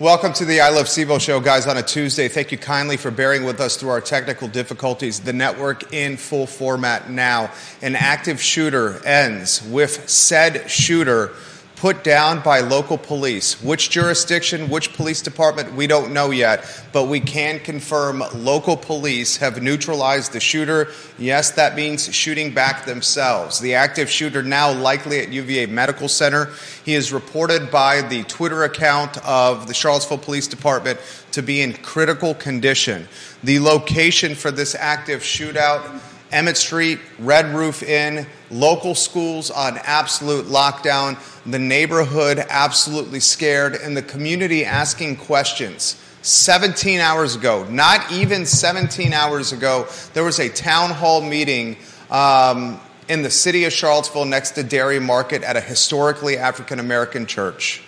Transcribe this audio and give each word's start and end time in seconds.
Welcome 0.00 0.32
to 0.32 0.46
the 0.46 0.62
I 0.62 0.70
Love 0.70 0.86
CVille 0.86 1.20
show, 1.20 1.40
guys, 1.40 1.66
on 1.66 1.76
a 1.76 1.82
Tuesday. 1.82 2.26
Thank 2.28 2.52
you 2.52 2.56
kindly 2.56 2.96
for 2.96 3.10
bearing 3.10 3.44
with 3.44 3.60
us 3.60 3.76
through 3.76 3.90
our 3.90 4.00
technical 4.00 4.48
difficulties. 4.48 5.20
The 5.20 5.34
network 5.34 5.92
in 5.92 6.16
full 6.16 6.46
format 6.46 7.10
now. 7.10 7.52
An 7.82 7.94
active 7.94 8.40
shooter 8.40 9.06
ends 9.06 9.62
with 9.62 10.08
said 10.08 10.70
shooter 10.70 11.32
put 11.80 12.04
down 12.04 12.42
by 12.42 12.60
local 12.60 12.98
police. 12.98 13.62
Which 13.62 13.88
jurisdiction, 13.88 14.68
which 14.68 14.92
police 14.92 15.22
department, 15.22 15.72
we 15.74 15.86
don't 15.86 16.12
know 16.12 16.30
yet, 16.30 16.84
but 16.92 17.04
we 17.04 17.20
can 17.20 17.58
confirm 17.58 18.22
local 18.34 18.76
police 18.76 19.38
have 19.38 19.62
neutralized 19.62 20.32
the 20.34 20.40
shooter. 20.40 20.88
Yes, 21.18 21.52
that 21.52 21.76
means 21.76 22.14
shooting 22.14 22.52
back 22.52 22.84
themselves. 22.84 23.60
The 23.60 23.76
active 23.76 24.10
shooter 24.10 24.42
now 24.42 24.70
likely 24.70 25.20
at 25.20 25.32
UVA 25.32 25.66
Medical 25.66 26.08
Center. 26.08 26.50
He 26.84 26.92
is 26.92 27.14
reported 27.14 27.70
by 27.70 28.02
the 28.02 28.24
Twitter 28.24 28.64
account 28.64 29.16
of 29.26 29.66
the 29.66 29.72
Charlottesville 29.72 30.18
Police 30.18 30.48
Department 30.48 31.00
to 31.32 31.42
be 31.42 31.62
in 31.62 31.72
critical 31.72 32.34
condition. 32.34 33.08
The 33.42 33.58
location 33.58 34.34
for 34.34 34.50
this 34.50 34.74
active 34.74 35.22
shootout 35.22 35.98
Emmet 36.32 36.56
Street, 36.56 37.00
Red 37.18 37.54
Roof 37.54 37.82
Inn, 37.82 38.26
local 38.50 38.94
schools 38.94 39.50
on 39.50 39.78
absolute 39.78 40.46
lockdown, 40.46 41.18
the 41.44 41.58
neighborhood 41.58 42.38
absolutely 42.48 43.20
scared, 43.20 43.74
and 43.74 43.96
the 43.96 44.02
community 44.02 44.64
asking 44.64 45.16
questions. 45.16 46.00
17 46.22 47.00
hours 47.00 47.34
ago, 47.34 47.64
not 47.70 48.12
even 48.12 48.44
17 48.44 49.12
hours 49.12 49.52
ago, 49.52 49.86
there 50.12 50.22
was 50.22 50.38
a 50.38 50.48
town 50.48 50.90
hall 50.90 51.20
meeting 51.20 51.76
um, 52.10 52.78
in 53.08 53.22
the 53.22 53.30
city 53.30 53.64
of 53.64 53.72
Charlottesville 53.72 54.26
next 54.26 54.52
to 54.52 54.62
Dairy 54.62 55.00
Market 55.00 55.42
at 55.42 55.56
a 55.56 55.60
historically 55.60 56.36
African 56.36 56.78
American 56.78 57.26
church. 57.26 57.82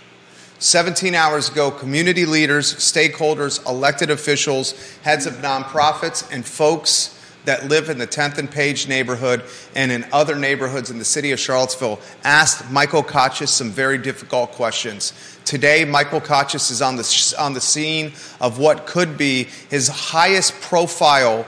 17 0.59 1.15
hours 1.15 1.51
ago, 1.51 1.71
community 1.71 2.25
leaders, 2.25 2.75
stakeholders, 2.77 3.65
elected 3.69 4.11
officials, 4.11 4.73
heads 5.03 5.27
of 5.27 5.35
nonprofits, 5.35 6.29
and 6.33 6.47
folks 6.47 7.19
that 7.45 7.69
live 7.69 7.89
in 7.89 7.99
the 7.99 8.07
10th 8.07 8.39
and 8.39 8.51
Page 8.51 8.89
neighborhood 8.89 9.43
and 9.75 9.91
in 9.91 10.07
other 10.13 10.37
neighborhoods 10.37 10.91
in 10.91 10.99
the 10.99 11.05
city 11.05 11.33
of 11.33 11.41
Charlottesville 11.41 12.01
asked 12.25 12.71
Michael 12.71 13.03
Kochis 13.03 13.49
some 13.49 13.71
very 13.71 13.99
difficult 13.99 14.53
questions. 14.53 15.13
Today, 15.45 15.85
Michael 15.85 16.21
Kochis 16.21 16.71
is 16.71 16.81
on 16.81 16.97
the, 16.97 17.35
on 17.39 17.53
the 17.53 17.61
scene 17.61 18.13
of 18.41 18.59
what 18.59 18.87
could 18.87 19.19
be 19.19 19.45
his 19.71 19.89
highest 19.89 20.61
profile 20.61 21.47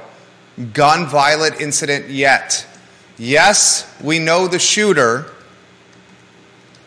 gun 0.72 1.06
violent 1.06 1.60
incident 1.60 2.08
yet. 2.08 2.66
Yes, 3.16 3.92
we 4.02 4.18
know 4.18 4.48
the 4.48 4.58
shooter 4.58 5.30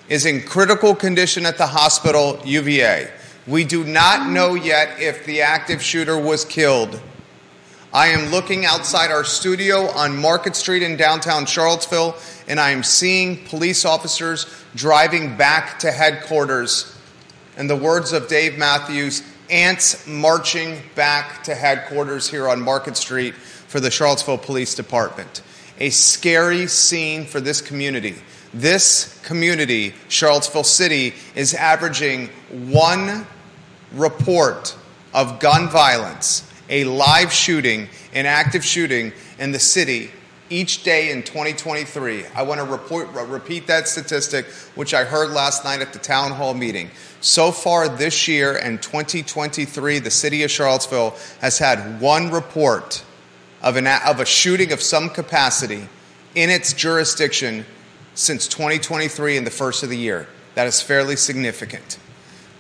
is 0.10 0.26
in 0.26 0.42
critical 0.42 0.96
condition 0.96 1.46
at 1.46 1.58
the 1.58 1.68
hospital, 1.68 2.40
UVA. 2.46 3.12
We 3.46 3.64
do 3.64 3.84
not 3.84 4.30
know 4.30 4.56
yet 4.56 5.00
if 5.00 5.26
the 5.26 5.42
active 5.42 5.82
shooter 5.82 6.18
was 6.18 6.44
killed. 6.44 7.00
I 7.98 8.10
am 8.10 8.30
looking 8.30 8.64
outside 8.64 9.10
our 9.10 9.24
studio 9.24 9.88
on 9.88 10.22
Market 10.22 10.56
Street 10.56 10.84
in 10.84 10.98
downtown 10.98 11.48
Charlottesville, 11.48 12.16
and 12.48 12.60
I 12.60 12.70
am 12.70 12.84
seeing 12.84 13.44
police 13.46 13.86
officers 13.86 14.46
driving 14.76 15.36
back 15.36 15.80
to 15.80 15.92
headquarters. 15.92 16.96
In 17.58 17.66
the 17.66 17.76
words 17.76 18.14
of 18.14 18.28
Dave 18.28 18.56
Matthews, 18.56 19.24
ants 19.50 20.06
marching 20.06 20.80
back 20.94 21.44
to 21.46 21.56
headquarters 21.56 22.30
here 22.30 22.48
on 22.48 22.62
Market 22.62 22.98
Street 22.98 23.34
for 23.34 23.80
the 23.80 23.90
Charlottesville 23.90 24.38
Police 24.38 24.76
Department. 24.76 25.42
A 25.80 25.90
scary 25.90 26.68
scene 26.68 27.26
for 27.26 27.42
this 27.42 27.62
community. 27.62 28.14
This 28.54 29.20
community, 29.24 29.96
Charlottesville 30.08 30.66
City, 30.66 31.16
is 31.34 31.56
averaging 31.56 32.28
one 32.52 33.26
report 33.92 34.76
of 35.16 35.40
gun 35.40 35.68
violence 35.68 36.47
a 36.70 36.84
live 36.84 37.32
shooting, 37.32 37.88
an 38.14 38.26
active 38.26 38.64
shooting 38.64 39.14
in 39.40 39.52
the 39.52 39.60
city 39.60 40.12
each 40.50 40.84
day 40.84 41.12
in 41.12 41.24
2023. 41.24 42.26
I 42.36 42.44
want 42.44 42.60
to 42.60 42.66
report, 42.66 43.10
repeat 43.28 43.68
that 43.68 43.88
statistic, 43.88 44.46
which 44.76 44.94
I 44.94 45.04
heard 45.04 45.32
last 45.32 45.64
night 45.64 45.82
at 45.82 45.94
the 45.94 46.00
town 46.00 46.32
hall 46.32 46.54
meeting. 46.54 46.90
So 47.22 47.52
far 47.52 47.90
this 47.90 48.28
year 48.28 48.58
and 48.58 48.82
2023, 48.82 50.00
the 50.00 50.12
city 50.12 50.44
of 50.44 50.52
Charlottesville 50.52 51.16
has 51.42 51.58
had 51.58 52.00
one 52.00 52.32
report 52.32 53.04
of, 53.62 53.76
an, 53.76 53.88
of 53.88 54.20
a 54.20 54.26
shooting 54.26 54.72
of 54.72 54.82
some 54.82 55.10
capacity 55.10 55.88
in 56.36 56.50
its 56.50 56.74
jurisdiction 56.74 57.66
since 58.14 58.48
2023 58.48 59.38
in 59.38 59.44
the 59.44 59.52
first 59.52 59.84
of 59.84 59.90
the 59.90 59.98
year. 59.98 60.28
That 60.56 60.68
is 60.68 60.82
fairly 60.82 61.16
significant. 61.16 62.00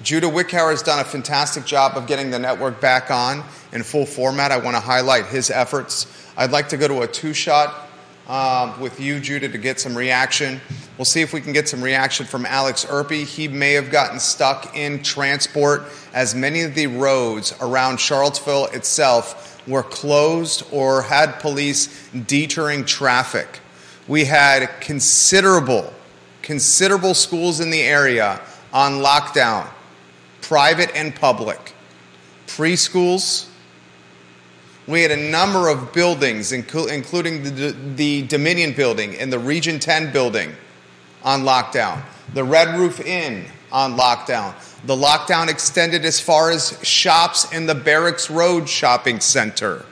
Judah 0.07 0.27
Wickhauer 0.27 0.71
has 0.71 0.81
done 0.81 0.99
a 0.99 1.03
fantastic 1.03 1.65
job 1.65 1.97
of 1.97 2.07
getting 2.07 2.31
the 2.31 2.39
network 2.39 2.79
back 2.79 3.11
on 3.11 3.43
in 3.73 3.83
full 3.83 4.05
format. 4.05 4.53
I 4.53 4.57
want 4.57 4.77
to 4.77 4.79
highlight 4.79 5.25
his 5.25 5.51
efforts. 5.51 6.07
I'd 6.37 6.51
like 6.51 6.69
to 6.69 6.77
go 6.77 6.87
to 6.87 7.01
a 7.01 7.07
two 7.07 7.33
shot 7.33 7.89
um, 8.29 8.79
with 8.79 9.01
you, 9.01 9.19
Judah, 9.19 9.49
to 9.49 9.57
get 9.57 9.81
some 9.81 9.97
reaction. 9.97 10.61
We'll 10.97 11.03
see 11.03 11.19
if 11.19 11.33
we 11.33 11.41
can 11.41 11.51
get 11.51 11.67
some 11.67 11.83
reaction 11.83 12.25
from 12.25 12.45
Alex 12.45 12.85
Urpí. 12.85 13.25
He 13.25 13.49
may 13.49 13.73
have 13.73 13.91
gotten 13.91 14.17
stuck 14.17 14.77
in 14.77 15.03
transport 15.03 15.83
as 16.13 16.33
many 16.33 16.61
of 16.61 16.73
the 16.73 16.87
roads 16.87 17.53
around 17.59 17.99
Charlottesville 17.99 18.67
itself 18.67 19.61
were 19.67 19.83
closed 19.83 20.65
or 20.71 21.01
had 21.01 21.37
police 21.41 22.09
deterring 22.27 22.85
traffic. 22.85 23.59
We 24.07 24.23
had 24.23 24.67
considerable, 24.79 25.93
considerable 26.43 27.13
schools 27.13 27.59
in 27.59 27.71
the 27.71 27.81
area 27.81 28.39
on 28.71 29.01
lockdown 29.03 29.67
private 30.41 30.91
and 30.95 31.15
public, 31.15 31.73
preschools. 32.47 33.47
We 34.87 35.01
had 35.01 35.11
a 35.11 35.29
number 35.29 35.67
of 35.67 35.91
buildings, 35.91 36.53
including 36.53 37.43
the, 37.43 37.75
the 37.95 38.25
Dominion 38.27 38.73
building 38.73 39.15
and 39.15 39.31
the 39.31 39.39
Region 39.39 39.79
10 39.79 40.13
building 40.13 40.53
on 41.23 41.41
lockdown, 41.41 42.01
the 42.33 42.43
Red 42.43 42.77
Roof 42.79 42.99
Inn 43.01 43.45
on 43.71 43.97
lockdown. 43.97 44.53
The 44.85 44.95
lockdown 44.95 45.49
extended 45.49 46.05
as 46.05 46.19
far 46.19 46.51
as 46.51 46.79
shops 46.83 47.51
in 47.51 47.65
the 47.65 47.75
Barracks 47.75 48.29
Road 48.29 48.69
Shopping 48.69 49.19
Center. 49.19 49.85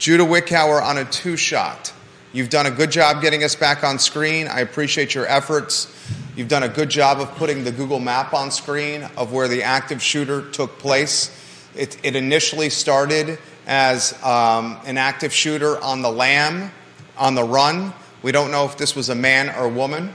Judah 0.00 0.24
Wickhauer 0.24 0.82
on 0.82 0.98
a 0.98 1.04
two 1.04 1.36
shot. 1.36 1.92
You've 2.32 2.48
done 2.48 2.66
a 2.66 2.70
good 2.70 2.90
job 2.90 3.20
getting 3.22 3.44
us 3.44 3.54
back 3.54 3.84
on 3.84 3.98
screen. 3.98 4.48
I 4.48 4.60
appreciate 4.60 5.14
your 5.14 5.26
efforts. 5.26 5.94
You've 6.36 6.48
done 6.48 6.62
a 6.62 6.68
good 6.68 6.88
job 6.88 7.18
of 7.18 7.34
putting 7.34 7.64
the 7.64 7.72
Google 7.72 7.98
map 7.98 8.34
on 8.34 8.52
screen 8.52 9.02
of 9.16 9.32
where 9.32 9.48
the 9.48 9.64
active 9.64 10.00
shooter 10.00 10.48
took 10.50 10.78
place. 10.78 11.36
It, 11.74 11.98
it 12.04 12.14
initially 12.14 12.70
started 12.70 13.38
as 13.66 14.12
um, 14.22 14.78
an 14.86 14.96
active 14.96 15.32
shooter 15.32 15.82
on 15.82 16.02
the 16.02 16.10
lam, 16.10 16.70
on 17.18 17.34
the 17.34 17.42
run. 17.42 17.92
We 18.22 18.30
don't 18.30 18.52
know 18.52 18.64
if 18.64 18.76
this 18.76 18.94
was 18.94 19.08
a 19.08 19.14
man 19.14 19.48
or 19.48 19.64
a 19.64 19.68
woman. 19.68 20.14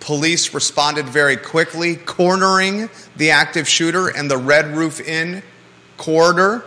Police 0.00 0.52
responded 0.52 1.06
very 1.06 1.36
quickly, 1.36 1.94
cornering 1.94 2.90
the 3.16 3.30
active 3.30 3.68
shooter 3.68 4.08
in 4.08 4.26
the 4.26 4.38
Red 4.38 4.76
Roof 4.76 5.00
Inn 5.00 5.44
corridor. 5.96 6.64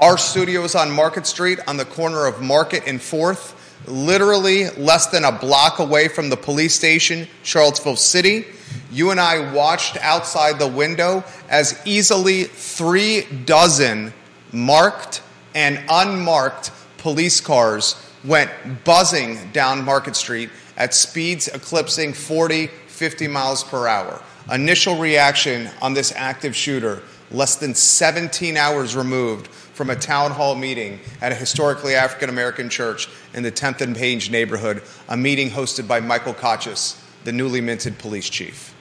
Our 0.00 0.18
studio 0.18 0.64
is 0.64 0.74
on 0.74 0.90
Market 0.90 1.28
Street 1.28 1.60
on 1.68 1.76
the 1.76 1.84
corner 1.84 2.26
of 2.26 2.40
Market 2.40 2.82
and 2.88 2.98
4th 2.98 3.54
literally 3.86 4.68
less 4.70 5.06
than 5.06 5.24
a 5.24 5.32
block 5.32 5.78
away 5.78 6.08
from 6.08 6.30
the 6.30 6.36
police 6.36 6.74
station, 6.74 7.26
Charlottesville 7.42 7.96
City. 7.96 8.46
You 8.90 9.10
and 9.10 9.20
I 9.20 9.52
watched 9.52 9.96
outside 9.98 10.58
the 10.58 10.68
window 10.68 11.24
as 11.48 11.80
easily 11.84 12.44
three 12.44 13.22
dozen 13.44 14.12
marked 14.52 15.22
and 15.54 15.82
unmarked 15.88 16.70
police 16.98 17.40
cars 17.40 17.96
went 18.24 18.50
buzzing 18.84 19.50
down 19.52 19.84
Market 19.84 20.16
Street 20.16 20.50
at 20.76 20.94
speeds 20.94 21.48
eclipsing 21.48 22.12
40, 22.12 22.68
50 22.86 23.28
miles 23.28 23.64
per 23.64 23.86
hour. 23.86 24.22
Initial 24.50 24.96
reaction 24.98 25.68
on 25.80 25.94
this 25.94 26.12
active 26.16 26.54
shooter, 26.54 27.02
less 27.32 27.56
than 27.56 27.74
17 27.74 28.56
hours 28.56 28.94
removed 28.94 29.48
from 29.48 29.90
a 29.90 29.96
town 29.96 30.30
hall 30.30 30.54
meeting 30.54 31.00
at 31.20 31.32
a 31.32 31.34
historically 31.34 31.94
African 31.94 32.28
American 32.28 32.68
church 32.68 33.08
in 33.34 33.42
the 33.42 33.52
10th 33.52 33.80
and 33.80 33.96
Page 33.96 34.30
neighborhood, 34.30 34.82
a 35.08 35.16
meeting 35.16 35.50
hosted 35.50 35.88
by 35.88 36.00
Michael 36.00 36.34
Kochis, 36.34 37.00
the 37.24 37.32
newly 37.32 37.60
minted 37.60 37.98
police 37.98 38.28
chief? 38.28 38.74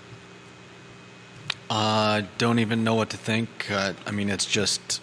I 1.69 2.19
uh, 2.19 2.27
don't 2.37 2.59
even 2.59 2.83
know 2.83 2.95
what 2.95 3.11
to 3.11 3.17
think. 3.17 3.71
Uh, 3.71 3.93
I 4.05 4.11
mean, 4.11 4.29
it's 4.29 4.45
just 4.45 4.99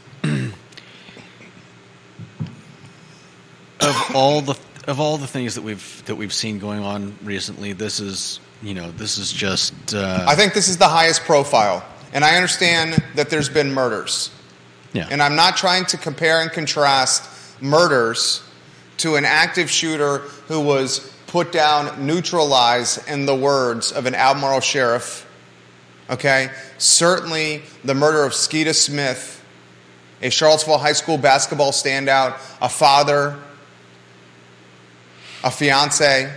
of 3.80 4.12
all 4.14 4.42
the 4.42 4.58
of 4.86 5.00
all 5.00 5.18
the 5.18 5.26
things 5.26 5.54
that 5.54 5.62
we've 5.62 6.02
that 6.06 6.16
we've 6.16 6.32
seen 6.32 6.58
going 6.58 6.80
on 6.80 7.16
recently. 7.22 7.72
This 7.72 8.00
is 8.00 8.40
you 8.62 8.74
know 8.74 8.90
this 8.90 9.18
is 9.18 9.32
just. 9.32 9.94
Uh, 9.94 10.24
I 10.28 10.34
think 10.34 10.52
this 10.54 10.68
is 10.68 10.76
the 10.76 10.88
highest 10.88 11.22
profile, 11.22 11.84
and 12.12 12.24
I 12.24 12.36
understand 12.36 13.02
that 13.14 13.30
there's 13.30 13.48
been 13.48 13.72
murders. 13.72 14.30
Yeah. 14.92 15.08
And 15.10 15.22
I'm 15.22 15.36
not 15.36 15.56
trying 15.56 15.84
to 15.86 15.96
compare 15.96 16.40
and 16.40 16.50
contrast 16.50 17.28
murders 17.60 18.42
to 18.98 19.16
an 19.16 19.24
active 19.24 19.70
shooter 19.70 20.18
who 20.48 20.60
was 20.60 21.12
put 21.26 21.52
down, 21.52 22.06
neutralized, 22.06 23.06
in 23.08 23.26
the 23.26 23.34
words 23.34 23.92
of 23.92 24.06
an 24.06 24.14
Albemarle 24.14 24.60
sheriff, 24.60 25.26
Okay? 26.10 26.50
Certainly 26.78 27.62
the 27.84 27.94
murder 27.94 28.24
of 28.24 28.32
Skeeta 28.32 28.74
Smith, 28.74 29.44
a 30.22 30.30
Charlottesville 30.30 30.78
High 30.78 30.92
School 30.92 31.18
basketball 31.18 31.72
standout, 31.72 32.40
a 32.60 32.68
father, 32.68 33.38
a 35.44 35.50
fiance. 35.50 36.32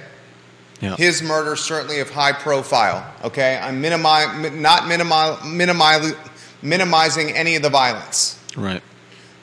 Yeah. 0.81 0.95
His 0.95 1.21
murder 1.21 1.55
certainly 1.55 1.99
of 1.99 2.09
high 2.09 2.33
profile. 2.33 3.05
Okay? 3.23 3.57
I'm 3.61 3.81
minimi- 3.81 4.55
not 4.59 4.83
minimi- 4.83 5.37
minimi- 5.39 6.17
minimizing 6.61 7.31
any 7.31 7.55
of 7.55 7.61
the 7.61 7.69
violence. 7.69 8.39
Right. 8.57 8.81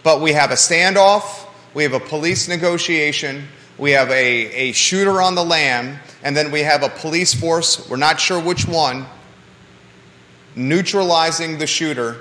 But 0.02 0.20
we 0.20 0.32
have 0.32 0.50
a 0.50 0.54
standoff, 0.54 1.46
we 1.74 1.82
have 1.84 1.92
a 1.92 2.00
police 2.00 2.48
negotiation, 2.48 3.48
we 3.78 3.92
have 3.92 4.10
a, 4.10 4.14
a 4.14 4.72
shooter 4.72 5.22
on 5.22 5.34
the 5.34 5.44
lam, 5.44 5.98
and 6.22 6.36
then 6.36 6.50
we 6.50 6.60
have 6.60 6.82
a 6.82 6.88
police 6.88 7.34
force, 7.34 7.88
we're 7.88 7.96
not 7.96 8.20
sure 8.20 8.40
which 8.42 8.66
one, 8.66 9.06
neutralizing 10.56 11.58
the 11.58 11.66
shooter 11.66 12.16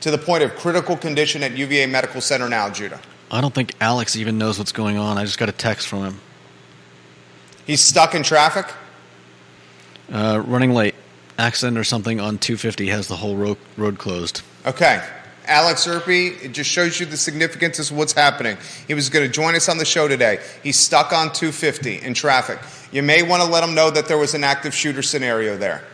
to 0.00 0.10
the 0.10 0.18
point 0.18 0.42
of 0.42 0.54
critical 0.56 0.96
condition 0.96 1.42
at 1.42 1.52
UVA 1.56 1.86
Medical 1.86 2.20
Center 2.20 2.48
now, 2.48 2.70
Judah. 2.70 3.00
I 3.30 3.40
don't 3.40 3.54
think 3.54 3.74
Alex 3.80 4.16
even 4.16 4.38
knows 4.38 4.58
what's 4.58 4.72
going 4.72 4.96
on. 4.96 5.18
I 5.18 5.24
just 5.24 5.38
got 5.38 5.48
a 5.48 5.52
text 5.52 5.86
from 5.88 6.04
him. 6.04 6.20
He's 7.68 7.82
stuck 7.82 8.14
in 8.14 8.22
traffic. 8.22 8.66
Uh, 10.10 10.42
running 10.46 10.72
late. 10.72 10.94
Accident 11.38 11.76
or 11.78 11.84
something 11.84 12.18
on 12.18 12.38
250 12.38 12.88
has 12.88 13.06
the 13.08 13.14
whole 13.16 13.36
road, 13.36 13.58
road 13.76 13.98
closed. 13.98 14.40
Okay. 14.66 15.00
Alex 15.46 15.86
Urpí, 15.86 16.42
it 16.42 16.52
just 16.52 16.68
shows 16.70 16.98
you 16.98 17.04
the 17.06 17.16
significance 17.18 17.78
of 17.78 17.94
what's 17.96 18.14
happening. 18.14 18.56
He 18.86 18.94
was 18.94 19.08
going 19.10 19.24
to 19.26 19.30
join 19.32 19.54
us 19.54 19.68
on 19.68 19.76
the 19.78 19.84
show 19.84 20.08
today. 20.08 20.38
He's 20.62 20.78
stuck 20.78 21.12
on 21.12 21.32
250 21.32 22.00
in 22.00 22.14
traffic. 22.14 22.58
You 22.90 23.02
may 23.02 23.22
want 23.22 23.42
to 23.42 23.48
let 23.48 23.62
him 23.62 23.74
know 23.74 23.90
that 23.90 24.08
there 24.08 24.18
was 24.18 24.32
an 24.34 24.44
active 24.44 24.74
shooter 24.74 25.02
scenario 25.02 25.56
there. 25.58 25.84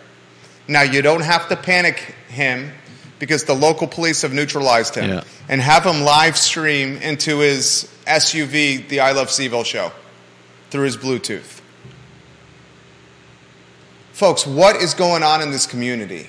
Now, 0.68 0.82
you 0.82 1.02
don't 1.02 1.22
have 1.22 1.48
to 1.48 1.56
panic 1.56 2.14
him 2.28 2.70
because 3.18 3.44
the 3.44 3.54
local 3.54 3.88
police 3.88 4.22
have 4.22 4.32
neutralized 4.32 4.94
him 4.94 5.10
Yeah. 5.10 5.24
and 5.48 5.60
have 5.60 5.84
him 5.84 6.02
live 6.02 6.36
stream 6.38 6.96
into 6.98 7.40
his 7.40 7.88
SUV, 8.06 8.88
the 8.88 9.00
I 9.00 9.10
Love 9.12 9.28
CVille 9.28 9.64
show, 9.66 9.90
through 10.70 10.84
his 10.84 10.96
Bluetooth. 10.96 11.60
Folks, 14.14 14.46
what 14.46 14.76
is 14.76 14.94
going 14.94 15.24
on 15.24 15.42
in 15.42 15.50
this 15.50 15.66
community? 15.66 16.28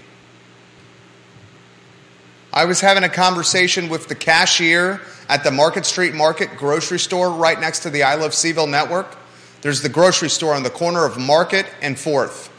I 2.51 2.65
was 2.65 2.81
having 2.81 3.03
a 3.03 3.09
conversation 3.09 3.89
with 3.89 4.07
the 4.07 4.15
cashier 4.15 5.01
at 5.29 5.43
the 5.43 5.51
Market 5.51 5.85
Street 5.85 6.15
Market 6.15 6.57
grocery 6.57 6.97
store 6.97 7.29
right 7.29 7.59
next 7.59 7.81
to 7.81 7.91
the 7.91 8.01
I 8.01 8.15
Love 8.15 8.31
CVille 8.31 8.67
network. 8.67 9.15
There's 9.61 9.83
the 9.83 9.89
grocery 9.89 10.31
store 10.31 10.55
on 10.55 10.63
the 10.63 10.71
corner 10.71 11.05
of 11.05 11.19
Market 11.19 11.67
and 11.79 11.95
4th, 11.95 12.49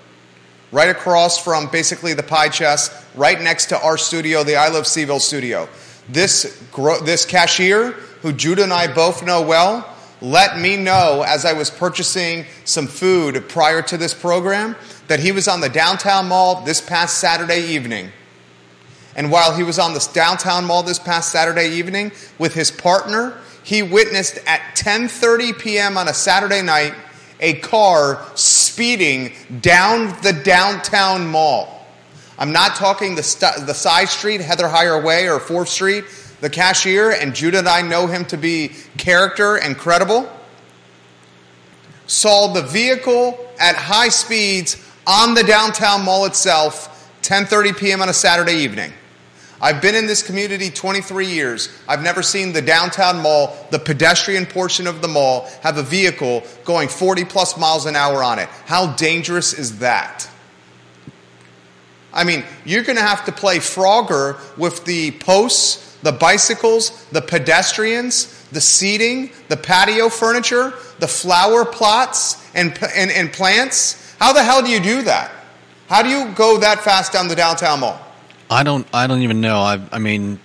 right 0.71 0.91
across 0.91 1.43
from 1.43 1.69
basically 1.71 2.15
the 2.15 2.23
pie 2.23 2.49
chest, 2.49 2.93
right 3.17 3.41
next 3.41 3.67
to 3.71 3.83
our 3.83 3.99
studio, 3.99 4.45
the 4.45 4.55
I 4.55 4.69
Love 4.69 4.85
CVille 4.85 5.21
studio. 5.21 5.69
This, 6.09 6.65
gro- 6.71 7.01
this 7.01 7.25
cashier, 7.25 7.91
who 8.23 8.33
Judah 8.33 8.63
and 8.63 8.73
I 8.73 8.87
both 8.95 9.25
know 9.25 9.43
well, 9.43 9.93
let 10.21 10.59
me 10.59 10.77
know 10.77 11.25
as 11.27 11.45
I 11.45 11.53
was 11.53 11.69
purchasing 11.69 12.47
some 12.65 12.87
food 12.87 13.49
prior 13.49 13.83
to 13.83 13.97
this 13.99 14.15
program 14.15 14.77
that 15.09 15.21
he 15.21 15.33
was 15.33 15.49
on 15.49 15.61
the 15.61 15.69
downtown 15.69 16.29
mall 16.29 16.63
this 16.63 16.81
past 16.81 17.19
Saturday 17.19 17.61
evening. 17.61 18.11
And 19.15 19.31
while 19.31 19.55
he 19.55 19.63
was 19.63 19.79
on 19.79 19.95
the 19.95 20.09
downtown 20.13 20.65
mall 20.65 20.83
this 20.83 20.99
past 20.99 21.33
Saturday 21.33 21.71
evening 21.71 22.13
with 22.39 22.55
his 22.55 22.71
partner, 22.71 23.39
he 23.63 23.83
witnessed 23.83 24.39
at 24.47 24.61
10:30 24.77 25.59
p.m. 25.59 25.97
on 25.97 26.09
a 26.09 26.15
Saturday 26.15 26.63
night 26.63 26.95
a 27.41 27.55
car 27.55 28.25
speeding 28.35 29.33
down 29.61 30.09
the 30.23 30.33
downtown 30.33 31.27
mall. 31.27 31.87
I'm 32.39 32.53
not 32.53 32.77
talking 32.77 33.15
the, 33.15 33.23
st- 33.23 33.67
the 33.67 33.75
side 33.75 34.09
street, 34.09 34.41
Heather 34.41 34.69
Heyer 34.69 35.03
Way 35.03 35.29
or 35.29 35.39
4th 35.39 35.69
Street. 35.69 36.05
The 36.41 36.51
cashier, 36.51 37.13
and 37.13 37.35
Judah 37.35 37.61
and 37.61 37.69
I 37.69 37.81
know 37.81 38.07
him 38.07 38.27
to 38.27 38.37
be 38.37 38.73
character 38.99 39.57
and 39.57 39.77
credible, 39.77 40.31
saw 42.07 42.53
the 42.53 42.61
vehicle 42.61 43.39
at 43.59 43.75
high 43.75 44.11
speeds 44.11 44.77
on 45.07 45.35
the 45.35 45.43
downtown 45.43 46.05
mall 46.05 46.27
itself, 46.27 47.11
10:30 47.23 47.77
p.m. 47.77 48.03
on 48.03 48.09
a 48.09 48.15
Saturday 48.15 48.55
evening. 48.55 48.93
I've 49.61 49.81
been 49.81 49.95
in 49.95 50.07
this 50.07 50.23
community 50.23 50.69
23 50.69 51.27
years. 51.27 51.71
I've 51.89 52.03
never 52.03 52.23
seen 52.23 52.53
the 52.53 52.61
downtown 52.61 53.23
mall, 53.23 53.57
the 53.71 53.79
pedestrian 53.79 54.45
portion 54.45 54.87
of 54.87 55.01
the 55.01 55.09
mall, 55.09 55.49
have 55.63 55.79
a 55.79 55.83
vehicle 55.83 56.43
going 56.65 56.89
40 56.89 57.25
plus 57.25 57.57
miles 57.57 57.87
an 57.87 57.97
hour 57.97 58.23
on 58.23 58.39
it. 58.39 58.49
How 58.67 58.93
dangerous 58.95 59.55
is 59.55 59.79
that? 59.79 60.29
I 62.13 62.25
mean, 62.25 62.45
you're 62.65 62.83
going 62.83 62.97
to 62.97 63.03
have 63.03 63.25
to 63.27 63.33
play 63.33 63.59
Frogger 63.59 64.39
with 64.59 64.85
the 64.85 65.13
posts, 65.13 65.97
the 66.03 66.13
bicycles, 66.13 67.05
the 67.07 67.23
pedestrians, 67.23 68.47
the 68.53 68.61
seating, 68.61 69.31
the 69.49 69.57
patio 69.57 70.09
furniture, 70.09 70.73
the 70.99 71.09
flower 71.09 71.65
plots 71.65 72.47
and, 72.55 72.79
and, 72.95 73.11
and 73.11 73.33
plants. 73.33 74.06
How 74.19 74.33
the 74.33 74.43
hell 74.43 74.63
do 74.63 74.71
you 74.71 74.81
do 74.81 75.03
that? 75.03 75.31
How 75.89 76.03
do 76.03 76.09
you 76.09 76.33
go 76.35 76.59
that 76.59 76.81
fast 76.81 77.13
down 77.13 77.29
the 77.29 77.37
downtown 77.37 77.81
mall? 77.81 78.01
I 78.51 78.63
don't. 78.63 78.87
I 78.93 79.07
don't 79.07 79.23
even 79.23 79.41
know. 79.41 79.59
I. 79.59 79.81
I 79.93 79.99
mean, 79.99 80.39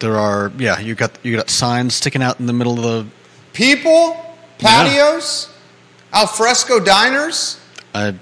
there 0.00 0.16
are. 0.16 0.52
Yeah, 0.58 0.78
you 0.80 0.94
got 0.94 1.18
you 1.22 1.36
got 1.36 1.50
signs 1.50 1.94
sticking 1.94 2.22
out 2.22 2.40
in 2.40 2.46
the 2.46 2.52
middle 2.52 2.78
of 2.78 2.82
the. 2.82 3.06
People, 3.52 4.16
patios, 4.58 5.48
alfresco 6.12 6.78
diners. 6.78 7.58
I, 7.94 8.14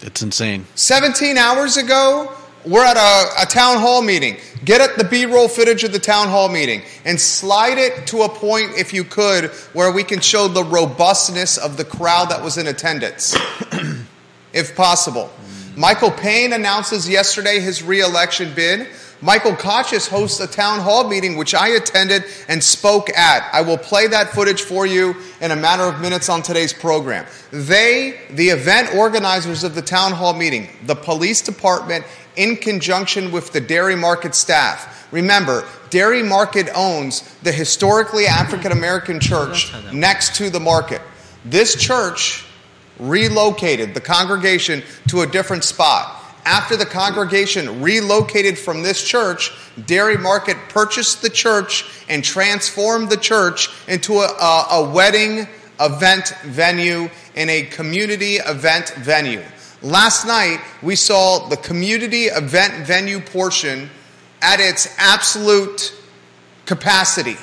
it's 0.00 0.22
insane. 0.22 0.66
17 0.74 1.36
hours 1.36 1.76
ago, 1.76 2.35
we're 2.66 2.84
at 2.84 2.96
a, 2.96 3.42
a 3.42 3.46
town 3.46 3.78
hall 3.78 4.02
meeting. 4.02 4.36
Get 4.64 4.80
at 4.80 4.98
the 4.98 5.04
B 5.04 5.24
roll 5.24 5.48
footage 5.48 5.84
of 5.84 5.92
the 5.92 5.98
town 5.98 6.28
hall 6.28 6.48
meeting 6.48 6.82
and 7.04 7.20
slide 7.20 7.78
it 7.78 8.08
to 8.08 8.22
a 8.22 8.28
point, 8.28 8.72
if 8.76 8.92
you 8.92 9.04
could, 9.04 9.50
where 9.72 9.92
we 9.92 10.02
can 10.02 10.20
show 10.20 10.48
the 10.48 10.64
robustness 10.64 11.56
of 11.56 11.76
the 11.76 11.84
crowd 11.84 12.30
that 12.30 12.42
was 12.42 12.58
in 12.58 12.66
attendance, 12.66 13.36
if 14.52 14.74
possible. 14.74 15.30
Michael 15.76 16.10
Payne 16.10 16.52
announces 16.52 17.08
yesterday 17.08 17.60
his 17.60 17.82
reelection 17.82 18.52
bid. 18.54 18.88
Michael 19.22 19.52
Kochis 19.52 20.08
hosts 20.08 20.40
a 20.40 20.46
town 20.46 20.80
hall 20.80 21.08
meeting, 21.08 21.36
which 21.36 21.54
I 21.54 21.68
attended 21.68 22.24
and 22.48 22.62
spoke 22.62 23.08
at. 23.16 23.48
I 23.52 23.62
will 23.62 23.78
play 23.78 24.06
that 24.08 24.30
footage 24.30 24.62
for 24.62 24.86
you 24.86 25.16
in 25.40 25.52
a 25.52 25.56
matter 25.56 25.84
of 25.84 26.00
minutes 26.00 26.28
on 26.28 26.42
today's 26.42 26.72
program. 26.72 27.26
They, 27.50 28.20
the 28.30 28.50
event 28.50 28.94
organizers 28.94 29.64
of 29.64 29.74
the 29.74 29.80
town 29.80 30.12
hall 30.12 30.34
meeting, 30.34 30.68
the 30.84 30.94
police 30.94 31.40
department, 31.40 32.04
in 32.36 32.56
conjunction 32.56 33.32
with 33.32 33.52
the 33.52 33.60
dairy 33.60 33.96
market 33.96 34.34
staff. 34.34 35.06
Remember, 35.12 35.64
Dairy 35.90 36.22
Market 36.22 36.68
owns 36.74 37.22
the 37.42 37.52
historically 37.52 38.26
African 38.26 38.72
American 38.72 39.20
church 39.20 39.72
next 39.92 40.34
to 40.36 40.50
the 40.50 40.60
market. 40.60 41.00
This 41.44 41.76
church 41.76 42.44
relocated 42.98 43.94
the 43.94 44.00
congregation 44.00 44.82
to 45.08 45.20
a 45.20 45.26
different 45.26 45.64
spot. 45.64 46.22
After 46.44 46.76
the 46.76 46.86
congregation 46.86 47.82
relocated 47.82 48.58
from 48.58 48.82
this 48.82 49.02
church, 49.02 49.52
Dairy 49.86 50.16
Market 50.16 50.56
purchased 50.68 51.22
the 51.22 51.30
church 51.30 51.84
and 52.08 52.22
transformed 52.22 53.10
the 53.10 53.16
church 53.16 53.68
into 53.88 54.14
a, 54.14 54.26
a, 54.26 54.66
a 54.72 54.90
wedding 54.90 55.46
event 55.80 56.34
venue 56.44 57.08
and 57.34 57.50
a 57.50 57.64
community 57.66 58.36
event 58.36 58.90
venue. 58.98 59.42
Last 59.82 60.26
night, 60.26 60.60
we 60.82 60.96
saw 60.96 61.48
the 61.48 61.56
community 61.58 62.24
event 62.24 62.86
venue 62.86 63.20
portion 63.20 63.90
at 64.40 64.58
its 64.58 64.94
absolute 64.98 65.94
capacity. 66.64 67.36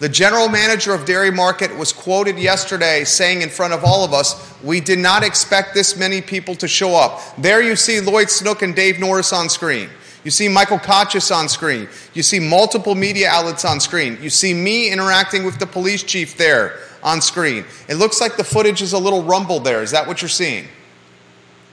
The 0.00 0.08
general 0.08 0.48
manager 0.48 0.92
of 0.92 1.04
Dairy 1.04 1.30
Market 1.30 1.76
was 1.78 1.92
quoted 1.92 2.36
yesterday 2.36 3.04
saying 3.04 3.42
in 3.42 3.48
front 3.48 3.72
of 3.72 3.84
all 3.84 4.04
of 4.04 4.12
us, 4.12 4.52
We 4.62 4.80
did 4.80 4.98
not 4.98 5.22
expect 5.22 5.74
this 5.74 5.96
many 5.96 6.20
people 6.20 6.56
to 6.56 6.66
show 6.66 6.96
up. 6.96 7.20
There 7.38 7.62
you 7.62 7.76
see 7.76 8.00
Lloyd 8.00 8.28
Snook 8.28 8.62
and 8.62 8.74
Dave 8.74 8.98
Norris 8.98 9.32
on 9.32 9.48
screen. 9.48 9.88
You 10.24 10.32
see 10.32 10.48
Michael 10.48 10.78
Kochis 10.78 11.34
on 11.34 11.48
screen. 11.48 11.88
You 12.14 12.24
see 12.24 12.40
multiple 12.40 12.96
media 12.96 13.28
outlets 13.28 13.64
on 13.64 13.78
screen. 13.78 14.18
You 14.20 14.30
see 14.30 14.54
me 14.54 14.90
interacting 14.90 15.44
with 15.44 15.60
the 15.60 15.66
police 15.66 16.02
chief 16.02 16.36
there 16.36 16.80
on 17.04 17.20
screen. 17.20 17.64
It 17.88 17.94
looks 17.94 18.20
like 18.20 18.36
the 18.36 18.44
footage 18.44 18.82
is 18.82 18.92
a 18.92 18.98
little 18.98 19.22
rumbled 19.22 19.64
there. 19.64 19.82
Is 19.82 19.92
that 19.92 20.06
what 20.06 20.20
you're 20.20 20.28
seeing? 20.28 20.66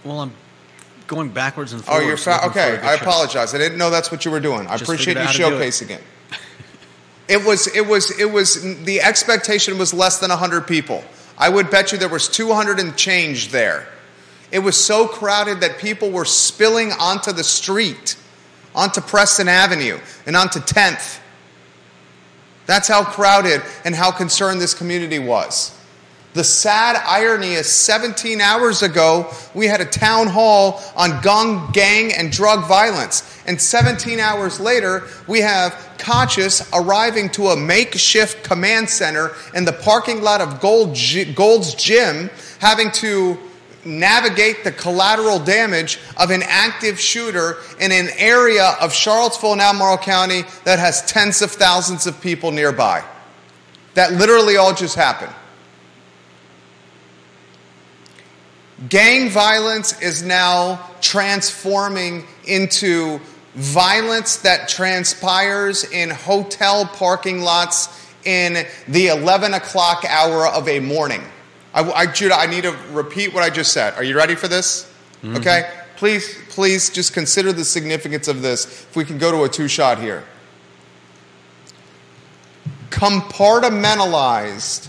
Well, 0.04 0.22
I'm 0.22 0.34
going 1.08 1.30
backwards 1.30 1.74
and 1.74 1.82
Oh, 1.84 1.86
forwards. 1.86 2.08
you're 2.08 2.18
fa- 2.18 2.40
looking 2.44 2.52
for 2.52 2.60
a 2.60 2.64
okay. 2.76 2.88
I 2.88 2.96
shot. 2.98 3.02
apologize. 3.02 3.56
I 3.56 3.58
didn't 3.58 3.78
know 3.78 3.90
that's 3.90 4.12
what 4.12 4.26
you 4.26 4.32
were 4.32 4.40
doing. 4.40 4.68
I 4.68 4.72
Just 4.78 4.84
appreciate 4.84 5.18
you 5.18 5.28
figured 5.28 5.28
out 5.28 5.42
how 5.44 5.50
to 5.50 5.56
do 5.58 5.62
it. 5.62 5.68
showcasing 5.74 5.90
it. 5.92 6.04
It 7.28 7.46
was 7.46 7.68
it 7.76 7.86
was 7.86 8.18
it 8.20 8.32
was 8.32 8.62
the 8.86 9.02
expectation 9.02 9.78
was 9.78 9.94
less 9.94 10.18
than 10.20 10.30
100 10.32 10.66
people. 10.68 11.04
I 11.38 11.48
would 11.50 11.70
bet 11.70 11.92
you 11.92 11.98
there 11.98 12.10
was 12.10 12.28
200 12.28 12.80
and 12.80 12.96
change 12.98 13.50
there. 13.50 13.88
It 14.52 14.60
was 14.60 14.76
so 14.84 15.08
crowded 15.08 15.62
that 15.62 15.78
people 15.78 16.10
were 16.10 16.26
spilling 16.26 16.92
onto 16.94 17.32
the 17.32 17.44
street, 17.44 18.16
onto 18.74 19.00
Preston 19.00 19.48
Avenue 19.48 20.00
and 20.26 20.36
onto 20.36 20.60
10th. 20.60 21.20
That's 22.66 22.88
how 22.88 23.04
crowded 23.04 23.62
and 23.86 23.94
how 23.96 24.10
concerned 24.12 24.60
this 24.60 24.74
community 24.74 25.20
was. 25.20 25.79
The 26.34 26.44
sad 26.44 26.96
irony 27.08 27.54
is 27.54 27.68
17 27.68 28.40
hours 28.40 28.84
ago, 28.84 29.34
we 29.56 29.66
had 29.66 29.82
a 29.82 29.86
town 29.86 30.28
hall 30.28 30.80
on 30.96 31.22
gun, 31.22 31.72
gang, 31.72 32.14
and 32.14 32.32
drug 32.32 32.68
violence. 32.68 33.42
And 33.48 33.60
17 33.60 34.20
hours 34.20 34.60
later, 34.60 35.08
we 35.28 35.40
have 35.40 35.74
Kochis 35.98 36.70
arriving 36.72 37.30
to 37.32 37.48
a 37.48 37.58
makeshift 37.58 38.44
command 38.44 38.90
center 38.90 39.32
in 39.56 39.66
the 39.66 39.74
parking 39.74 40.22
lot 40.22 40.40
of 40.40 40.60
Gold, 40.60 40.96
Gold's 41.34 41.74
Gym, 41.74 42.30
having 42.60 42.92
to 42.92 43.38
navigate 43.84 44.64
the 44.64 44.72
collateral 44.72 45.40
damage 45.40 45.98
of 46.18 46.30
an 46.30 46.44
active 46.46 47.00
shooter 47.00 47.58
in 47.80 47.92
an 47.92 48.10
area 48.18 48.76
of 48.80 48.94
Charlottesville 48.94 49.54
and 49.54 49.62
Albemarle 49.62 49.98
County 49.98 50.44
that 50.64 50.78
has 50.78 51.02
tens 51.08 51.42
of 51.42 51.50
thousands 51.52 52.06
of 52.06 52.22
people 52.22 52.52
nearby. 52.52 53.04
That 53.96 54.14
literally 54.14 54.58
all 54.58 54.76
just 54.76 54.96
happened. 54.96 55.34
Gang 58.88 59.30
violence 59.30 60.02
is 60.02 60.24
now 60.24 60.90
transforming 61.02 62.24
into 62.46 63.20
violence 63.56 64.38
that 64.38 64.70
transpires 64.70 65.84
in 65.84 66.10
hotel 66.10 66.86
parking 66.86 67.42
lots 67.42 68.08
in 68.24 68.66
the 68.88 69.08
11 69.08 69.54
o'clock 69.54 70.06
hour 70.08 70.48
of 70.48 70.70
a 70.70 70.80
morning. 70.80 71.22
I, 71.74 71.92
I, 71.92 72.06
Judah, 72.06 72.36
I 72.36 72.46
need 72.46 72.64
to 72.64 72.72
repeat 72.92 73.34
what 73.34 73.44
I 73.44 73.50
just 73.50 73.74
said. 73.74 73.96
Are 73.96 74.04
you 74.04 74.16
ready 74.16 74.36
for 74.36 74.48
this? 74.48 74.90
Mm-hmm. 75.24 75.36
Okay? 75.38 75.70
Please, 75.98 76.38
please 76.48 76.90
just 76.90 77.14
consider 77.14 77.52
the 77.52 77.66
significance 77.66 78.30
of 78.30 78.42
this. 78.42 78.66
If 78.66 78.96
we 78.96 79.04
can 79.04 79.18
go 79.18 79.32
to 79.32 79.44
a 79.44 79.50
two 79.50 79.68
shot 79.68 80.00
here. 80.00 80.24
Compartmentalized, 82.90 84.88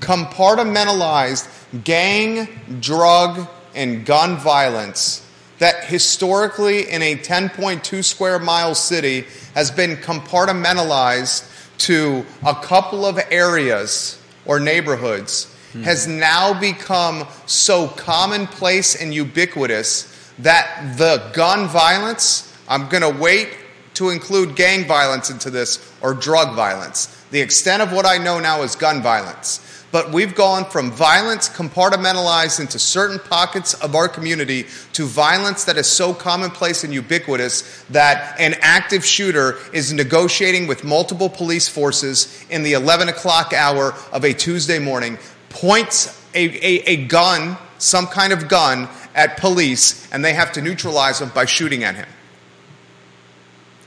compartmentalized 0.00 1.59
gang, 1.84 2.48
drug, 2.80 3.48
and 3.74 4.04
gun 4.04 4.36
violence 4.36 5.26
that 5.58 5.84
historically 5.84 6.90
in 6.90 7.02
a 7.02 7.14
10.2 7.16 8.02
square 8.02 8.38
mile 8.38 8.74
city 8.74 9.26
has 9.54 9.70
been 9.70 9.96
compartmentalized 9.96 11.46
to 11.78 12.24
a 12.44 12.54
couple 12.54 13.04
of 13.06 13.18
areas 13.30 14.20
or 14.46 14.58
neighborhoods 14.58 15.54
mm-hmm. 15.68 15.82
has 15.82 16.06
now 16.06 16.58
become 16.58 17.26
so 17.46 17.88
commonplace 17.88 18.96
and 18.96 19.14
ubiquitous 19.14 20.32
that 20.38 20.96
the 20.96 21.30
gun 21.34 21.68
violence, 21.68 22.56
I'm 22.68 22.88
going 22.88 23.02
to 23.02 23.20
wait 23.20 23.50
to 23.94 24.08
include 24.08 24.56
gang 24.56 24.86
violence 24.86 25.28
into 25.28 25.50
this 25.50 25.78
or 26.00 26.14
drug 26.14 26.56
violence. 26.56 27.06
The 27.30 27.40
extent 27.40 27.82
of 27.82 27.92
what 27.92 28.06
I 28.06 28.16
know 28.16 28.40
now 28.40 28.62
is 28.62 28.74
gun 28.76 29.02
violence 29.02 29.66
but 29.92 30.12
we've 30.12 30.34
gone 30.34 30.64
from 30.64 30.90
violence 30.90 31.48
compartmentalized 31.48 32.60
into 32.60 32.78
certain 32.78 33.18
pockets 33.18 33.74
of 33.74 33.94
our 33.94 34.08
community 34.08 34.66
to 34.92 35.04
violence 35.04 35.64
that 35.64 35.76
is 35.76 35.86
so 35.86 36.14
commonplace 36.14 36.84
and 36.84 36.94
ubiquitous 36.94 37.84
that 37.90 38.38
an 38.38 38.54
active 38.60 39.04
shooter 39.04 39.56
is 39.72 39.92
negotiating 39.92 40.66
with 40.66 40.84
multiple 40.84 41.28
police 41.28 41.68
forces 41.68 42.44
in 42.50 42.62
the 42.62 42.72
11 42.74 43.08
o'clock 43.08 43.52
hour 43.52 43.94
of 44.12 44.24
a 44.24 44.32
Tuesday 44.32 44.78
morning, 44.78 45.18
points 45.48 46.20
a, 46.34 46.44
a, 46.44 46.82
a 46.86 47.06
gun, 47.06 47.56
some 47.78 48.06
kind 48.06 48.32
of 48.32 48.48
gun, 48.48 48.88
at 49.14 49.36
police, 49.38 50.10
and 50.12 50.24
they 50.24 50.32
have 50.32 50.52
to 50.52 50.62
neutralize 50.62 51.20
him 51.20 51.30
by 51.30 51.44
shooting 51.44 51.82
at 51.82 51.96
him 51.96 52.06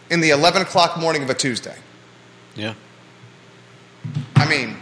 in 0.10 0.20
the 0.20 0.32
11 0.32 0.62
o'clock 0.62 1.00
morning 1.00 1.24
of 1.24 1.30
a 1.30 1.34
Tuesday. 1.34 1.76
Yeah. 2.56 2.74
I 4.36 4.48
mean, 4.50 4.78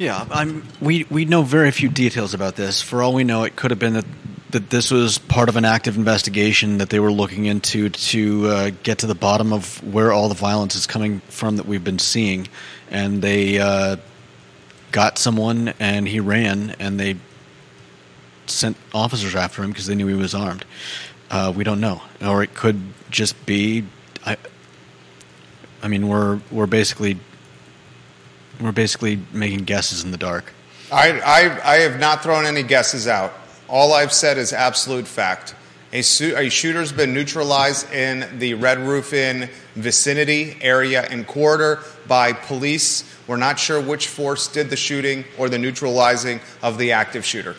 Yeah, 0.00 0.26
I'm, 0.30 0.66
we 0.80 1.04
we 1.10 1.26
know 1.26 1.42
very 1.42 1.70
few 1.70 1.90
details 1.90 2.32
about 2.32 2.56
this. 2.56 2.80
For 2.80 3.02
all 3.02 3.12
we 3.12 3.22
know, 3.22 3.44
it 3.44 3.54
could 3.54 3.70
have 3.70 3.78
been 3.78 3.92
that 3.92 4.06
that 4.48 4.70
this 4.70 4.90
was 4.90 5.18
part 5.18 5.50
of 5.50 5.56
an 5.56 5.66
active 5.66 5.98
investigation 5.98 6.78
that 6.78 6.88
they 6.88 6.98
were 6.98 7.12
looking 7.12 7.44
into 7.44 7.90
to 7.90 8.46
uh, 8.46 8.70
get 8.82 9.00
to 9.00 9.06
the 9.06 9.14
bottom 9.14 9.52
of 9.52 9.84
where 9.84 10.10
all 10.10 10.30
the 10.30 10.34
violence 10.34 10.74
is 10.74 10.86
coming 10.86 11.20
from 11.28 11.56
that 11.56 11.66
we've 11.66 11.84
been 11.84 11.98
seeing, 11.98 12.48
and 12.90 13.20
they 13.20 13.58
uh, 13.58 13.96
got 14.90 15.18
someone 15.18 15.74
and 15.78 16.08
he 16.08 16.18
ran, 16.18 16.74
and 16.78 16.98
they 16.98 17.16
sent 18.46 18.78
officers 18.94 19.34
after 19.34 19.62
him 19.62 19.68
because 19.68 19.84
they 19.84 19.94
knew 19.94 20.06
he 20.06 20.14
was 20.14 20.34
armed. 20.34 20.64
Uh, 21.30 21.52
we 21.54 21.62
don't 21.62 21.78
know, 21.78 22.00
or 22.22 22.42
it 22.42 22.54
could 22.54 22.80
just 23.10 23.44
be. 23.44 23.84
I, 24.24 24.38
I 25.82 25.88
mean, 25.88 26.08
we're 26.08 26.40
we're 26.50 26.66
basically 26.66 27.18
we're 28.60 28.72
basically 28.72 29.20
making 29.32 29.64
guesses 29.64 30.04
in 30.04 30.10
the 30.10 30.16
dark. 30.16 30.52
I, 30.92 31.20
I, 31.20 31.72
I 31.72 31.76
have 31.78 32.00
not 32.00 32.22
thrown 32.22 32.46
any 32.46 32.62
guesses 32.62 33.06
out. 33.06 33.32
All 33.68 33.92
I've 33.92 34.12
said 34.12 34.38
is 34.38 34.52
absolute 34.52 35.06
fact. 35.06 35.54
A, 35.92 36.02
su- 36.02 36.34
a 36.36 36.48
shooter's 36.48 36.92
been 36.92 37.12
neutralized 37.14 37.92
in 37.92 38.38
the 38.38 38.54
Red 38.54 38.78
Roof 38.78 39.12
Inn 39.12 39.48
vicinity, 39.74 40.56
area, 40.60 41.02
and 41.02 41.26
corridor 41.26 41.82
by 42.06 42.32
police. 42.32 43.04
We're 43.26 43.36
not 43.36 43.58
sure 43.58 43.80
which 43.80 44.08
force 44.08 44.46
did 44.48 44.70
the 44.70 44.76
shooting 44.76 45.24
or 45.38 45.48
the 45.48 45.58
neutralizing 45.58 46.40
of 46.62 46.78
the 46.78 46.92
active 46.92 47.24
shooter. 47.24 47.56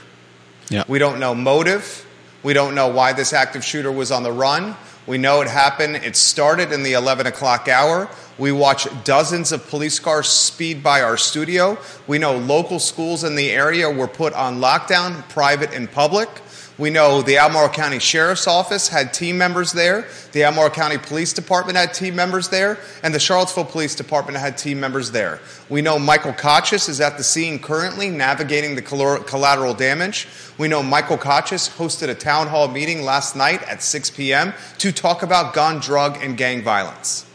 Yeah. 0.69 0.83
We 0.87 0.99
don't 0.99 1.19
know 1.19 1.35
motive. 1.35 2.05
We 2.43 2.53
don't 2.53 2.73
know 2.73 2.87
why 2.87 3.13
this 3.13 3.33
active 3.33 3.63
shooter 3.63 3.91
was 3.91 4.11
on 4.11 4.23
the 4.23 4.31
run. 4.31 4.75
We 5.07 5.17
know 5.17 5.41
it 5.41 5.47
happened. 5.47 5.95
It 5.97 6.15
started 6.15 6.71
in 6.71 6.83
the 6.83 6.93
11 6.93 7.25
o'clock 7.25 7.67
hour. 7.67 8.07
We 8.37 8.51
watch 8.51 8.87
dozens 9.03 9.51
of 9.51 9.67
police 9.67 9.99
cars 9.99 10.29
speed 10.29 10.83
by 10.83 11.01
our 11.01 11.17
studio. 11.17 11.77
We 12.07 12.17
know 12.17 12.37
local 12.37 12.79
schools 12.79 13.23
in 13.23 13.35
the 13.35 13.51
area 13.51 13.89
were 13.89 14.07
put 14.07 14.33
on 14.33 14.59
lockdown, 14.59 15.27
private 15.29 15.73
and 15.73 15.91
public. 15.91 16.29
We 16.77 16.89
know 16.89 17.21
the 17.21 17.37
Albemarle 17.37 17.69
County 17.69 17.99
Sheriff's 17.99 18.47
Office 18.47 18.87
had 18.87 19.13
team 19.13 19.37
members 19.37 19.73
there, 19.73 20.07
the 20.31 20.43
Albemarle 20.43 20.71
County 20.71 20.97
Police 20.97 21.33
Department 21.33 21.77
had 21.77 21.93
team 21.93 22.15
members 22.15 22.49
there, 22.49 22.79
and 23.03 23.13
the 23.13 23.19
Charlottesville 23.19 23.65
Police 23.65 23.93
Department 23.93 24.37
had 24.37 24.57
team 24.57 24.79
members 24.79 25.11
there. 25.11 25.41
We 25.69 25.81
know 25.81 25.99
Michael 25.99 26.33
Kochis 26.33 26.89
is 26.89 27.01
at 27.01 27.17
the 27.17 27.23
scene 27.23 27.59
currently 27.59 28.09
navigating 28.09 28.75
the 28.75 28.81
collateral 28.81 29.73
damage. 29.73 30.27
We 30.57 30.69
know 30.69 30.81
Michael 30.81 31.17
Kochis 31.17 31.69
hosted 31.75 32.09
a 32.09 32.15
town 32.15 32.47
hall 32.47 32.67
meeting 32.67 33.03
last 33.03 33.35
night 33.35 33.61
at 33.63 33.83
6 33.83 34.09
p.m. 34.11 34.53
to 34.79 34.91
talk 34.91 35.23
about 35.23 35.53
gun, 35.53 35.79
drug, 35.79 36.17
and 36.23 36.37
gang 36.37 36.63
violence. 36.63 37.25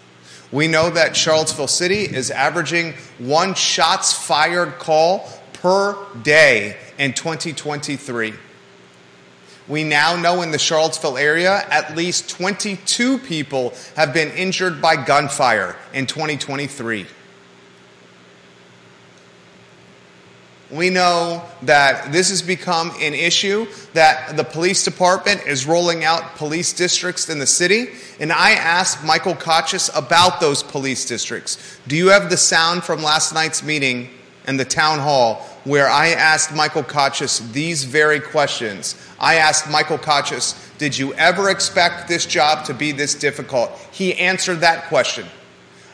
We 0.51 0.67
know 0.67 0.91
that 0.91 1.15
Charlottesville 1.15 1.69
City 1.69 2.01
is 2.03 2.31
averaging 2.31 2.95
one 3.19 3.55
shots 3.55 4.13
fired 4.13 4.79
call 4.79 5.29
per 5.53 5.97
day 6.23 6.77
in 6.99 7.13
2023. 7.13 8.33
We 9.69 9.83
now 9.83 10.17
know 10.17 10.43
in 10.43 10.53
the 10.53 10.59
Charlottesville 10.59 11.19
area 11.19 11.67
at 11.71 11.97
least 11.97 12.31
22 12.31 13.19
people 13.19 13.75
have 13.97 14.15
been 14.15 14.31
injured 14.31 14.81
by 14.81 14.97
gunfire 15.05 15.77
in 15.93 16.07
2023. 16.07 17.07
We 20.71 20.91
know 20.91 21.45
that 21.63 22.11
this 22.11 22.31
has 22.31 22.43
become 22.43 22.91
an 23.01 23.15
issue, 23.15 23.67
that 23.93 24.37
the 24.37 24.43
police 24.43 24.83
department 24.85 25.47
is 25.47 25.65
rolling 25.65 26.05
out 26.05 26.35
police 26.37 26.73
districts 26.73 27.29
in 27.29 27.39
the 27.39 27.47
city. 27.47 27.91
And 28.19 28.33
I 28.33 28.53
asked 28.53 29.05
Michael 29.05 29.35
Kochis 29.35 29.91
about 29.97 30.41
those 30.41 30.65
police 30.65 31.05
districts. 31.05 31.79
Do 31.87 31.97
you 31.97 32.09
have 32.09 32.31
the 32.31 32.37
sound 32.37 32.83
from 32.83 33.01
last 33.03 33.33
night's 33.33 33.63
meeting 33.63 34.11
in 34.49 34.57
the 34.57 34.65
town 34.65 34.99
hall 34.99 35.47
where 35.67 35.89
I 35.89 36.11
asked 36.11 36.55
Michael 36.55 36.85
Kochis 36.85 37.53
these 37.53 37.83
very 37.83 38.21
questions. 38.21 38.95
I 39.19 39.35
asked 39.35 39.69
Michael 39.69 39.99
Kochis, 39.99 40.55
Did 40.79 40.97
you 40.97 41.13
ever 41.15 41.51
expect 41.51 42.07
this 42.07 42.25
job 42.25 42.65
to 42.67 42.75
be 42.75 42.93
this 42.93 43.17
difficult? 43.17 43.73
He 43.91 44.15
answered 44.15 44.61
that 44.61 44.85
question. 44.85 45.27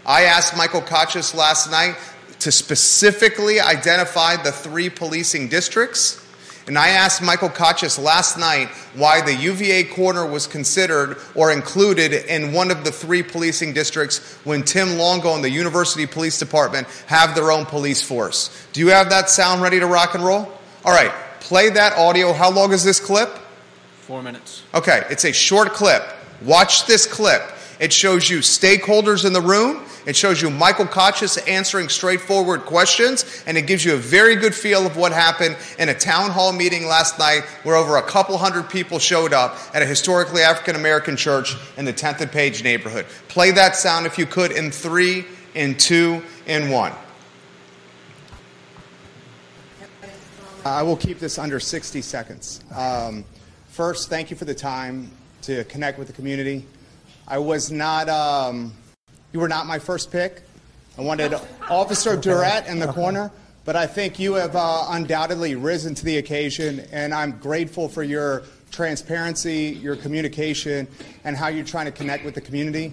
I 0.04 0.24
asked 0.24 0.54
Michael 0.58 0.82
Kochis 0.82 1.34
last 1.34 1.70
night 1.70 1.96
to 2.40 2.52
specifically 2.52 3.60
identify 3.60 4.36
the 4.36 4.52
three 4.52 4.90
policing 4.90 5.48
districts 5.48 6.21
and 6.66 6.78
I 6.78 6.90
asked 6.90 7.23
Michael 7.23 7.49
Kochis 7.49 8.02
last 8.02 8.38
night 8.38 8.69
why 8.95 9.21
the 9.21 9.35
UVA 9.35 9.85
corner 9.85 10.25
was 10.25 10.47
considered 10.47 11.16
or 11.35 11.50
included 11.50 12.12
in 12.12 12.52
one 12.52 12.71
of 12.71 12.85
the 12.85 12.92
three 12.92 13.23
policing 13.23 13.73
districts 13.73 14.37
when 14.45 14.62
Tim 14.62 14.97
Longo 14.97 15.35
and 15.35 15.42
the 15.42 15.50
University 15.50 16.07
Police 16.07 16.38
Department 16.38 16.87
have 17.07 17.35
their 17.35 17.50
own 17.50 17.66
police 17.66 18.02
force. 18.02 18.66
Do 18.73 18.81
you 18.81 18.88
have 18.88 19.11
that 19.11 19.28
sound 19.28 19.62
ready 19.62 19.81
to 19.81 19.87
rock 19.87 20.14
and 20.14 20.25
roll? 20.25 20.52
All 20.85 20.92
right, 20.92 21.12
play 21.40 21.69
that 21.71 21.99
audio. 21.99 22.33
How 22.33 22.50
long 22.50 22.73
is 22.73 22.85
this 22.85 23.00
clip? 23.00 23.28
Four 24.02 24.23
minutes. 24.23 24.62
Okay, 24.75 25.02
it's 25.11 25.25
a 25.25 25.33
short 25.33 25.73
clip. 25.73 26.02
Watch 26.42 26.87
this 26.87 27.07
clip. 27.07 27.42
It 27.81 27.92
shows 27.92 28.31
you 28.31 28.38
stakeholders 28.38 29.25
in 29.25 29.33
the 29.33 29.40
room. 29.40 29.85
It 30.04 30.16
shows 30.16 30.42
you 30.42 30.50
Michael 30.50 30.87
Kochis 30.87 31.38
answering 31.49 31.88
straightforward 31.88 32.62
questions, 32.62 33.44
and 33.47 33.56
it 33.56 33.66
gives 33.66 33.85
you 33.85 33.94
a 33.94 33.99
very 33.99 34.35
good 34.35 34.54
feel 34.54 34.85
of 34.87 34.97
what 34.97 35.12
happened 35.12 35.56
in 35.78 35.88
a 35.88 35.94
town 35.94 36.30
hall 36.30 36.52
meeting 36.52 36.87
last 36.87 37.18
night 37.18 37.42
where 37.62 37.76
over 37.76 37.97
a 37.97 38.02
couple 38.02 38.37
hundred 38.37 38.68
people 38.68 38.99
showed 38.99 39.32
up 39.32 39.56
at 39.75 39.82
a 39.82 39.87
historically 39.87 40.42
African 40.42 40.76
American 40.76 41.16
church 41.16 41.54
in 41.76 41.85
the 41.85 41.92
10th 41.92 42.21
and 42.21 42.32
Page 42.32 42.64
neighborhood. 42.64 43.06
Play 43.28 43.50
that 43.52 43.76
sound 43.76 44.06
if 44.06 44.18
you 44.18 44.26
could 44.26 44.52
in 44.52 44.71
three, 44.71 45.25
in 45.54 45.76
two, 45.76 46.23
in 46.47 46.71
one. 46.71 46.92
I 50.64 50.82
will 50.82 50.97
keep 50.97 51.18
this 51.18 51.38
under 51.38 51.59
60 51.59 52.02
seconds. 52.02 52.62
Um, 52.75 53.25
first, 53.68 54.09
thank 54.09 54.30
you 54.30 54.37
for 54.37 54.44
the 54.44 54.54
time 54.54 55.11
to 55.42 55.64
connect 55.64 55.99
with 55.99 56.06
the 56.06 56.12
community. 56.12 56.64
I 57.26 57.38
was 57.38 57.73
not 57.73 58.09
um, 58.09 58.73
you 59.32 59.40
were 59.40 59.48
not 59.48 59.66
my 59.66 59.78
first 59.78 60.10
pick. 60.10 60.42
I 60.98 61.00
wanted 61.00 61.34
Officer 61.70 62.16
Durrett 62.16 62.66
in 62.66 62.78
the 62.78 62.92
corner, 62.92 63.30
but 63.64 63.76
I 63.76 63.86
think 63.86 64.18
you 64.18 64.34
have 64.34 64.54
uh, 64.54 64.86
undoubtedly 64.90 65.54
risen 65.54 65.94
to 65.94 66.04
the 66.04 66.18
occasion, 66.18 66.86
and 66.92 67.14
I'm 67.14 67.38
grateful 67.38 67.88
for 67.88 68.02
your 68.02 68.42
transparency, 68.70 69.78
your 69.80 69.96
communication, 69.96 70.86
and 71.24 71.36
how 71.36 71.48
you're 71.48 71.64
trying 71.64 71.86
to 71.86 71.92
connect 71.92 72.24
with 72.24 72.34
the 72.34 72.40
community. 72.40 72.92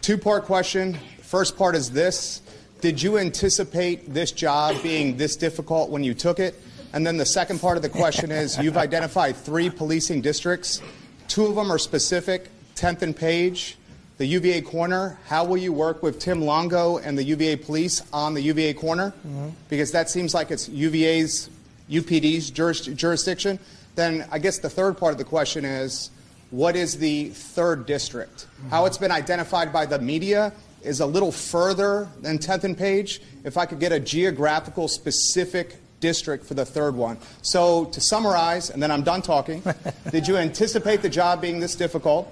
Two 0.00 0.16
part 0.16 0.44
question. 0.44 0.94
First 1.22 1.56
part 1.56 1.74
is 1.74 1.90
this 1.90 2.42
Did 2.80 3.02
you 3.02 3.18
anticipate 3.18 4.12
this 4.12 4.30
job 4.30 4.80
being 4.82 5.16
this 5.16 5.36
difficult 5.36 5.90
when 5.90 6.04
you 6.04 6.14
took 6.14 6.38
it? 6.38 6.54
And 6.92 7.06
then 7.06 7.16
the 7.16 7.26
second 7.26 7.60
part 7.60 7.76
of 7.76 7.82
the 7.82 7.88
question 7.88 8.30
is 8.30 8.58
you've 8.58 8.76
identified 8.88 9.36
three 9.36 9.70
policing 9.70 10.20
districts. 10.20 10.80
Two 11.26 11.46
of 11.46 11.54
them 11.54 11.70
are 11.70 11.78
specific 11.78 12.48
10th 12.76 13.02
and 13.02 13.14
Page, 13.14 13.76
the 14.20 14.26
UVA 14.26 14.60
corner. 14.60 15.18
How 15.28 15.44
will 15.44 15.56
you 15.56 15.72
work 15.72 16.02
with 16.02 16.18
Tim 16.18 16.42
Longo 16.42 16.98
and 16.98 17.16
the 17.16 17.24
UVA 17.24 17.56
police 17.56 18.02
on 18.12 18.34
the 18.34 18.42
UVA 18.42 18.74
corner? 18.74 19.14
Mm-hmm. 19.26 19.48
Because 19.70 19.92
that 19.92 20.10
seems 20.10 20.34
like 20.34 20.50
it's 20.50 20.68
UVA's, 20.68 21.48
UPD's 21.90 22.50
juris, 22.50 22.82
jurisdiction. 22.82 23.58
Then 23.94 24.28
I 24.30 24.38
guess 24.38 24.58
the 24.58 24.68
third 24.68 24.98
part 24.98 25.12
of 25.12 25.18
the 25.18 25.24
question 25.24 25.64
is 25.64 26.10
what 26.50 26.76
is 26.76 26.98
the 26.98 27.30
third 27.30 27.86
district? 27.86 28.44
Mm-hmm. 28.44 28.68
How 28.68 28.84
it's 28.84 28.98
been 28.98 29.10
identified 29.10 29.72
by 29.72 29.86
the 29.86 29.98
media 29.98 30.52
is 30.82 31.00
a 31.00 31.06
little 31.06 31.32
further 31.32 32.06
than 32.20 32.36
10th 32.36 32.64
and 32.64 32.76
Page. 32.76 33.22
If 33.42 33.56
I 33.56 33.64
could 33.64 33.80
get 33.80 33.90
a 33.90 34.00
geographical 34.00 34.86
specific 34.88 35.76
district 36.00 36.44
for 36.44 36.52
the 36.52 36.66
third 36.66 36.94
one. 36.94 37.16
So, 37.40 37.86
to 37.86 38.02
summarize, 38.02 38.68
and 38.68 38.82
then 38.82 38.90
I'm 38.90 39.02
done 39.02 39.22
talking, 39.22 39.62
did 40.10 40.28
you 40.28 40.36
anticipate 40.36 41.00
the 41.00 41.08
job 41.08 41.40
being 41.40 41.58
this 41.58 41.74
difficult? 41.74 42.30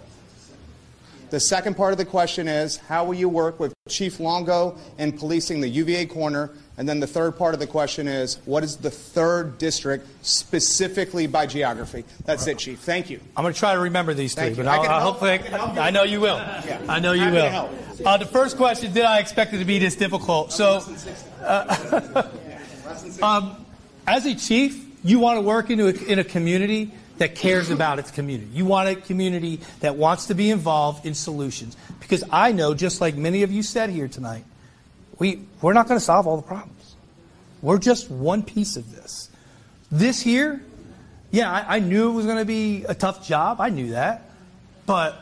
The 1.30 1.40
second 1.40 1.76
part 1.76 1.92
of 1.92 1.98
the 1.98 2.04
question 2.04 2.48
is 2.48 2.76
how 2.76 3.04
will 3.04 3.14
you 3.14 3.28
work 3.28 3.60
with 3.60 3.74
Chief 3.88 4.18
Longo 4.20 4.76
in 4.98 5.12
policing 5.12 5.60
the 5.60 5.68
UVA 5.68 6.06
corner? 6.06 6.50
And 6.76 6.88
then 6.88 7.00
the 7.00 7.06
third 7.06 7.36
part 7.36 7.54
of 7.54 7.60
the 7.60 7.66
question 7.66 8.06
is 8.08 8.38
what 8.44 8.62
is 8.64 8.76
the 8.76 8.90
third 8.90 9.58
district 9.58 10.06
specifically 10.22 11.26
by 11.26 11.46
geography? 11.46 12.04
That's 12.24 12.46
it, 12.46 12.58
Chief. 12.58 12.78
Thank 12.78 13.10
you. 13.10 13.20
I'm 13.36 13.42
going 13.42 13.52
to 13.52 13.58
try 13.58 13.74
to 13.74 13.80
remember 13.80 14.14
these 14.14 14.34
three, 14.34 14.54
but 14.54 14.66
I 14.66 14.78
will 14.78 14.88
hopefully 14.88 15.40
I, 15.52 15.88
I, 15.88 15.90
know 15.90 16.04
you 16.04 16.20
will. 16.20 16.36
Yeah. 16.36 16.80
I 16.88 17.00
know 17.00 17.12
you 17.12 17.30
will. 17.30 17.70
Uh, 18.06 18.16
the 18.16 18.26
first 18.26 18.56
question: 18.56 18.92
Did 18.92 19.04
I 19.04 19.18
expect 19.18 19.52
it 19.54 19.58
to 19.58 19.64
be 19.64 19.78
this 19.78 19.96
difficult? 19.96 20.52
So. 20.52 20.82
Uh, 21.42 22.22
Um, 23.22 23.64
as 24.06 24.26
a 24.26 24.34
chief, 24.34 24.84
you 25.04 25.18
want 25.18 25.36
to 25.36 25.40
work 25.42 25.70
into 25.70 25.88
a, 25.88 25.92
in 26.10 26.18
a 26.18 26.24
community 26.24 26.92
that 27.18 27.34
cares 27.34 27.70
about 27.70 27.98
its 27.98 28.10
community. 28.10 28.50
You 28.52 28.64
want 28.64 28.88
a 28.88 28.94
community 28.94 29.60
that 29.80 29.96
wants 29.96 30.26
to 30.26 30.34
be 30.34 30.50
involved 30.50 31.04
in 31.04 31.14
solutions. 31.14 31.76
Because 32.00 32.24
I 32.30 32.52
know, 32.52 32.74
just 32.74 33.00
like 33.00 33.16
many 33.16 33.42
of 33.42 33.52
you 33.52 33.62
said 33.62 33.90
here 33.90 34.08
tonight, 34.08 34.44
we, 35.18 35.40
we're 35.60 35.72
not 35.72 35.88
going 35.88 35.98
to 35.98 36.04
solve 36.04 36.26
all 36.26 36.36
the 36.36 36.46
problems. 36.46 36.94
We're 37.60 37.78
just 37.78 38.10
one 38.10 38.42
piece 38.42 38.76
of 38.76 38.94
this. 38.94 39.30
This 39.90 40.20
here, 40.20 40.62
yeah, 41.30 41.50
I, 41.50 41.76
I 41.76 41.78
knew 41.80 42.10
it 42.10 42.12
was 42.12 42.26
going 42.26 42.38
to 42.38 42.44
be 42.44 42.84
a 42.84 42.94
tough 42.94 43.26
job. 43.26 43.60
I 43.60 43.68
knew 43.68 43.90
that. 43.90 44.30
But 44.86 45.20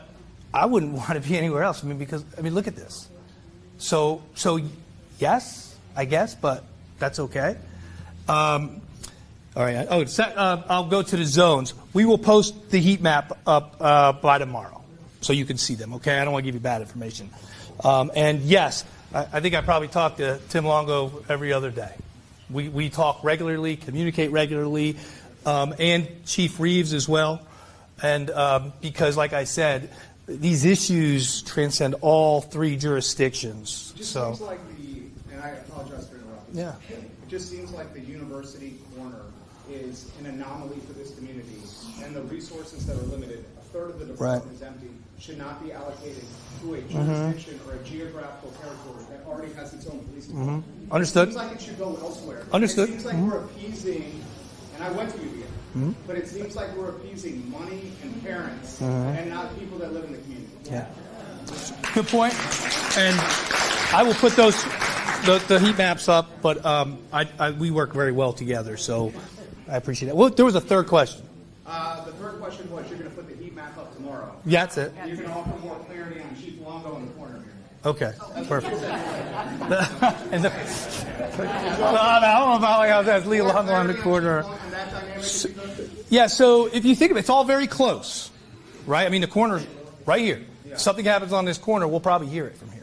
I 0.53 0.65
wouldn't 0.65 0.93
want 0.97 1.13
to 1.13 1.19
be 1.19 1.37
anywhere 1.37 1.63
else. 1.63 1.83
I 1.83 1.87
mean, 1.87 1.97
because, 1.97 2.23
I 2.37 2.41
mean, 2.41 2.53
look 2.53 2.67
at 2.67 2.75
this. 2.75 3.07
So, 3.79 4.21
so 4.35 4.59
yes, 5.19 5.75
I 5.95 6.05
guess, 6.05 6.35
but 6.35 6.63
that's 6.99 7.19
okay. 7.19 7.57
Um, 8.27 8.81
all 9.57 9.63
right. 9.63 9.87
Oh, 9.89 10.03
uh, 10.03 10.61
I'll 10.69 10.85
go 10.85 11.01
to 11.01 11.17
the 11.17 11.25
zones. 11.25 11.73
We 11.91 12.05
will 12.05 12.19
post 12.19 12.69
the 12.69 12.79
heat 12.79 13.01
map 13.01 13.35
up 13.47 13.75
uh, 13.79 14.13
by 14.13 14.37
tomorrow, 14.37 14.83
so 15.21 15.33
you 15.33 15.45
can 15.45 15.57
see 15.57 15.73
them. 15.73 15.95
Okay. 15.95 16.19
I 16.19 16.23
don't 16.23 16.31
want 16.31 16.43
to 16.43 16.45
give 16.45 16.53
you 16.53 16.61
bad 16.61 16.81
information. 16.81 17.31
Um, 17.83 18.11
and 18.15 18.41
yes, 18.41 18.85
I, 19.15 19.25
I, 19.33 19.39
think 19.39 19.55
I 19.55 19.61
probably 19.61 19.87
talk 19.87 20.17
to 20.17 20.39
Tim 20.49 20.63
Longo 20.63 21.23
every 21.27 21.53
other 21.53 21.71
day. 21.71 21.91
We 22.51 22.69
we 22.69 22.91
talk 22.91 23.23
regularly, 23.23 23.77
communicate 23.77 24.29
regularly, 24.29 24.95
um, 25.43 25.73
and 25.79 26.07
Chief 26.27 26.59
Reeves 26.59 26.93
as 26.93 27.09
well. 27.09 27.41
And 28.03 28.29
um, 28.29 28.73
because, 28.79 29.17
like 29.17 29.33
I 29.33 29.45
said, 29.45 29.89
these 30.27 30.65
issues 30.65 31.41
transcend 31.41 31.95
all 32.01 32.41
three 32.41 32.77
jurisdictions. 32.77 33.91
It 33.95 33.97
just 33.97 34.11
so. 34.11 34.33
seems 34.33 34.41
like 34.41 34.59
the, 34.77 35.01
and 35.33 35.41
I 35.41 35.49
apologize 35.49 36.07
for 36.09 36.17
interrupting. 36.17 36.59
Yeah. 36.59 36.75
It 36.91 37.27
just 37.27 37.49
seems 37.49 37.71
like 37.71 37.91
the 37.95 38.01
university 38.01 38.75
corner 38.95 39.23
is 39.69 40.11
an 40.19 40.27
anomaly 40.27 40.79
for 40.87 40.93
this 40.93 41.13
community, 41.15 41.61
and 42.03 42.15
the 42.15 42.21
resources 42.23 42.85
that 42.85 42.95
are 42.95 43.07
limited, 43.07 43.45
a 43.57 43.61
third 43.73 43.89
of 43.89 43.99
the 43.99 44.05
department 44.05 44.45
right. 44.45 44.53
is 44.53 44.61
empty, 44.61 44.89
should 45.19 45.37
not 45.37 45.63
be 45.63 45.71
allocated 45.71 46.23
to 46.61 46.75
a 46.75 46.77
mm-hmm. 46.77 47.05
jurisdiction 47.05 47.55
mm-hmm. 47.55 47.69
or 47.69 47.73
a 47.75 47.83
geographical 47.83 48.51
territory 48.51 49.05
that 49.09 49.25
already 49.25 49.53
has 49.53 49.73
its 49.73 49.87
own 49.87 49.99
police 50.05 50.27
department. 50.27 50.65
Mm-hmm. 50.65 50.91
Understood. 50.93 51.29
It 51.29 51.31
seems 51.33 51.43
like 51.43 51.55
it 51.55 51.61
should 51.61 51.77
go 51.77 51.97
elsewhere. 52.01 52.43
Understood. 52.53 52.89
It 52.89 52.91
seems 52.93 53.05
like 53.05 53.15
mm-hmm. 53.15 53.31
we're 53.31 53.43
appeasing, 53.43 54.23
and 54.75 54.83
I 54.83 54.91
went 54.91 55.11
to 55.11 55.17
UVA, 55.17 55.45
mm-hmm. 55.45 55.91
but 56.05 56.15
it 56.15 56.27
seems 56.27 56.55
like 56.55 56.75
we're 56.75 56.89
appeasing 56.89 57.49
money 57.49 57.91
and 58.03 58.23
parents 58.23 58.79
mm-hmm. 58.79 59.17
and 59.17 59.29
not 59.29 59.57
people 59.59 59.77
that 59.79 59.93
live 59.93 60.05
in 60.05 60.13
the 60.13 60.19
community. 60.19 60.51
Yeah. 60.65 60.87
Good 61.93 62.07
point. 62.07 62.33
And 62.97 63.17
I 63.93 64.03
will 64.03 64.13
put 64.15 64.33
those 64.33 64.61
the, 65.25 65.43
the 65.47 65.59
heat 65.59 65.77
maps 65.77 66.09
up, 66.09 66.41
but 66.41 66.65
um, 66.65 66.99
I, 67.11 67.27
I, 67.39 67.51
we 67.51 67.71
work 67.71 67.93
very 67.93 68.11
well 68.11 68.33
together, 68.33 68.77
so 68.77 69.13
I 69.69 69.77
appreciate 69.77 70.09
that. 70.09 70.15
Well, 70.15 70.29
there 70.29 70.45
was 70.45 70.55
a 70.55 70.61
third 70.61 70.87
question. 70.87 71.23
Uh, 71.65 72.03
the 72.05 72.13
third 72.13 72.39
question 72.39 72.69
was 72.71 72.87
you're 72.89 72.97
going 72.97 73.09
to 73.09 73.15
put 73.15 73.27
the 73.27 73.35
heat 73.43 73.53
map 73.55 73.77
up 73.77 73.93
tomorrow. 73.95 74.33
Yeah, 74.45 74.65
that's 74.65 74.77
it. 74.77 74.93
You're 75.05 75.17
going 75.17 75.29
to 75.29 75.35
offer 75.35 75.59
more 75.59 75.75
clarity 75.85 76.21
on 76.21 76.35
Chief 76.41 76.59
Longo 76.61 76.95
in 76.97 77.07
the 77.07 77.11
corner 77.13 77.33
here. 77.33 77.43
Okay, 77.85 78.13
perfect. 78.47 78.73
and 80.31 80.43
the, 80.43 80.49
well, 81.79 81.95
I 81.97 82.39
don't 82.39 82.49
know 82.49 82.57
about 82.57 82.87
how 82.87 83.01
that's 83.01 83.25
Lee 83.25 83.41
Longo 83.41 83.73
on 83.73 83.87
the 83.87 83.93
corner. 83.93 84.45
So, 85.21 85.49
yeah, 86.09 86.27
so 86.27 86.67
if 86.67 86.85
you 86.85 86.95
think 86.95 87.11
of 87.11 87.17
it, 87.17 87.21
it's 87.21 87.29
all 87.29 87.43
very 87.43 87.67
close, 87.67 88.31
right? 88.85 89.05
I 89.05 89.09
mean, 89.09 89.21
the 89.21 89.27
corner's 89.27 89.65
right 90.05 90.21
here. 90.21 90.45
Something 90.75 91.05
happens 91.05 91.33
on 91.33 91.45
this 91.45 91.57
corner, 91.57 91.87
we'll 91.87 91.99
probably 91.99 92.27
hear 92.27 92.45
it 92.45 92.55
from 92.55 92.71
here 92.71 92.77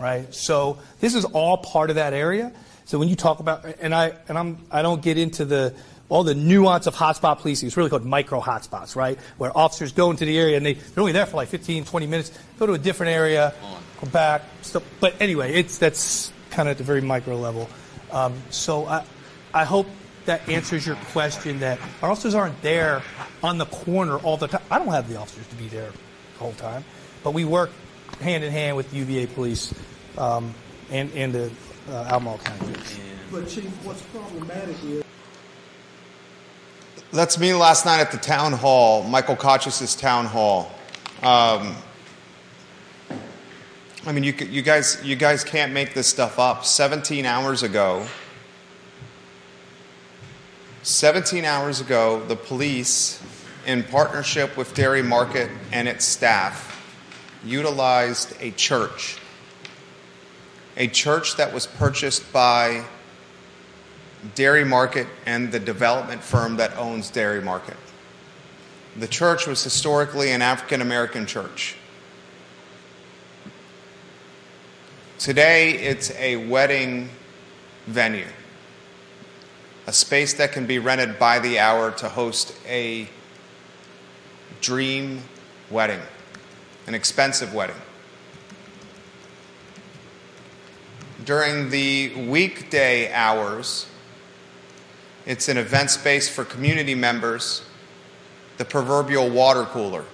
right? 0.00 0.34
So 0.34 0.78
this 0.98 1.14
is 1.14 1.24
all 1.26 1.58
part 1.58 1.90
of 1.90 1.96
that 1.96 2.12
area. 2.12 2.52
So 2.86 2.98
when 2.98 3.08
you 3.08 3.14
talk 3.14 3.38
about, 3.38 3.64
and 3.80 3.94
I 3.94 4.14
and 4.28 4.36
I'm 4.36 4.58
I 4.70 4.82
don't 4.82 5.00
get 5.00 5.18
into 5.18 5.44
the 5.44 5.74
all 6.10 6.24
the 6.24 6.34
nuance 6.34 6.86
of 6.86 6.94
hotspot 6.94 7.38
policing. 7.38 7.68
It's 7.68 7.76
really 7.76 7.88
called 7.88 8.04
micro 8.04 8.40
hotspots, 8.40 8.94
right? 8.94 9.18
Where 9.38 9.56
officers 9.56 9.92
go 9.92 10.10
into 10.10 10.26
the 10.26 10.38
area 10.38 10.58
and 10.58 10.66
they, 10.66 10.74
they're 10.74 11.00
only 11.00 11.12
there 11.12 11.24
for 11.24 11.36
like 11.36 11.48
15, 11.48 11.86
20 11.86 12.06
minutes, 12.06 12.32
go 12.58 12.66
to 12.66 12.74
a 12.74 12.78
different 12.78 13.12
area, 13.12 13.54
go 14.00 14.10
back. 14.10 14.42
So, 14.60 14.82
but 14.98 15.14
anyway, 15.20 15.54
it's 15.54 15.78
that's 15.78 16.32
kind 16.50 16.68
of 16.68 16.72
at 16.72 16.78
the 16.78 16.84
very 16.84 17.00
micro 17.00 17.36
level. 17.36 17.70
Um, 18.10 18.34
so 18.50 18.86
I, 18.86 19.04
I 19.54 19.64
hope 19.64 19.86
that 20.26 20.46
answers 20.48 20.86
your 20.86 20.96
question 21.12 21.60
that 21.60 21.78
our 22.02 22.10
officers 22.10 22.34
aren't 22.34 22.60
there 22.60 23.02
on 23.42 23.58
the 23.58 23.66
corner 23.66 24.18
all 24.18 24.36
the 24.36 24.48
time. 24.48 24.62
I 24.70 24.78
don't 24.78 24.88
have 24.88 25.08
the 25.08 25.16
officers 25.16 25.46
to 25.46 25.54
be 25.54 25.68
there 25.68 25.90
the 26.34 26.38
whole 26.38 26.52
time, 26.54 26.84
but 27.22 27.34
we 27.34 27.44
work 27.44 27.70
hand 28.20 28.42
in 28.44 28.52
hand 28.52 28.76
with 28.76 28.92
UVA 28.92 29.26
police 29.28 29.72
um, 30.18 30.52
and, 30.90 31.10
and 31.12 31.32
the 31.32 31.52
uh, 31.88 32.08
Albemarle 32.10 32.38
County 32.38 32.74
But 33.30 33.48
Chief, 33.48 33.70
what's 33.84 34.02
problematic 34.02 34.76
is 34.84 35.04
that's 37.12 37.38
me 37.38 37.54
last 37.54 37.84
night 37.84 38.00
at 38.00 38.12
the 38.12 38.18
town 38.18 38.52
hall, 38.52 39.02
Michael 39.04 39.36
Kochis' 39.36 39.98
town 39.98 40.26
hall. 40.26 40.70
Um, 41.22 41.76
I 44.06 44.12
mean, 44.12 44.24
you, 44.24 44.32
you, 44.32 44.62
guys, 44.62 45.00
you 45.04 45.16
guys 45.16 45.44
can't 45.44 45.72
make 45.72 45.92
this 45.94 46.06
stuff 46.06 46.38
up. 46.38 46.64
17 46.64 47.26
hours 47.26 47.62
ago, 47.62 48.06
17 50.82 51.44
hours 51.44 51.80
ago, 51.80 52.24
the 52.26 52.36
police, 52.36 53.22
in 53.66 53.82
partnership 53.82 54.56
with 54.56 54.74
Dairy 54.74 55.02
Market 55.02 55.50
and 55.72 55.86
its 55.86 56.04
staff, 56.04 56.66
utilized 57.44 58.34
a 58.40 58.50
church 58.52 59.18
a 60.76 60.88
church 60.88 61.36
that 61.36 61.52
was 61.52 61.66
purchased 61.66 62.32
by 62.32 62.84
Dairy 64.34 64.64
Market 64.64 65.06
and 65.26 65.50
the 65.50 65.60
development 65.60 66.22
firm 66.22 66.56
that 66.56 66.76
owns 66.76 67.10
Dairy 67.10 67.40
Market. 67.40 67.76
The 68.96 69.08
church 69.08 69.46
was 69.46 69.62
historically 69.62 70.30
an 70.30 70.42
African 70.42 70.82
American 70.82 71.26
church. 71.26 71.76
Today, 75.18 75.72
it's 75.72 76.10
a 76.12 76.36
wedding 76.36 77.10
venue, 77.86 78.26
a 79.86 79.92
space 79.92 80.34
that 80.34 80.52
can 80.52 80.66
be 80.66 80.78
rented 80.78 81.18
by 81.18 81.38
the 81.38 81.58
hour 81.58 81.90
to 81.92 82.08
host 82.08 82.54
a 82.66 83.08
dream 84.60 85.22
wedding, 85.70 86.00
an 86.86 86.94
expensive 86.94 87.54
wedding. 87.54 87.76
during 91.24 91.70
the 91.70 92.12
weekday 92.28 93.12
hours, 93.12 93.86
It's 95.26 95.48
an 95.48 95.58
event 95.58 95.90
space 95.90 96.28
for 96.28 96.44
community 96.44 96.94
members, 96.94 97.62
the 98.58 98.64
proverbial 98.64 99.28
water 99.28 99.64
cooler. 99.64 100.04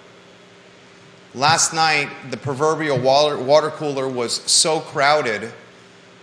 Last 1.34 1.72
night, 1.72 2.08
the 2.30 2.36
proverbial 2.36 2.98
water, 2.98 3.38
water 3.38 3.70
cooler 3.70 4.08
was 4.08 4.34
so 4.50 4.80
crowded 4.80 5.52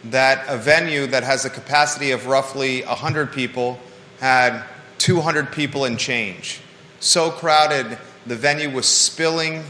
that 0.05 0.43
a 0.47 0.57
venue 0.57 1.07
that 1.07 1.23
has 1.23 1.45
a 1.45 1.49
capacity 1.49 2.11
of 2.11 2.25
roughly 2.25 2.81
100 2.83 3.31
people 3.31 3.79
had 4.19 4.63
200 4.97 5.51
people 5.51 5.85
and 5.85 5.97
change. 5.97 6.61
So 6.99 7.31
crowded, 7.31 7.97
the 8.25 8.35
venue 8.35 8.69
was 8.69 8.85
spilling 8.85 9.63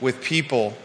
with 0.00 0.22
people 0.22 0.76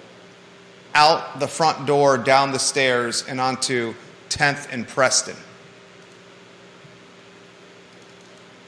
out 0.95 1.39
the 1.39 1.47
front 1.47 1.85
door, 1.85 2.17
down 2.17 2.51
the 2.51 2.59
stairs, 2.59 3.25
and 3.27 3.39
onto 3.39 3.93
10th 4.29 4.71
and 4.71 4.87
Preston. 4.87 5.35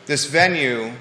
This 0.05 0.25
venue 0.25 0.91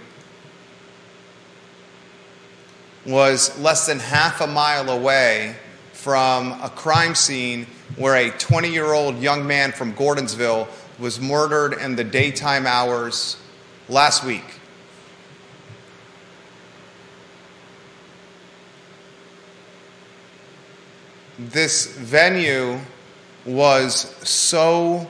was 3.05 3.59
less 3.59 3.87
than 3.87 3.99
half 3.99 4.41
a 4.41 4.47
mile 4.47 4.91
away 4.91 5.57
from 5.93 6.53
a 6.63 6.69
crime 6.69 7.17
scene 7.17 7.67
where 7.97 8.15
a 8.15 8.31
20 8.31 8.71
year 8.71 8.93
old 8.93 9.19
young 9.19 9.45
man 9.45 9.73
from 9.73 9.93
Gordonsville 9.95 10.69
was 11.01 11.21
murdered 11.21 11.75
in 11.75 11.97
the 11.97 12.05
daytime 12.05 12.65
hours 12.65 13.37
last 13.89 14.25
week. 14.25 14.45
This 21.41 21.97
venue 21.97 22.79
was 23.45 24.15
so 24.23 25.09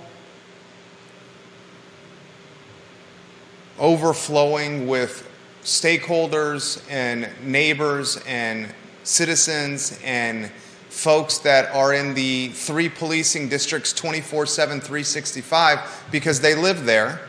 overflowing 3.82 4.86
with 4.86 5.28
stakeholders 5.64 6.82
and 6.88 7.28
neighbors 7.42 8.16
and 8.28 8.72
citizens 9.02 10.00
and 10.04 10.50
folks 10.88 11.38
that 11.38 11.74
are 11.74 11.92
in 11.92 12.14
the 12.14 12.48
three 12.50 12.88
policing 12.88 13.48
districts 13.48 13.92
24 13.92 14.46
7, 14.46 14.80
365 14.80 16.06
because 16.12 16.40
they 16.40 16.54
live 16.54 16.84
there. 16.84 17.28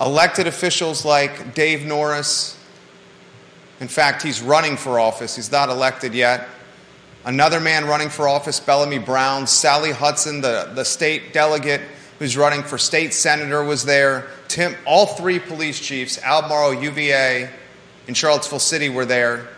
Elected 0.00 0.46
officials 0.46 1.04
like 1.04 1.54
Dave 1.54 1.84
Norris, 1.84 2.56
in 3.80 3.88
fact, 3.88 4.22
he's 4.22 4.40
running 4.40 4.76
for 4.76 4.98
office, 4.98 5.36
he's 5.36 5.52
not 5.52 5.68
elected 5.68 6.14
yet. 6.14 6.48
Another 7.24 7.60
man 7.60 7.84
running 7.84 8.08
for 8.08 8.28
office, 8.28 8.58
Bellamy 8.60 8.98
Brown, 8.98 9.46
Sally 9.46 9.90
Hudson, 9.90 10.40
the, 10.40 10.70
the 10.74 10.84
state 10.84 11.34
delegate 11.34 11.82
who's 12.18 12.36
running 12.36 12.62
for 12.62 12.78
state 12.78 13.14
senator, 13.14 13.62
was 13.62 13.84
there. 13.84 14.26
Tim, 14.48 14.74
all 14.86 15.06
three 15.06 15.38
police 15.38 15.78
chiefs, 15.78 16.18
Albemarle, 16.22 16.74
UVA, 16.74 17.50
in 18.06 18.14
Charlottesville 18.14 18.58
City, 18.58 18.88
were 18.88 19.04
there. 19.04 19.48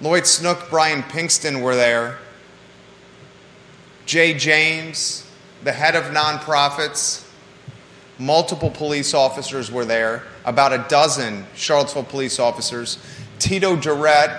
Lloyd 0.00 0.26
Snook, 0.26 0.68
Brian 0.68 1.02
Pinkston 1.02 1.62
were 1.62 1.76
there. 1.76 2.18
Jay 4.04 4.34
James, 4.34 5.26
the 5.62 5.72
head 5.72 5.94
of 5.94 6.04
nonprofits, 6.06 7.26
multiple 8.18 8.70
police 8.70 9.14
officers 9.14 9.70
were 9.70 9.84
there, 9.84 10.24
about 10.44 10.72
a 10.72 10.84
dozen 10.88 11.46
Charlottesville 11.54 12.04
police 12.04 12.38
officers. 12.38 12.98
Tito 13.38 13.76
Durrett, 13.76 14.30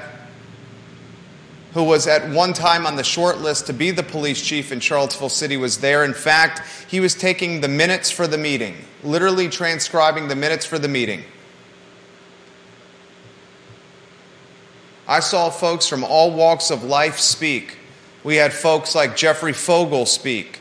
who 1.73 1.83
was 1.83 2.07
at 2.07 2.29
one 2.29 2.53
time 2.53 2.85
on 2.85 2.95
the 2.95 3.03
short 3.03 3.39
list 3.39 3.67
to 3.67 3.73
be 3.73 3.91
the 3.91 4.03
police 4.03 4.41
chief 4.41 4.71
in 4.71 4.79
Charlottesville 4.79 5.29
City, 5.29 5.57
was 5.57 5.79
there. 5.79 6.03
In 6.03 6.13
fact, 6.13 6.61
he 6.87 6.99
was 6.99 7.15
taking 7.15 7.61
the 7.61 7.67
minutes 7.67 8.11
for 8.11 8.27
the 8.27 8.37
meeting, 8.37 8.75
literally 9.03 9.49
transcribing 9.49 10.27
the 10.27 10.35
minutes 10.35 10.65
for 10.65 10.77
the 10.77 10.87
meeting. 10.87 11.23
I 15.07 15.19
saw 15.19 15.49
folks 15.49 15.87
from 15.87 16.03
all 16.03 16.31
walks 16.31 16.71
of 16.71 16.83
life 16.83 17.19
speak. 17.19 17.77
We 18.23 18.37
had 18.37 18.53
folks 18.53 18.95
like 18.95 19.17
Jeffrey 19.17 19.51
Fogel 19.51 20.05
speak, 20.05 20.59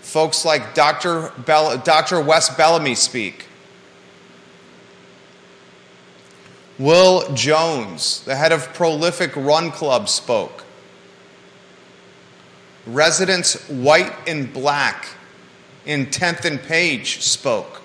folks 0.00 0.44
like 0.44 0.74
Dr. 0.74 1.32
Bell, 1.46 1.78
Dr. 1.78 2.20
Wes 2.20 2.54
Bellamy 2.54 2.96
speak. 2.96 3.47
Will 6.78 7.32
Jones, 7.34 8.22
the 8.24 8.36
head 8.36 8.52
of 8.52 8.72
Prolific 8.72 9.34
Run 9.34 9.70
Club, 9.72 10.08
spoke. 10.08 10.64
Residents 12.86 13.68
White 13.68 14.12
and 14.26 14.52
Black 14.52 15.08
in 15.84 16.06
10th 16.06 16.44
and 16.44 16.62
Page 16.62 17.20
spoke. 17.22 17.82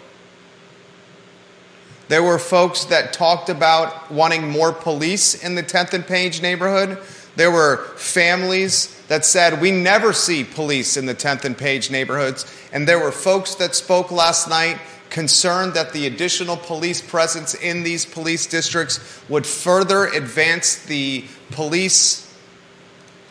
There 2.07 2.21
were 2.21 2.37
folks 2.37 2.85
that 2.85 3.13
talked 3.13 3.49
about 3.49 4.11
wanting 4.11 4.47
more 4.47 4.71
police 4.71 5.33
in 5.43 5.55
the 5.55 5.63
10th 5.63 5.93
and 5.93 6.05
Page 6.05 6.41
neighborhood. 6.41 6.99
There 7.35 7.49
were 7.49 7.77
families 7.95 9.01
that 9.07 9.25
said, 9.25 9.59
We 9.59 9.71
never 9.71 10.13
see 10.13 10.43
police 10.43 10.97
in 10.97 11.07
the 11.07 11.15
10th 11.15 11.45
and 11.45 11.57
Page 11.57 11.89
neighborhoods. 11.89 12.45
And 12.71 12.87
there 12.87 12.99
were 12.99 13.11
folks 13.11 13.55
that 13.55 13.73
spoke 13.73 14.11
last 14.11 14.47
night 14.47 14.77
concerned 15.13 15.75
that 15.75 15.93
the 15.93 16.07
additional 16.07 16.57
police 16.57 16.99
presence 16.99 17.53
in 17.53 17.83
these 17.83 18.03
police 18.03 18.47
districts 18.47 18.99
would 19.29 19.45
further 19.45 20.07
advance 20.07 20.83
the 20.85 21.23
police 21.51 22.35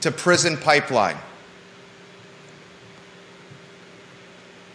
to 0.00 0.12
prison 0.12 0.56
pipeline. 0.56 1.16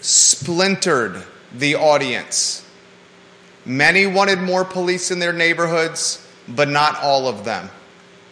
Splintered 0.01 1.23
the 1.53 1.75
audience. 1.75 2.65
Many 3.65 4.05
wanted 4.05 4.39
more 4.39 4.65
police 4.65 5.09
in 5.09 5.19
their 5.19 5.33
neighborhoods, 5.33 6.25
but 6.47 6.67
not 6.67 7.01
all 7.01 7.29
of 7.29 7.45
them. 7.45 7.69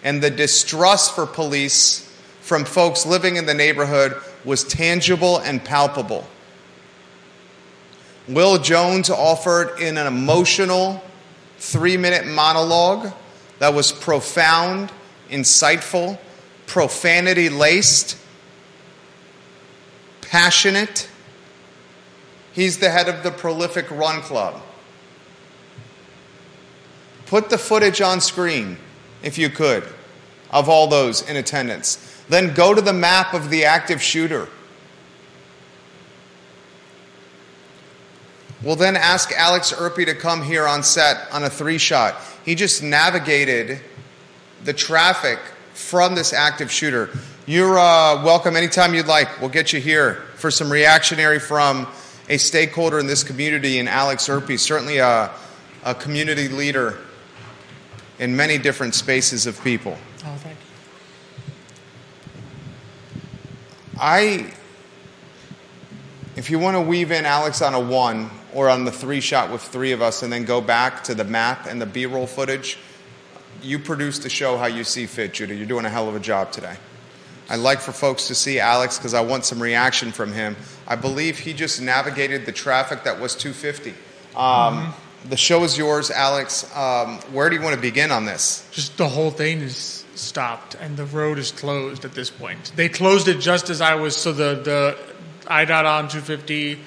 And 0.04 0.22
the 0.22 0.30
distrust 0.30 1.16
for 1.16 1.26
police 1.26 2.02
from 2.42 2.66
folks 2.66 3.06
living 3.06 3.38
in 3.38 3.46
the 3.46 3.54
neighborhood 3.54 4.22
was 4.44 4.66
tangible 4.66 5.38
and 5.40 5.64
palpable. 5.64 6.28
Will 8.28 8.58
Jones 8.58 9.10
offered 9.10 9.80
in 9.80 9.98
an 9.98 10.08
emotional 10.08 11.04
three 11.58 11.98
minute 11.98 12.26
monologue 12.26 13.14
that 13.60 13.74
was 13.74 13.92
profound, 13.92 14.92
insightful, 15.30 16.18
profanity 16.66 17.50
laced, 17.50 18.18
passionate. 20.22 21.08
He's 22.54 22.80
the 22.80 22.90
head 22.90 23.08
of 23.08 23.24
the 23.24 23.32
prolific 23.32 23.90
Run 23.92 24.22
Club. 24.22 24.62
Put 27.28 27.50
the 27.50 27.58
footage 27.58 28.02
on 28.02 28.22
screen, 28.22 28.78
if 29.24 29.38
you 29.38 29.50
could, 29.50 29.84
of 30.52 30.70
all 30.70 30.88
those 30.88 31.28
in 31.28 31.36
attendance. 31.36 32.24
Then 32.30 32.54
go 32.54 32.74
to 32.74 32.82
the 32.82 32.94
map 32.94 33.34
of 33.34 33.50
the 33.50 33.66
active 33.66 34.02
shooter. 34.02 34.48
We'll 38.66 38.76
then 38.76 38.96
ask 38.96 39.32
Alex 39.32 39.72
Urpí 39.74 40.08
to 40.08 40.16
come 40.16 40.42
here 40.42 40.66
on 40.66 40.82
set 40.82 41.32
on 41.32 41.44
a 41.44 41.52
three 41.52 41.78
shot. 41.78 42.16
He 42.44 42.56
just 42.56 42.82
navigated 42.82 43.80
the 44.64 44.74
traffic 44.74 45.38
from 45.76 46.16
this 46.16 46.34
active 46.34 46.72
shooter. 46.72 47.12
You're 47.46 47.78
uh, 47.78 48.24
welcome 48.24 48.56
anytime 48.56 48.96
you'd 48.96 49.06
like. 49.06 49.40
We'll 49.40 49.52
get 49.52 49.72
you 49.72 49.80
here 49.80 50.24
for 50.38 50.50
some 50.50 50.72
reactionary 50.72 51.38
from 51.38 51.86
a 52.28 52.38
stakeholder 52.38 52.98
in 52.98 53.06
this 53.06 53.24
community, 53.24 53.78
and 53.78 53.88
Alex 53.88 54.28
Urpí, 54.28 54.58
certainly 54.58 54.98
a, 54.98 55.30
a 55.84 55.94
community 55.94 56.48
leader 56.48 56.98
in 58.18 58.36
many 58.36 58.58
different 58.58 58.96
spaces 58.96 59.46
of 59.46 59.64
people. 59.64 59.96
Oh, 60.26 60.36
thank 60.38 60.58
you. 60.58 61.52
I, 64.00 64.52
if 66.36 66.50
you 66.50 66.58
want 66.58 66.78
to 66.78 66.82
weave 66.82 67.12
in 67.12 67.28
Alex 67.28 67.62
on 67.62 67.76
a 67.76 67.80
one 67.80 68.32
or 68.56 68.70
on 68.70 68.86
the 68.86 68.92
three 68.92 69.20
shot 69.20 69.52
with 69.52 69.62
three 69.62 69.92
of 69.92 70.02
us 70.02 70.24
and 70.24 70.32
then 70.32 70.46
go 70.46 70.62
back 70.62 71.04
to 71.04 71.14
the 71.14 71.26
map 71.26 71.68
and 71.68 71.80
the 71.80 71.86
B 71.86 72.06
roll 72.06 72.26
footage, 72.26 72.78
you 73.62 73.78
produce 73.78 74.20
the 74.20 74.30
show 74.30 74.58
how 74.58 74.66
you 74.66 74.86
see 74.86 75.06
fit, 75.06 75.34
Judah. 75.34 75.54
You're 75.54 75.68
doing 75.68 75.86
a 75.86 75.90
hell 75.90 76.08
of 76.08 76.16
a 76.16 76.20
job 76.22 76.54
today. 76.54 76.78
I'd 77.50 77.60
like 77.60 77.82
for 77.82 77.92
folks 77.92 78.30
to 78.30 78.36
see 78.36 78.60
Alex 78.60 78.98
because 78.98 79.14
I 79.14 79.22
want 79.22 79.46
some 79.46 79.62
reaction 79.62 80.12
from 80.14 80.32
him. 80.32 80.56
I 80.88 80.96
believe 80.96 81.38
he 81.38 81.54
just 81.54 81.82
navigated 81.82 82.46
the 82.46 82.54
traffic 82.54 83.04
that 83.04 83.20
was 83.20 83.36
250. 83.36 83.90
Um, 83.90 83.96
mm-hmm. 84.38 85.30
The 85.30 85.38
show 85.38 85.64
is 85.64 85.78
yours, 85.78 86.10
Alex. 86.10 86.64
Um, 86.76 87.20
where 87.34 87.50
do 87.50 87.58
you 87.58 87.62
want 87.62 87.76
to 87.76 87.82
begin 87.82 88.10
on 88.10 88.26
this? 88.26 88.68
Just 88.72 88.98
the 88.98 89.10
whole 89.10 89.32
thing 89.32 89.60
is 89.60 90.06
stopped 90.16 90.76
and 90.76 90.96
the 90.96 91.06
road 91.06 91.38
is 91.40 91.52
closed 91.52 92.06
at 92.06 92.14
this 92.14 92.30
point. 92.30 92.72
They 92.76 92.88
closed 92.88 93.28
it 93.28 93.42
just 93.42 93.70
as 93.70 93.82
I 93.82 93.96
was, 93.96 94.16
so 94.16 94.32
the, 94.32 94.56
the 94.64 94.98
I 95.46 95.66
got 95.66 95.86
on 95.86 96.08
250 96.08 96.80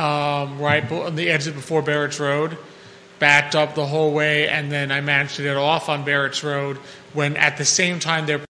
um, 0.00 0.58
right 0.58 0.90
on 0.90 1.14
the 1.14 1.28
exit 1.28 1.54
before 1.54 1.82
Barracks 1.82 2.18
Road, 2.18 2.56
backed 3.18 3.54
up 3.54 3.74
the 3.74 3.86
whole 3.86 4.12
way, 4.12 4.48
and 4.48 4.72
then 4.72 4.90
I 4.90 5.00
managed 5.00 5.36
to 5.36 5.42
get 5.42 5.56
off 5.56 5.88
on 5.88 6.04
Barracks 6.04 6.42
Road 6.42 6.78
when 7.12 7.36
at 7.36 7.58
the 7.58 7.64
same 7.64 8.00
time 8.00 8.26
they're 8.26 8.40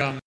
um, 0.00 0.18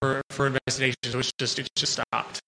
for, 0.00 0.22
for 0.30 0.46
investigations. 0.46 1.12
So 1.12 1.18
it's 1.18 1.32
just 1.38 1.58
it's 1.58 1.68
just 1.74 1.92
stopped. 1.94 2.40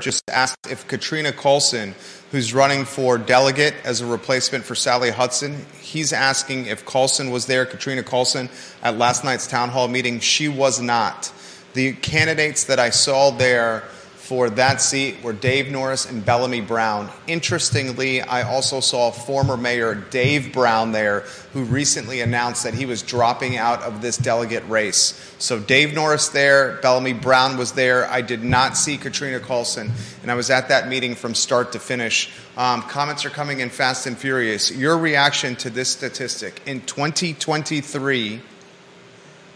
Just 0.00 0.28
asked 0.28 0.66
if 0.68 0.88
Katrina 0.88 1.30
Callsen, 1.30 1.94
who's 2.32 2.52
running 2.52 2.84
for 2.84 3.18
delegate 3.18 3.72
as 3.84 4.00
a 4.00 4.06
replacement 4.06 4.64
for 4.64 4.74
Sally 4.74 5.12
Hudson, 5.12 5.64
he's 5.80 6.12
asking 6.12 6.66
if 6.66 6.84
Callsen 6.84 7.30
was 7.30 7.46
there, 7.46 7.64
Katrina 7.64 8.02
Callsen, 8.02 8.50
at 8.82 8.98
last 8.98 9.22
night's 9.22 9.46
town 9.46 9.68
hall 9.68 9.86
meeting. 9.86 10.18
She 10.18 10.48
was 10.48 10.80
not. 10.80 11.32
The 11.74 11.92
candidates 11.92 12.64
that 12.64 12.80
I 12.80 12.90
saw 12.90 13.30
there 13.30 13.84
for 14.26 14.50
that 14.50 14.80
seat 14.80 15.22
were 15.22 15.32
Dave 15.32 15.70
Norris 15.70 16.04
and 16.04 16.24
Bellamy 16.24 16.60
Brown. 16.60 17.08
Interestingly, 17.28 18.20
I 18.20 18.42
also 18.42 18.80
saw 18.80 19.12
former 19.12 19.56
Mayor 19.56 19.94
Dave 19.94 20.52
Brown 20.52 20.90
there, 20.90 21.20
who 21.52 21.62
recently 21.62 22.20
announced 22.20 22.64
that 22.64 22.74
he 22.74 22.86
was 22.86 23.02
dropping 23.02 23.56
out 23.56 23.82
of 23.82 24.02
this 24.02 24.16
delegate 24.16 24.68
race. 24.68 25.34
So 25.38 25.60
Dave 25.60 25.94
Norris 25.94 26.30
there, 26.30 26.80
Bellamy 26.82 27.12
Brown 27.12 27.56
was 27.56 27.72
there. 27.72 28.10
I 28.10 28.20
did 28.20 28.42
not 28.42 28.76
see 28.76 28.96
Katrina 28.96 29.38
Callsen, 29.38 29.92
and 30.22 30.30
I 30.30 30.34
was 30.34 30.50
at 30.50 30.70
that 30.70 30.88
meeting 30.88 31.14
from 31.14 31.32
start 31.32 31.70
to 31.72 31.78
finish. 31.78 32.32
Um, 32.56 32.82
comments 32.82 33.24
are 33.24 33.30
coming 33.30 33.60
in 33.60 33.70
fast 33.70 34.08
and 34.08 34.18
furious. 34.18 34.72
Your 34.72 34.98
reaction 34.98 35.54
to 35.56 35.70
this 35.70 35.88
statistic 35.88 36.62
in 36.66 36.80
2023? 36.80 38.40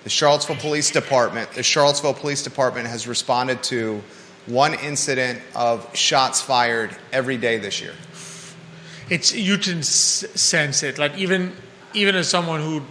The 0.04 0.11
Charlottesville 0.11 0.56
Police 0.56 0.92
Department, 0.92 1.50
the 1.50 1.62
Charlottesville 1.64 2.14
Police 2.14 2.44
Department 2.44 2.87
has 2.87 3.09
responded 3.09 3.64
to 3.64 4.00
one 4.46 4.74
incident 4.74 5.40
of 5.55 5.94
shots 5.96 6.40
fired 6.40 6.96
every 7.12 7.37
day 7.37 7.59
this 7.59 7.81
year. 7.81 7.94
It's 9.09 9.35
you 9.35 9.59
can 9.59 9.83
sense 9.83 10.83
it. 10.83 10.98
Like 10.98 11.16
even 11.18 11.53
even 11.94 12.14
as 12.14 12.29
someone 12.29 12.61
who 12.61 12.83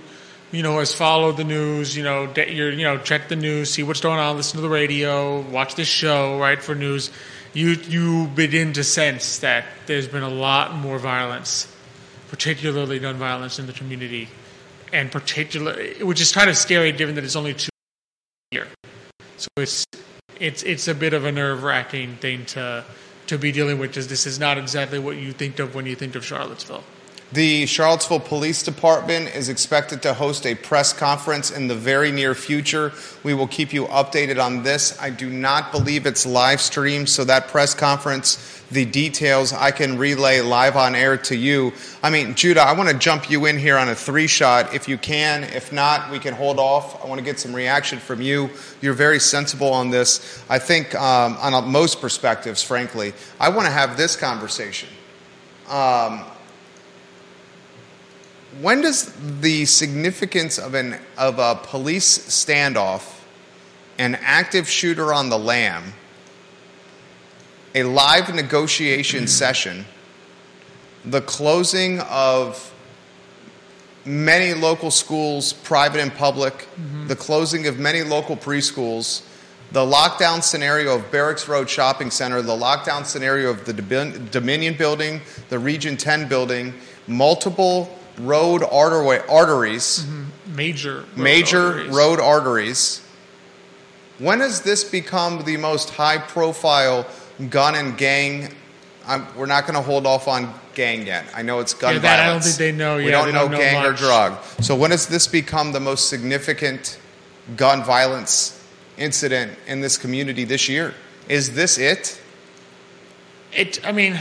you 0.52 0.64
know 0.64 0.80
has 0.80 0.94
followed 0.94 1.38
the 1.38 1.44
news, 1.44 1.96
you 1.96 2.04
know, 2.04 2.28
de- 2.28 2.54
you 2.54 2.84
know 2.84 2.98
check 2.98 3.30
the 3.30 3.36
news, 3.36 3.72
see 3.72 3.84
what's 3.84 4.02
going 4.02 4.20
on, 4.20 4.36
listen 4.36 4.58
to 4.58 4.62
the 4.62 4.70
radio, 4.70 5.42
watch 5.50 5.76
this 5.76 5.88
show, 5.88 6.38
right 6.40 6.62
for 6.62 6.76
news. 6.76 7.10
You 7.54 7.70
you 7.70 8.28
begin 8.28 8.74
to 8.74 8.84
sense 8.84 9.40
that 9.40 9.66
there's 9.86 10.08
been 10.08 10.24
a 10.24 10.30
lot 10.30 10.76
more 10.76 11.00
violence, 11.00 11.74
particularly 12.30 13.00
gun 13.00 13.16
violence 13.16 13.58
in 13.58 13.66
the 13.66 13.74
community, 13.74 14.28
and 14.92 15.12
particularly 15.12 16.04
which 16.04 16.22
is 16.22 16.32
kind 16.32 16.50
of 16.50 16.58
scary 16.58 16.92
given 16.92 17.16
that 17.16 17.24
it's 17.24 17.36
only 17.36 17.54
two 17.54 17.70
year. 18.52 18.68
So 19.38 19.48
it's 19.58 19.86
it's 20.40 20.64
it's 20.64 20.88
a 20.88 20.96
bit 20.96 21.14
of 21.14 21.26
a 21.26 21.32
nerve 21.32 21.64
wracking 21.64 22.16
thing 22.18 22.46
to 22.48 22.84
to 23.28 23.38
be 23.38 23.52
dealing 23.52 23.78
with 23.78 23.92
because 23.92 24.08
this 24.08 24.26
is 24.26 24.40
not 24.40 24.58
exactly 24.58 25.00
what 25.00 25.18
you 25.18 25.32
think 25.32 25.60
of 25.60 25.76
when 25.76 25.86
you 25.86 25.96
think 25.96 26.16
of 26.16 26.26
Charlottesville. 26.26 26.84
The 27.32 27.68
Charlottesville 27.68 28.22
Police 28.22 28.64
Department 28.64 29.36
is 29.36 29.50
expected 29.50 30.02
to 30.02 30.16
host 30.16 30.48
a 30.48 30.56
press 30.56 30.94
conference 30.94 31.52
in 31.52 31.68
the 31.68 31.76
very 31.76 32.12
near 32.12 32.34
future. 32.34 32.92
We 33.22 33.36
will 33.36 33.46
keep 33.46 33.72
you 33.72 33.86
updated 33.86 34.44
on 34.44 34.64
this. 34.64 35.00
I 35.00 35.12
do 35.12 35.30
not 35.30 35.72
believe 35.72 36.08
it's 36.08 36.26
live 36.26 36.60
streamed, 36.60 37.08
so 37.08 37.24
that 37.26 37.50
press 37.50 37.76
conference, 37.76 38.64
the 38.72 38.84
details 38.84 39.54
I 39.54 39.70
can 39.70 40.00
relay 40.00 40.42
live 40.42 40.76
on 40.76 40.96
air 40.96 41.18
to 41.18 41.36
you. 41.36 41.72
I 42.02 42.10
mean, 42.10 42.34
Judah, 42.34 42.62
I 42.62 42.74
want 42.74 42.90
to 42.90 42.98
jump 42.98 43.30
you 43.30 43.46
in 43.46 43.60
here 43.60 43.78
on 43.78 43.90
a 43.90 43.96
three 43.96 44.26
shot 44.26 44.74
if 44.74 44.88
you 44.88 44.98
can. 44.98 45.44
If 45.44 45.72
not, 45.72 46.10
we 46.10 46.18
can 46.18 46.34
hold 46.34 46.58
off. 46.58 47.04
I 47.04 47.08
want 47.08 47.20
to 47.20 47.26
get 47.26 47.40
some 47.40 47.54
reaction 47.54 48.00
from 48.00 48.24
you. 48.24 48.50
You're 48.82 48.94
very 48.96 49.20
sensible 49.20 49.72
on 49.72 49.92
this. 49.92 50.44
I 50.50 50.58
think, 50.58 50.96
um, 50.96 51.38
on 51.38 51.70
most 51.70 52.02
perspectives, 52.02 52.64
frankly, 52.64 53.14
I 53.40 53.50
want 53.50 53.68
to 53.68 53.72
have 53.72 53.98
this 53.98 54.16
conversation. 54.16 54.90
Um, 55.70 56.26
when 58.62 58.82
does 58.82 59.14
the 59.42 59.66
significance 59.66 60.58
of 60.58 60.74
an 60.74 60.98
of 61.18 61.40
a 61.40 61.60
police 61.64 62.18
standoff, 62.18 63.22
an 63.98 64.18
active 64.22 64.70
shooter 64.70 65.14
on 65.14 65.30
the 65.30 65.38
lam, 65.38 65.94
a 67.76 67.84
live 67.84 68.34
negotiation 68.34 69.28
session, 69.28 69.86
the 71.06 71.22
closing 71.22 72.00
of 72.02 72.74
many 74.06 74.54
local 74.54 74.92
schools, 74.92 75.54
private 75.54 76.02
and 76.02 76.14
public, 76.14 76.54
mm-hmm. 76.54 77.08
the 77.08 77.16
closing 77.16 77.68
of 77.68 77.80
many 77.80 78.02
local 78.02 78.36
preschools, 78.36 79.24
the 79.72 79.86
lockdown 79.86 80.42
scenario 80.42 80.96
of 80.96 81.12
Barracks 81.12 81.48
Road 81.48 81.70
Shopping 81.70 82.10
Center, 82.10 82.42
the 82.42 82.58
lockdown 82.58 83.06
scenario 83.06 83.52
of 83.52 83.66
the 83.66 83.74
Dominion 84.32 84.74
Building, 84.74 85.22
the 85.50 85.60
Region 85.60 85.96
10 85.96 86.28
building, 86.28 86.74
multiple 87.08 87.99
road 88.20 88.62
arterway, 88.62 89.28
arteries, 89.30 90.00
mm-hmm. 90.06 90.56
Major, 90.56 90.96
road 90.96 91.18
major 91.18 91.66
arteries. 91.68 91.90
road 91.96 92.20
arteries. 92.20 93.02
When 94.18 94.40
has 94.42 94.62
this 94.62 94.84
become 94.84 95.44
the 95.46 95.58
most 95.58 95.92
high 95.92 96.18
profile 96.18 97.06
gun 97.50 97.76
and 97.76 97.98
gang? 97.98 98.54
I'm, 99.08 99.26
we're 99.38 99.46
not 99.46 99.64
going 99.66 99.76
to 99.76 99.82
hold 99.82 100.06
off 100.06 100.28
on 100.28 100.54
gang 100.76 101.06
yet. 101.08 101.26
I 101.34 101.42
know 101.42 101.60
it's 101.60 101.74
gun 101.74 101.94
Yeah, 101.94 102.00
that 102.00 102.20
I 102.20 102.24
don't 102.24 102.26
violence. 102.28 102.46
think 102.46 102.58
they 102.58 102.72
know 102.72 102.98
We 102.98 103.06
yet. 103.06 103.12
don't 103.12 103.28
know 103.34 103.42
don't 103.44 103.52
know 103.52 103.58
gang 103.58 103.86
or 103.86 103.94
drug. 103.94 104.44
So 104.62 104.76
when 104.76 104.92
has 104.92 105.08
this 105.08 105.28
become 105.28 105.72
the 105.72 105.80
most 105.80 106.10
significant 106.10 107.00
gun 107.56 107.84
violence 107.84 108.62
incident 108.98 109.54
in 109.68 109.80
this 109.82 109.98
community 109.98 110.44
this 110.44 110.68
year? 110.68 110.94
Is 111.30 111.54
this 111.56 111.78
it? 111.78 112.20
It, 113.54 113.86
I 113.86 113.92
mean, 113.92 114.20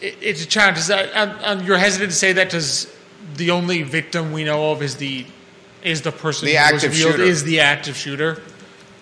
it, 0.00 0.16
it's 0.20 0.44
a 0.44 0.46
challenge. 0.46 0.78
Is 0.78 0.88
that, 0.88 1.10
and, 1.14 1.30
and 1.42 1.66
you're 1.66 1.78
hesitant 1.78 2.10
to 2.10 2.16
say 2.16 2.32
that 2.34 2.48
because 2.48 2.92
the 3.38 3.50
only 3.52 3.82
victim 3.82 4.32
we 4.32 4.44
know 4.44 4.72
of 4.72 4.82
is 4.82 4.96
the 4.96 5.24
is 5.82 6.02
the 6.02 6.12
person 6.12 6.46
The 6.46 6.56
who 6.56 6.74
was 6.74 6.82
revealed 6.84 7.12
shooter. 7.12 7.22
is 7.22 7.44
the 7.44 7.60
active 7.60 7.96
shooter. 7.96 8.42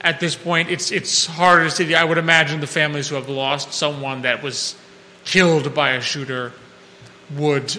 At 0.02 0.20
this 0.20 0.36
point, 0.36 0.70
it's 0.70 0.92
it's 0.92 1.26
harder 1.26 1.68
to. 1.70 1.94
I 1.94 2.04
would 2.04 2.18
imagine 2.18 2.60
the 2.60 2.66
families 2.66 3.08
who 3.08 3.16
have 3.16 3.28
lost 3.28 3.72
someone 3.72 4.22
that 4.22 4.42
was 4.42 4.76
killed 5.24 5.74
by 5.74 5.92
a 5.92 6.00
shooter 6.00 6.52
would 7.34 7.76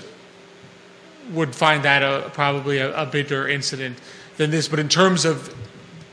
would 1.31 1.53
find 1.55 1.83
that 1.83 2.03
a, 2.03 2.29
probably 2.29 2.79
a, 2.79 3.03
a 3.03 3.05
bigger 3.05 3.47
incident 3.47 3.97
than 4.37 4.49
this. 4.49 4.67
But 4.67 4.79
in 4.79 4.89
terms 4.89 5.25
of 5.25 5.53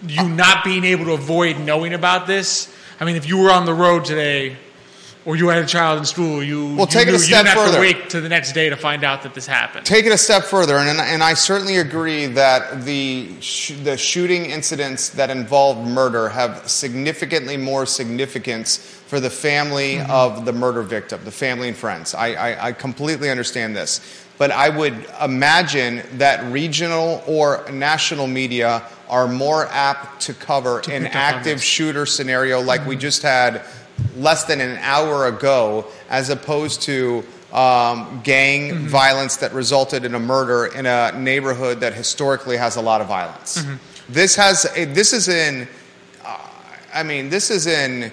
you 0.07 0.29
not 0.29 0.63
being 0.65 0.85
able 0.85 1.07
to 1.07 1.13
avoid 1.13 1.59
knowing 1.59 1.95
about 1.95 2.27
this, 2.27 2.73
I 3.01 3.05
mean, 3.05 3.17
if 3.17 3.27
you 3.27 3.39
were 3.39 3.51
on 3.51 3.65
the 3.65 3.75
road 3.75 4.05
today, 4.05 4.57
or 5.27 5.37
you 5.37 5.49
had 5.49 5.63
a 5.63 5.67
child 5.67 5.99
in 5.99 6.05
school, 6.05 6.43
you 6.43 6.75
Well, 6.75 6.81
you 6.81 6.87
take 6.87 7.09
it 7.09 7.15
a 7.15 7.19
step 7.19 7.31
you 7.31 7.37
didn't 7.37 7.47
have 7.49 7.67
further. 7.67 7.77
to 7.77 7.81
wait 7.81 8.11
to 8.11 8.21
the 8.21 8.29
next 8.29 8.53
day 8.53 8.69
to 8.69 8.77
find 8.77 9.05
out 9.05 9.23
that 9.23 9.35
this 9.35 9.47
happened. 9.47 9.87
Take 9.87 10.05
it 10.05 10.13
a 10.13 10.19
step 10.19 10.45
further, 10.45 10.77
and, 10.77 11.01
and 11.01 11.23
I 11.23 11.35
certainly 11.35 11.79
agree 11.79 12.27
that 12.27 12.85
the, 12.85 13.41
sh- 13.41 13.73
the 13.83 13.97
shooting 13.97 14.47
incidents 14.47 15.09
that 15.11 15.31
involve 15.31 15.87
murder 15.87 16.29
have 16.29 16.69
significantly 16.69 17.57
more 17.57 17.87
significance 17.87 18.77
for 19.07 19.21
the 19.21 19.31
family 19.31 19.97
mm-hmm. 19.97 20.11
of 20.11 20.45
the 20.45 20.53
murder 20.53 20.83
victim, 20.83 21.21
the 21.25 21.31
family 21.31 21.69
and 21.69 21.77
friends. 21.77 22.15
I, 22.15 22.33
I, 22.33 22.67
I 22.69 22.73
completely 22.73 23.31
understand 23.31 23.75
this. 23.75 24.23
But 24.37 24.51
I 24.51 24.69
would 24.69 25.07
imagine 25.23 26.03
that 26.19 26.53
regional 26.53 27.23
or 27.27 27.65
national 27.71 28.27
media 28.27 28.83
are 29.09 29.29
more 29.29 29.67
apt 29.67 30.23
to 30.23 30.35
cover 30.35 30.81
an 30.91 31.07
up 31.07 31.15
on 31.15 31.17
active 31.17 31.63
shooter 31.63 32.05
scenario 32.05 32.61
like 32.61 32.85
we 32.85 32.95
mm-hmm. 32.95 33.01
just 33.01 33.23
had 33.23 33.63
less 34.17 34.45
than 34.45 34.61
an 34.61 34.77
hour 34.79 35.27
ago, 35.29 35.87
as 36.11 36.31
opposed 36.31 36.83
to 36.83 37.25
um, 37.53 38.21
gang 38.25 38.71
Mm-hmm. 38.71 38.87
violence 38.89 39.37
that 39.37 39.53
resulted 39.53 40.05
in 40.05 40.15
a 40.15 40.19
murder 40.19 40.67
in 40.67 40.87
a 40.87 41.13
neighborhood 41.17 41.81
that 41.81 41.95
historically 41.95 42.57
has 42.57 42.77
a 42.77 42.81
lot 42.81 43.01
of 43.01 43.07
violence. 43.07 43.59
Mm-hmm. 43.63 43.75
This 44.13 44.35
has 44.37 44.67
a, 44.77 44.85
this 44.87 45.13
is 45.13 45.29
in, 45.29 45.69
uh, 46.25 46.39
I 46.93 47.03
mean, 47.05 47.31
this 47.31 47.51
is 47.51 47.67
in 47.67 48.11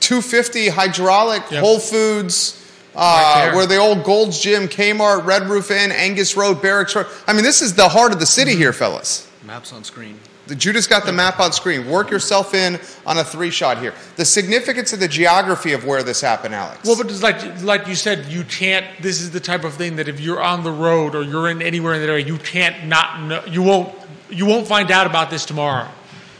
250 0.00 0.68
hydraulic 0.68 1.42
Yep. 1.50 1.60
Whole 1.62 1.78
Foods. 1.78 2.58
Uh, 2.94 3.46
there. 3.46 3.54
where 3.56 3.66
the 3.66 3.78
old 3.78 4.04
Gold's 4.04 4.38
Gym, 4.38 4.68
Kmart, 4.68 5.24
Red 5.24 5.44
Roof 5.44 5.70
Inn, 5.70 5.90
Angus 5.92 6.36
Road, 6.36 6.60
Barracks 6.60 6.94
Road. 6.94 7.06
I 7.26 7.32
mean, 7.32 7.42
this 7.42 7.62
is 7.62 7.72
the 7.74 7.88
heart 7.88 8.12
of 8.12 8.20
the 8.20 8.26
city 8.26 8.50
Mm-hmm. 8.52 8.60
here, 8.60 8.72
fellas. 8.74 9.30
Maps 9.44 9.72
on 9.72 9.82
screen. 9.82 10.20
The 10.48 10.56
Judah's 10.56 10.88
got 10.88 11.06
the 11.06 11.12
map 11.12 11.38
on 11.38 11.52
screen. 11.52 11.88
Work 11.88 12.10
yourself 12.10 12.52
in 12.52 12.80
on 13.06 13.16
a 13.16 13.24
three 13.24 13.50
shot 13.50 13.78
here. 13.78 13.94
The 14.16 14.24
significance 14.24 14.92
of 14.92 14.98
the 14.98 15.06
geography 15.06 15.72
of 15.72 15.84
where 15.84 16.02
this 16.02 16.20
happened, 16.20 16.54
Alex. 16.54 16.84
Well, 16.84 16.96
but 16.96 17.10
it's 17.10 17.22
like 17.22 17.62
like 17.62 17.86
you 17.86 17.94
said, 17.94 18.26
you 18.26 18.42
can't. 18.44 18.84
This 19.00 19.20
is 19.20 19.30
the 19.30 19.40
type 19.40 19.62
of 19.62 19.74
thing 19.74 19.96
that 19.96 20.08
if 20.08 20.18
you're 20.20 20.42
on 20.42 20.64
the 20.64 20.72
road 20.72 21.14
or 21.14 21.22
you're 21.22 21.48
in 21.48 21.62
anywhere 21.62 21.94
in 21.94 22.00
that 22.00 22.08
area, 22.08 22.26
you 22.26 22.38
can't 22.38 22.86
not 22.86 23.22
know. 23.22 23.44
You 23.46 23.62
won't 23.62 23.94
you 24.30 24.46
won't 24.46 24.66
find 24.66 24.90
out 24.90 25.06
about 25.06 25.30
this 25.30 25.44
tomorrow. 25.44 25.88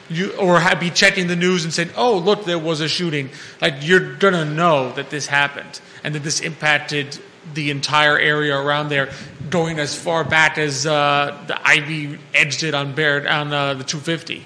You 0.09 0.33
or 0.33 0.61
be 0.81 0.91
checking 0.91 1.29
the 1.29 1.37
news 1.37 1.63
and 1.65 1.73
saying, 1.73 1.91
"Oh, 1.97 2.19
look, 2.19 2.45
there 2.45 2.59
was 2.59 2.81
a 2.81 2.89
shooting." 2.89 3.31
Like 3.61 3.77
you're 3.81 4.17
gonna 4.17 4.45
know 4.45 4.93
that 4.93 5.11
this 5.11 5.27
happened 5.27 5.81
and 6.03 6.15
that 6.15 6.25
this 6.25 6.41
impacted 6.41 7.19
the 7.55 7.71
entire 7.71 8.19
area 8.19 8.57
around 8.57 8.89
there, 8.89 9.11
going 9.51 9.79
as 9.79 9.95
far 9.95 10.25
back 10.25 10.59
as 10.59 10.87
uh, 10.87 11.43
the 11.47 11.67
Ivy 11.67 12.19
edged 12.35 12.63
it 12.63 12.75
on 12.75 12.95
Barrett 12.95 13.27
on 13.27 13.53
uh, 13.53 13.75
the 13.75 13.85
250. 13.85 14.45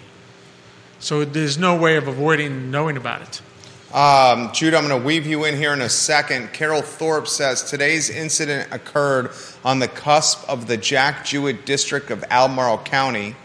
So 0.98 1.24
there's 1.24 1.58
no 1.58 1.76
way 1.76 1.96
of 1.96 2.08
avoiding 2.08 2.70
knowing 2.70 2.96
about 2.96 3.22
it. 3.22 3.40
Um, 3.94 4.52
Judah, 4.52 4.76
I'm 4.78 4.86
going 4.86 5.00
to 5.00 5.06
weave 5.06 5.26
you 5.26 5.44
in 5.44 5.56
here 5.56 5.72
in 5.72 5.80
a 5.80 5.88
second. 5.88 6.52
Carol 6.52 6.82
Thorpe 6.82 7.28
says 7.28 7.62
today's 7.62 8.10
incident 8.10 8.68
occurred 8.72 9.30
on 9.64 9.78
the 9.78 9.88
cusp 9.88 10.46
of 10.48 10.66
the 10.66 10.76
Jack 10.76 11.24
Jouett 11.24 11.64
district 11.64 12.10
of 12.10 12.24
Albemarle 12.28 12.78
County. 12.78 13.36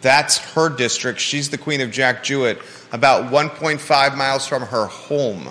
That's 0.00 0.38
her 0.52 0.68
district. 0.68 1.20
She's 1.20 1.50
the 1.50 1.58
queen 1.58 1.80
of 1.80 1.90
Jack 1.90 2.22
Jouett, 2.24 2.60
about 2.92 3.32
1.5 3.32 4.16
miles 4.16 4.46
from 4.46 4.62
her 4.62 4.86
home. 4.86 5.48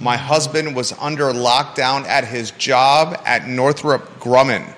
My 0.00 0.16
husband 0.16 0.74
was 0.74 0.92
under 0.92 1.24
lockdown 1.24 2.06
at 2.06 2.24
his 2.24 2.52
job 2.52 3.20
at 3.26 3.46
Northrop 3.46 4.18
Grumman. 4.18 4.74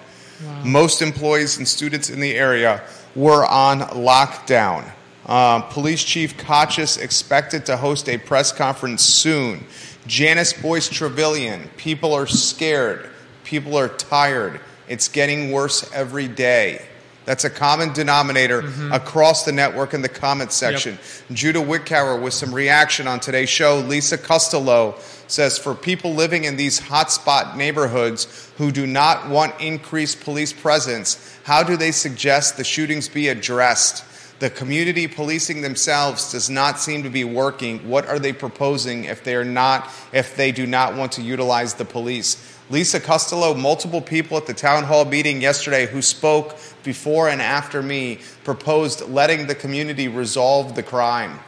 Most 0.64 1.00
employees 1.02 1.58
and 1.58 1.66
students 1.66 2.11
in 2.11 2.18
the 2.18 2.35
area 2.35 2.82
were 3.14 3.46
on 3.46 3.80
lockdown. 3.80 4.90
Uh, 5.26 5.61
Police 5.61 6.02
Chief 6.02 6.37
Kochis 6.37 7.00
expected 7.00 7.64
to 7.66 7.76
host 7.76 8.08
a 8.08 8.18
press 8.18 8.50
conference 8.50 9.02
soon. 9.02 9.64
Janice 10.06 10.52
Boyce 10.52 10.88
Trevelyan, 10.88 11.70
people 11.76 12.12
are 12.12 12.26
scared. 12.26 13.08
People 13.44 13.78
are 13.78 13.88
tired. 13.88 14.61
It's 14.88 15.06
getting 15.06 15.52
worse 15.52 15.88
every 15.92 16.26
day. 16.26 16.85
That's 17.24 17.44
a 17.44 17.50
common 17.50 17.92
denominator 17.92 18.62
mm-hmm. 18.62 18.92
across 18.92 19.44
the 19.44 19.52
network 19.52 19.94
in 19.94 20.02
the 20.02 20.08
comments 20.08 20.56
section. 20.56 20.98
Judah 21.32 21.61
Wickower 21.61 22.20
with 22.20 22.35
some 22.35 22.52
reaction 22.52 23.06
on 23.06 23.20
today's 23.20 23.48
show. 23.48 23.78
Lisa 23.78 24.18
Costello 24.18 24.96
says 25.28 25.56
for 25.56 25.74
people 25.74 26.14
living 26.14 26.44
in 26.44 26.56
these 26.56 26.80
hotspot 26.80 27.56
neighborhoods 27.56 28.50
who 28.58 28.72
do 28.72 28.87
not 28.87 29.28
want 29.28 29.58
increased 29.61 30.20
police 30.20 30.52
presence, 30.52 31.38
how 31.44 31.62
do 31.62 31.76
they 31.76 31.92
suggest 31.92 32.56
the 32.56 32.64
shootings 32.64 33.08
be 33.08 33.28
addressed? 33.28 34.04
The 34.40 34.50
community 34.50 35.06
policing 35.06 35.62
themselves 35.62 36.32
does 36.32 36.50
not 36.50 36.80
seem 36.80 37.04
to 37.04 37.11
be 37.11 37.22
working. 37.22 37.88
What 37.88 38.08
are 38.08 38.18
they 38.18 38.32
proposing 38.32 39.04
if 39.04 39.22
they 39.22 39.37
are 39.37 39.44
not 39.44 39.88
if 40.12 40.35
they 40.35 40.50
do 40.50 40.66
not 40.66 40.96
want 40.96 41.12
to 41.12 41.22
utilize 41.22 41.74
the 41.74 41.85
police? 41.85 42.51
Lisa 42.70 43.01
Costello, 43.01 43.55
multiple 43.55 44.01
people 44.01 44.37
at 44.37 44.46
the 44.46 44.55
town 44.55 44.85
hall 44.85 45.05
meeting 45.05 45.42
yesterday 45.42 45.87
who 45.87 46.01
spoke 46.01 46.57
before 46.83 47.29
and 47.29 47.42
after 47.42 47.83
me 47.83 48.18
proposed 48.44 49.09
letting 49.09 49.46
the 49.46 49.55
community 49.55 50.09
resolve 50.09 50.75
the 50.75 50.83
crime. 50.83 51.38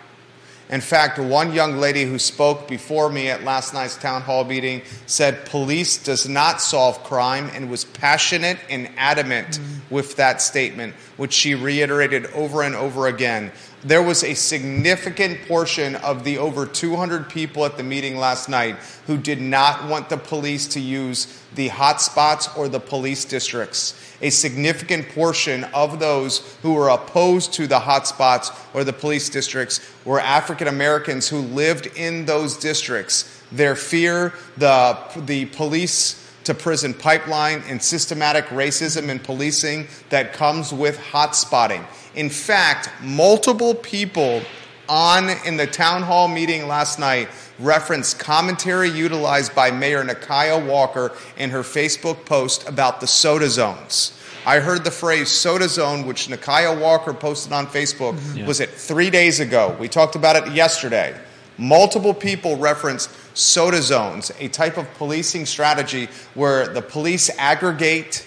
In 0.70 0.80
fact, 0.80 1.18
one 1.18 1.52
young 1.52 1.76
lady 1.76 2.04
who 2.04 2.18
spoke 2.18 2.66
before 2.66 3.10
me 3.10 3.28
at 3.28 3.44
last 3.44 3.74
night's 3.74 3.96
town 3.96 4.22
hall 4.22 4.44
meeting 4.44 4.82
said 5.06 5.44
police 5.46 6.02
does 6.02 6.26
not 6.26 6.60
solve 6.60 7.04
crime 7.04 7.50
and 7.52 7.70
was 7.70 7.84
passionate 7.84 8.58
and 8.70 8.90
adamant 8.96 9.58
mm. 9.58 9.80
with 9.90 10.16
that 10.16 10.40
statement, 10.40 10.94
which 11.18 11.34
she 11.34 11.54
reiterated 11.54 12.26
over 12.32 12.62
and 12.62 12.74
over 12.74 13.06
again. 13.06 13.52
There 13.84 14.02
was 14.02 14.24
a 14.24 14.32
significant 14.32 15.46
portion 15.46 15.96
of 15.96 16.24
the 16.24 16.38
over 16.38 16.64
200 16.64 17.28
people 17.28 17.66
at 17.66 17.76
the 17.76 17.82
meeting 17.82 18.16
last 18.16 18.48
night 18.48 18.76
who 19.06 19.18
did 19.18 19.42
not 19.42 19.90
want 19.90 20.08
the 20.08 20.16
police 20.16 20.66
to 20.68 20.80
use 20.80 21.42
the 21.54 21.68
hotspots 21.68 22.56
or 22.56 22.66
the 22.66 22.80
police 22.80 23.26
districts. 23.26 24.16
A 24.22 24.30
significant 24.30 25.10
portion 25.10 25.64
of 25.64 25.98
those 25.98 26.56
who 26.62 26.72
were 26.72 26.88
opposed 26.88 27.52
to 27.54 27.66
the 27.66 27.80
hotspots 27.80 28.56
or 28.72 28.84
the 28.84 28.92
police 28.94 29.28
districts 29.28 29.80
were 30.06 30.18
African 30.18 30.68
Americans 30.68 31.28
who 31.28 31.40
lived 31.40 31.86
in 31.94 32.24
those 32.24 32.56
districts. 32.56 33.42
Their 33.52 33.76
fear, 33.76 34.32
the, 34.56 34.98
the 35.26 35.44
police 35.46 36.24
to 36.44 36.54
prison 36.54 36.94
pipeline, 36.94 37.62
and 37.68 37.82
systematic 37.82 38.46
racism 38.46 39.08
in 39.08 39.18
policing 39.18 39.88
that 40.10 40.32
comes 40.32 40.72
with 40.72 40.98
hotspotting. 40.98 41.84
In 42.16 42.30
fact, 42.30 42.90
multiple 43.02 43.74
people 43.74 44.42
on 44.88 45.30
in 45.44 45.56
the 45.56 45.66
town 45.66 46.02
hall 46.02 46.28
meeting 46.28 46.68
last 46.68 46.98
night 46.98 47.28
referenced 47.58 48.18
commentary 48.18 48.88
utilized 48.88 49.54
by 49.54 49.70
Mayor 49.70 50.04
Nikuyah 50.04 50.66
Walker 50.66 51.12
in 51.36 51.50
her 51.50 51.62
Facebook 51.62 52.24
post 52.24 52.68
about 52.68 53.00
the 53.00 53.06
soda 53.06 53.48
zones. 53.48 54.20
I 54.46 54.60
heard 54.60 54.84
the 54.84 54.90
phrase 54.90 55.30
soda 55.30 55.68
zone, 55.68 56.06
which 56.06 56.28
Nikuyah 56.28 56.78
Walker 56.78 57.14
posted 57.14 57.52
on 57.52 57.66
Facebook, 57.66 58.14
mm-hmm. 58.14 58.46
was 58.46 58.60
it 58.60 58.70
three 58.70 59.08
days 59.10 59.40
ago? 59.40 59.74
We 59.80 59.88
talked 59.88 60.16
about 60.16 60.36
it 60.36 60.52
yesterday. 60.52 61.18
Multiple 61.56 62.12
people 62.12 62.56
referenced 62.56 63.10
soda 63.36 63.80
zones, 63.80 64.30
a 64.38 64.48
type 64.48 64.76
of 64.76 64.92
policing 64.94 65.46
strategy 65.46 66.08
where 66.34 66.66
the 66.68 66.82
police 66.82 67.30
aggregate 67.38 68.26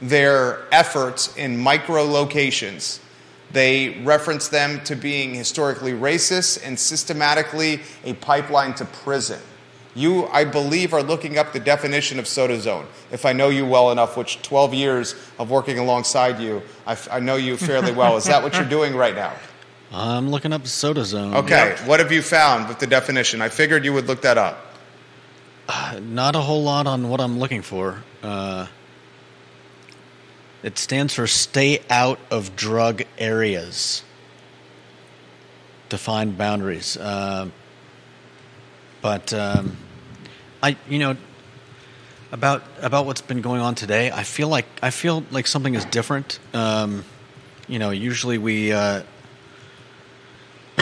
their 0.00 0.60
efforts 0.72 1.36
in 1.36 1.58
micro 1.58 2.02
locations. 2.02 3.00
They 3.50 4.00
reference 4.04 4.48
them 4.48 4.82
to 4.84 4.94
being 4.94 5.34
historically 5.34 5.92
racist 5.92 6.60
and 6.64 6.78
systematically 6.78 7.80
a 8.04 8.12
pipeline 8.14 8.74
to 8.74 8.84
prison. 8.84 9.40
You, 9.94 10.26
I 10.26 10.44
believe, 10.44 10.92
are 10.92 11.02
looking 11.02 11.38
up 11.38 11.52
the 11.52 11.58
definition 11.58 12.18
of 12.18 12.28
soda 12.28 12.60
zone. 12.60 12.86
If 13.10 13.24
I 13.24 13.32
know 13.32 13.48
you 13.48 13.66
well 13.66 13.90
enough, 13.90 14.16
which 14.16 14.40
12 14.42 14.74
years 14.74 15.14
of 15.38 15.50
working 15.50 15.78
alongside 15.78 16.38
you, 16.38 16.62
I, 16.86 16.92
f- 16.92 17.08
I 17.10 17.20
know 17.20 17.36
you 17.36 17.56
fairly 17.56 17.90
well. 17.92 18.16
Is 18.16 18.26
that 18.26 18.42
what 18.42 18.54
you're 18.54 18.68
doing 18.68 18.94
right 18.94 19.14
now? 19.14 19.32
I'm 19.90 20.30
looking 20.30 20.52
up 20.52 20.66
soda 20.66 21.04
zone. 21.04 21.34
Okay, 21.34 21.74
what 21.86 21.98
have 22.00 22.12
you 22.12 22.20
found 22.20 22.68
with 22.68 22.78
the 22.78 22.86
definition? 22.86 23.40
I 23.40 23.48
figured 23.48 23.84
you 23.84 23.94
would 23.94 24.06
look 24.06 24.20
that 24.22 24.36
up. 24.36 24.66
Not 26.02 26.36
a 26.36 26.40
whole 26.40 26.62
lot 26.62 26.86
on 26.86 27.08
what 27.08 27.20
I'm 27.20 27.38
looking 27.38 27.62
for. 27.62 28.02
Uh, 28.22 28.66
it 30.62 30.78
stands 30.78 31.14
for 31.14 31.26
stay 31.26 31.80
out 31.88 32.18
of 32.30 32.56
drug 32.56 33.02
areas. 33.16 34.02
Define 35.88 36.32
boundaries. 36.32 36.96
Uh, 36.96 37.48
but 39.00 39.32
um, 39.32 39.76
I, 40.62 40.76
you 40.88 40.98
know, 40.98 41.16
about 42.32 42.62
about 42.82 43.06
what's 43.06 43.20
been 43.22 43.40
going 43.40 43.60
on 43.60 43.74
today, 43.74 44.10
I 44.10 44.24
feel 44.24 44.48
like 44.48 44.66
I 44.82 44.90
feel 44.90 45.24
like 45.30 45.46
something 45.46 45.74
is 45.74 45.84
different. 45.86 46.40
Um, 46.52 47.04
you 47.68 47.78
know, 47.78 47.90
usually 47.90 48.38
we. 48.38 48.72
Uh, 48.72 49.02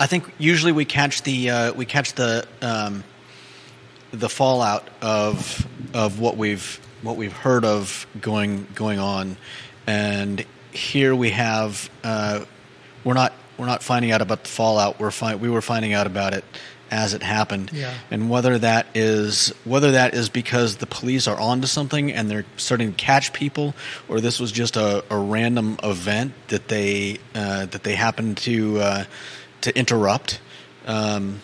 I 0.00 0.06
think 0.06 0.32
usually 0.38 0.72
we 0.72 0.86
catch 0.86 1.22
the 1.22 1.50
uh, 1.50 1.72
we 1.74 1.84
catch 1.84 2.14
the 2.14 2.46
um, 2.62 3.04
the 4.12 4.28
fallout 4.28 4.88
of 5.02 5.66
of 5.92 6.20
what 6.20 6.36
we've 6.36 6.80
what 7.02 7.16
we've 7.16 7.32
heard 7.32 7.64
of 7.64 8.06
going 8.20 8.66
going 8.74 8.98
on, 8.98 9.36
and 9.86 10.44
here 10.72 11.14
we 11.14 11.30
have 11.30 11.90
uh, 12.04 12.44
we're 13.04 13.14
not 13.14 13.32
we're 13.58 13.66
not 13.66 13.82
finding 13.82 14.12
out 14.12 14.22
about 14.22 14.44
the 14.44 14.48
fallout. 14.50 14.98
We're 15.00 15.10
fi- 15.10 15.34
we 15.36 15.48
were 15.50 15.62
finding 15.62 15.92
out 15.92 16.06
about 16.06 16.34
it 16.34 16.44
as 16.92 17.14
it 17.14 17.22
happened, 17.22 17.70
Yeah. 17.72 17.94
and 18.10 18.28
whether 18.28 18.58
that 18.58 18.86
is 18.94 19.52
whether 19.64 19.92
that 19.92 20.12
is 20.14 20.28
because 20.28 20.76
the 20.76 20.86
police 20.86 21.28
are 21.28 21.38
onto 21.38 21.68
something 21.68 22.12
and 22.12 22.28
they're 22.28 22.44
starting 22.56 22.90
to 22.92 22.96
catch 22.96 23.32
people, 23.32 23.74
or 24.08 24.20
this 24.20 24.40
was 24.40 24.50
just 24.50 24.76
a, 24.76 25.04
a 25.08 25.16
random 25.16 25.76
event 25.84 26.32
that 26.48 26.66
they 26.68 27.18
uh, 27.34 27.66
that 27.66 27.84
they 27.84 27.94
happened 27.94 28.38
to 28.38 28.80
uh, 28.80 29.04
to 29.60 29.78
interrupt. 29.78 30.40
Um, 30.86 31.40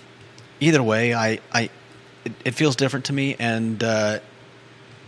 either 0.59 0.83
way, 0.83 1.15
I, 1.15 1.39
I 1.53 1.71
it, 2.25 2.33
it 2.45 2.51
feels 2.55 2.75
different 2.75 3.05
to 3.07 3.13
me, 3.13 3.37
and 3.39 3.81
uh, 3.85 4.19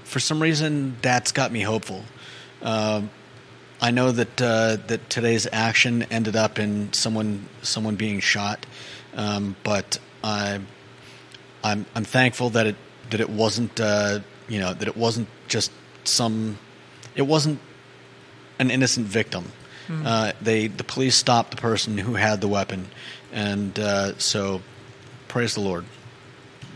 for 0.09 0.21
some 0.21 0.43
reason, 0.43 0.97
that's 1.03 1.33
got 1.33 1.53
me 1.53 1.61
hopeful. 1.63 2.03
Um 2.63 3.11
I 3.81 3.93
know 3.93 4.11
that 4.11 4.43
uh, 4.43 4.77
that 4.89 5.09
today's 5.09 5.47
action 5.53 6.03
ended 6.11 6.35
up 6.35 6.59
in 6.59 6.93
someone 6.93 7.49
someone 7.63 7.95
being 7.95 8.19
shot, 8.21 8.67
um, 9.15 9.55
but 9.63 9.99
I 10.25 10.61
I'm 11.63 11.87
I'm 11.95 12.05
thankful 12.05 12.51
that 12.51 12.67
it 12.67 12.77
that 13.11 13.21
it 13.21 13.31
wasn't 13.31 13.79
uh, 13.81 14.19
you 14.49 14.59
know 14.59 14.75
that 14.75 14.89
it 14.89 14.97
wasn't 14.97 15.29
just 15.47 15.71
some 16.03 16.59
it 17.15 17.23
wasn't 17.23 17.61
an 18.59 18.71
innocent 18.71 19.07
victim. 19.07 19.53
Uh, 20.05 20.33
they 20.43 20.67
the 20.67 20.85
police 20.85 21.15
stopped 21.15 21.53
the 21.53 21.57
person 21.57 21.97
who 21.99 22.15
had 22.15 22.41
the 22.41 22.49
weapon, 22.49 22.89
and 23.33 23.79
uh, 23.79 24.19
so 24.19 24.61
praise 25.29 25.55
the 25.55 25.61
Lord. 25.61 25.85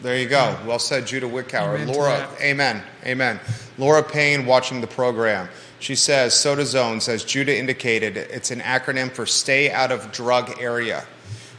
There 0.03 0.19
you 0.19 0.27
go. 0.27 0.59
Well 0.67 0.81
said, 0.81 1.07
Judah 1.07 1.29
Wickower. 1.29 1.77
Amen 1.77 1.87
Laura, 1.87 2.29
amen, 2.41 2.83
amen. 3.07 3.39
Laura 3.79 4.03
Payne 4.03 4.47
watching 4.47 4.81
the 4.81 4.89
program. 4.89 5.49
She 5.79 5.95
says, 5.95 6.35
Soda 6.35 6.67
Zones, 6.67 7.09
as 7.09 7.25
Judah 7.25 7.57
indicated, 7.57 8.17
it's 8.17 8.51
an 8.51 8.59
acronym 8.59 9.13
for 9.13 9.27
Stay 9.27 9.71
Out 9.71 9.93
of 9.93 10.11
Drug 10.11 10.61
Area. 10.61 11.05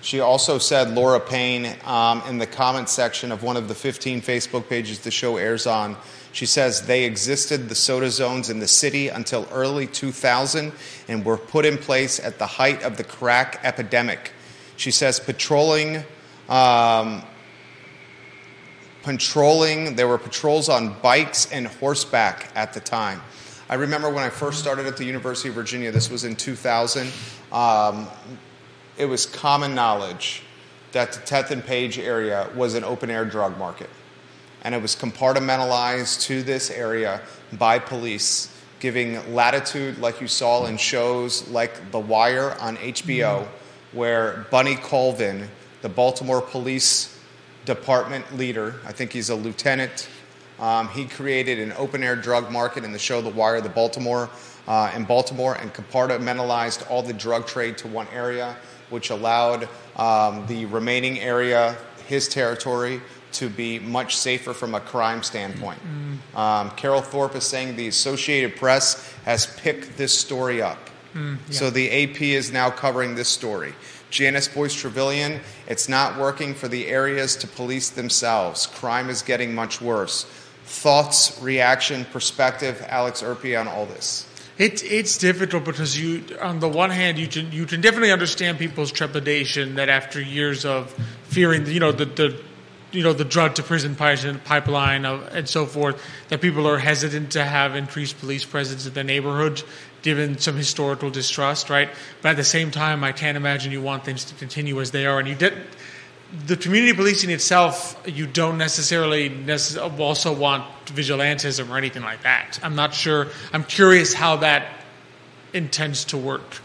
She 0.02 0.20
also 0.20 0.58
said, 0.58 0.90
Laura 0.90 1.22
Payne, 1.22 1.74
um, 1.86 2.22
in 2.28 2.38
the 2.38 2.46
comment 2.46 2.90
section 2.90 3.32
of 3.32 3.44
one 3.44 3.56
of 3.56 3.70
the 3.70 3.76
15 3.76 4.22
Facebook 4.22 4.68
pages 4.68 5.00
the 5.00 5.12
show 5.12 5.38
airs 5.38 5.66
on, 5.66 5.96
she 6.34 6.46
says 6.46 6.82
they 6.82 7.06
existed, 7.06 7.70
the 7.70 7.76
soda 7.76 8.12
zones 8.12 8.50
in 8.50 8.60
the 8.60 8.68
city, 8.68 9.08
until 9.08 9.48
early 9.54 9.88
2000 9.88 10.74
and 11.08 11.24
were 11.24 11.38
put 11.38 11.66
in 11.66 11.78
place 11.78 12.20
at 12.20 12.40
the 12.40 12.48
height 12.48 12.84
of 12.84 12.98
the 12.98 13.06
crack 13.06 13.62
epidemic. 13.64 14.34
She 14.76 14.92
says 14.92 15.18
patrolling 15.22 16.04
um, 16.50 17.24
patrolling. 19.04 19.96
There 19.96 20.08
were 20.08 20.18
patrols 20.18 20.70
on 20.70 21.00
bikes 21.02 21.52
and 21.52 21.68
horseback 21.68 22.52
at 22.56 22.74
the 22.74 22.80
time. 22.80 23.22
I 23.70 23.76
remember 23.76 24.10
when 24.10 24.24
I 24.24 24.30
first 24.30 24.60
started 24.60 24.86
at 24.86 24.98
the 24.98 25.06
University 25.06 25.50
of 25.50 25.56
Virginia, 25.56 25.92
this 25.92 26.10
was 26.10 26.24
in 26.24 26.36
2000, 26.36 27.12
um, 27.52 28.08
it 28.98 29.06
was 29.06 29.26
common 29.26 29.76
knowledge 29.76 30.44
that 30.92 31.12
the 31.12 31.20
10th 31.22 31.52
and 31.52 31.66
Page 31.66 31.98
area 32.00 32.50
was 32.56 32.76
an 32.76 32.84
open 32.84 33.10
air 33.10 33.26
drug 33.26 33.58
market. 33.58 33.90
And 34.64 34.74
it 34.74 34.82
was 34.82 34.96
compartmentalized 34.96 36.22
to 36.24 36.44
this 36.44 36.70
area 36.70 37.22
by 37.54 37.80
police 37.80 38.50
giving 38.80 39.34
latitude, 39.34 39.98
like 40.00 40.22
you 40.22 40.28
saw 40.28 40.66
in 40.66 40.78
shows 40.78 41.48
like 41.50 41.92
The 41.92 42.00
Wire 42.00 42.52
on 42.60 42.78
HBO, 42.78 43.48
where 43.92 44.46
Bunny 44.52 44.76
Colvin, 44.76 45.50
the 45.82 45.90
Baltimore 45.90 46.42
Police 46.42 47.13
Department 47.66 48.38
leader, 48.38 48.76
I 48.86 48.92
think 48.92 49.12
he's 49.12 49.30
a 49.30 49.36
lieutenant, 49.36 50.10
um, 50.60 50.88
he 50.90 51.06
created 51.06 51.60
an 51.60 51.74
open 51.78 52.04
air 52.04 52.16
drug 52.16 52.52
market 52.52 52.84
in 52.84 52.92
the 52.92 53.00
show 53.00 53.22
The 53.22 53.30
Wire, 53.30 53.62
the 53.62 53.70
Baltimore, 53.70 54.30
uh, 54.68 54.92
in 54.96 55.04
Baltimore, 55.04 55.56
and 55.56 55.74
compartmentalized 55.74 56.90
all 56.90 57.02
the 57.02 57.14
drug 57.14 57.48
trade 57.48 57.78
to 57.80 57.88
one 57.88 58.08
area, 58.14 58.56
which 58.90 59.10
allowed 59.10 59.68
um, 59.96 60.46
the 60.48 60.66
remaining 60.66 61.20
area, 61.20 61.76
his 62.08 62.28
territory, 62.28 63.02
to 63.34 63.50
be 63.50 63.80
much 63.80 64.16
safer 64.16 64.54
from 64.54 64.76
a 64.76 64.80
crime 64.80 65.24
standpoint. 65.24 65.80
Um, 66.36 66.70
Carol 66.72 67.02
Thorpe 67.02 67.36
is 67.36 67.44
saying 67.44 67.76
the 67.76 67.88
Associated 67.88 68.56
Press 68.56 69.12
has 69.26 69.48
picked 69.58 69.98
this 69.98 70.18
story 70.18 70.62
up. 70.62 70.78
Mm, 71.14 71.38
so 71.52 71.70
the 71.70 71.90
AP 71.90 72.22
is 72.22 72.52
now 72.52 72.70
covering 72.70 73.16
this 73.16 73.30
story. 73.30 73.74
Janice 74.10 74.48
Boyce 74.48 74.76
Trevelyan, 74.76 75.40
it's 75.68 75.90
not 75.90 76.20
working 76.20 76.54
for 76.54 76.68
the 76.68 76.88
areas 76.88 77.36
to 77.38 77.48
police 77.48 77.90
themselves. 77.90 78.68
Crime 78.68 79.10
is 79.10 79.22
getting 79.22 79.56
much 79.56 79.82
worse. 79.82 80.26
Thoughts, 80.66 81.40
reaction, 81.42 82.06
perspective, 82.06 82.86
Alex 82.90 83.22
Urpí 83.22 83.60
on 83.60 83.68
all 83.68 83.86
this. 83.86 84.28
It's 84.58 84.84
it's 84.84 85.18
difficult 85.18 85.64
because 85.66 86.00
you, 86.00 86.24
on 86.40 86.60
the 86.60 86.70
one 86.70 86.92
hand, 86.92 87.18
you 87.18 87.28
can 87.28 87.52
you 87.52 87.66
can 87.66 87.82
definitely 87.82 88.12
understand 88.12 88.60
people's 88.60 88.92
trepidation 88.92 89.76
that 89.76 89.90
after 89.90 90.22
years 90.22 90.64
of 90.64 90.92
fearing, 91.24 91.66
you 91.66 91.80
know, 91.80 91.92
the 91.92 92.06
the 92.06 92.40
you 92.94 93.04
know 93.04 93.12
the 93.12 93.26
drug 93.26 93.56
to 93.56 93.64
prison 93.64 93.96
pipeline 93.96 95.06
uh, 95.06 95.30
and 95.34 95.50
so 95.50 95.66
forth, 95.66 96.02
that 96.30 96.42
people 96.42 96.68
are 96.68 96.78
hesitant 96.78 97.32
to 97.32 97.44
have 97.44 97.76
increased 97.76 98.20
police 98.20 98.46
presence 98.46 98.86
in 98.86 98.94
the 98.94 99.04
neighborhood, 99.04 99.64
given 100.04 100.38
some 100.38 100.56
historical 100.56 101.10
distrust, 101.10 101.70
right? 101.70 101.90
But 102.22 102.30
at 102.30 102.38
the 102.38 102.44
same 102.44 102.72
time, 102.72 103.04
I 103.04 103.12
can't 103.12 103.36
imagine 103.36 103.72
you 103.72 103.82
want 103.82 104.06
things 104.06 104.24
to 104.26 104.36
continue 104.36 104.80
as 104.80 104.92
they 104.92 105.06
are, 105.06 105.20
and 105.20 105.28
you 105.28 105.36
did. 105.36 105.54
The 106.46 106.58
community 106.58 106.94
policing 106.94 107.30
itself, 107.30 108.02
you 108.06 108.26
don't 108.26 108.58
necessarily 108.58 109.30
necess- 109.30 110.00
also 110.00 110.34
want 110.34 110.64
vigilantism 110.86 111.70
or 111.70 111.78
anything 111.78 112.04
like 112.04 112.24
that. 112.24 112.60
I'm 112.64 112.76
not 112.76 112.94
sure. 112.94 113.28
I'm 113.52 113.64
curious 113.64 114.14
how 114.14 114.38
that 114.38 114.68
intends 115.54 116.06
to 116.06 116.18
work 116.18 116.58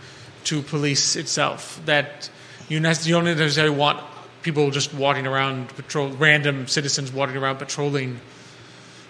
to 0.45 0.63
police 0.63 1.17
itself. 1.17 1.81
That 1.85 2.31
you, 2.69 2.81
nec- 2.81 3.05
you 3.05 3.15
don't 3.15 3.25
necessarily 3.25 3.77
want 3.77 4.03
people 4.49 4.71
just 4.71 4.95
walking 4.95 5.27
around, 5.27 5.69
patrol, 5.69 6.09
random 6.09 6.67
citizens 6.67 7.13
walking 7.13 7.37
around 7.37 7.59
patrolling 7.59 8.19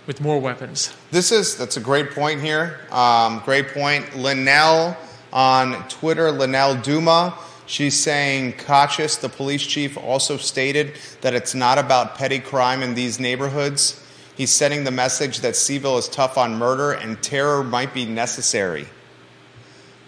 with 0.05 0.20
more 0.20 0.41
weapons. 0.41 0.93
This 1.12 1.30
is 1.30 1.57
that's 1.57 1.76
a 1.76 1.80
great 1.80 2.11
point 2.11 2.41
here. 2.41 2.80
Um, 2.91 3.41
great 3.45 3.68
point. 3.68 4.16
Linnell 4.16 4.97
on 5.32 5.89
Twitter, 5.89 6.32
Linnell 6.32 6.74
Duma. 6.74 7.39
She's 7.66 7.97
saying 7.97 8.55
Kochis, 8.55 9.20
the 9.20 9.28
police 9.28 9.64
chief, 9.64 9.97
also 9.97 10.39
stated 10.39 10.95
that 11.20 11.34
it's 11.34 11.55
not 11.55 11.78
about 11.78 12.16
petty 12.16 12.41
crime 12.41 12.82
in 12.82 12.95
these 12.95 13.20
neighborhoods. 13.20 14.05
He's 14.36 14.51
sending 14.51 14.82
the 14.82 14.91
message 14.91 15.41
that 15.41 15.55
CVille 15.55 16.01
is 16.01 16.09
tough 16.09 16.36
on 16.36 16.57
murder 16.57 16.93
and 16.93 17.22
terror 17.22 17.62
might 17.62 17.95
be 17.95 18.07
necessary. 18.07 18.89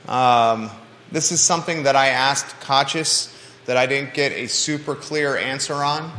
Um, 0.08 0.70
this 1.12 1.30
is 1.30 1.40
something 1.40 1.84
that 1.84 1.94
I 1.94 2.08
asked 2.08 2.58
Kochis 2.60 3.32
that 3.66 3.76
I 3.76 3.86
didn't 3.86 4.14
get 4.14 4.32
a 4.32 4.46
super 4.46 4.94
clear 4.94 5.36
answer 5.36 5.74
on. 5.74 6.10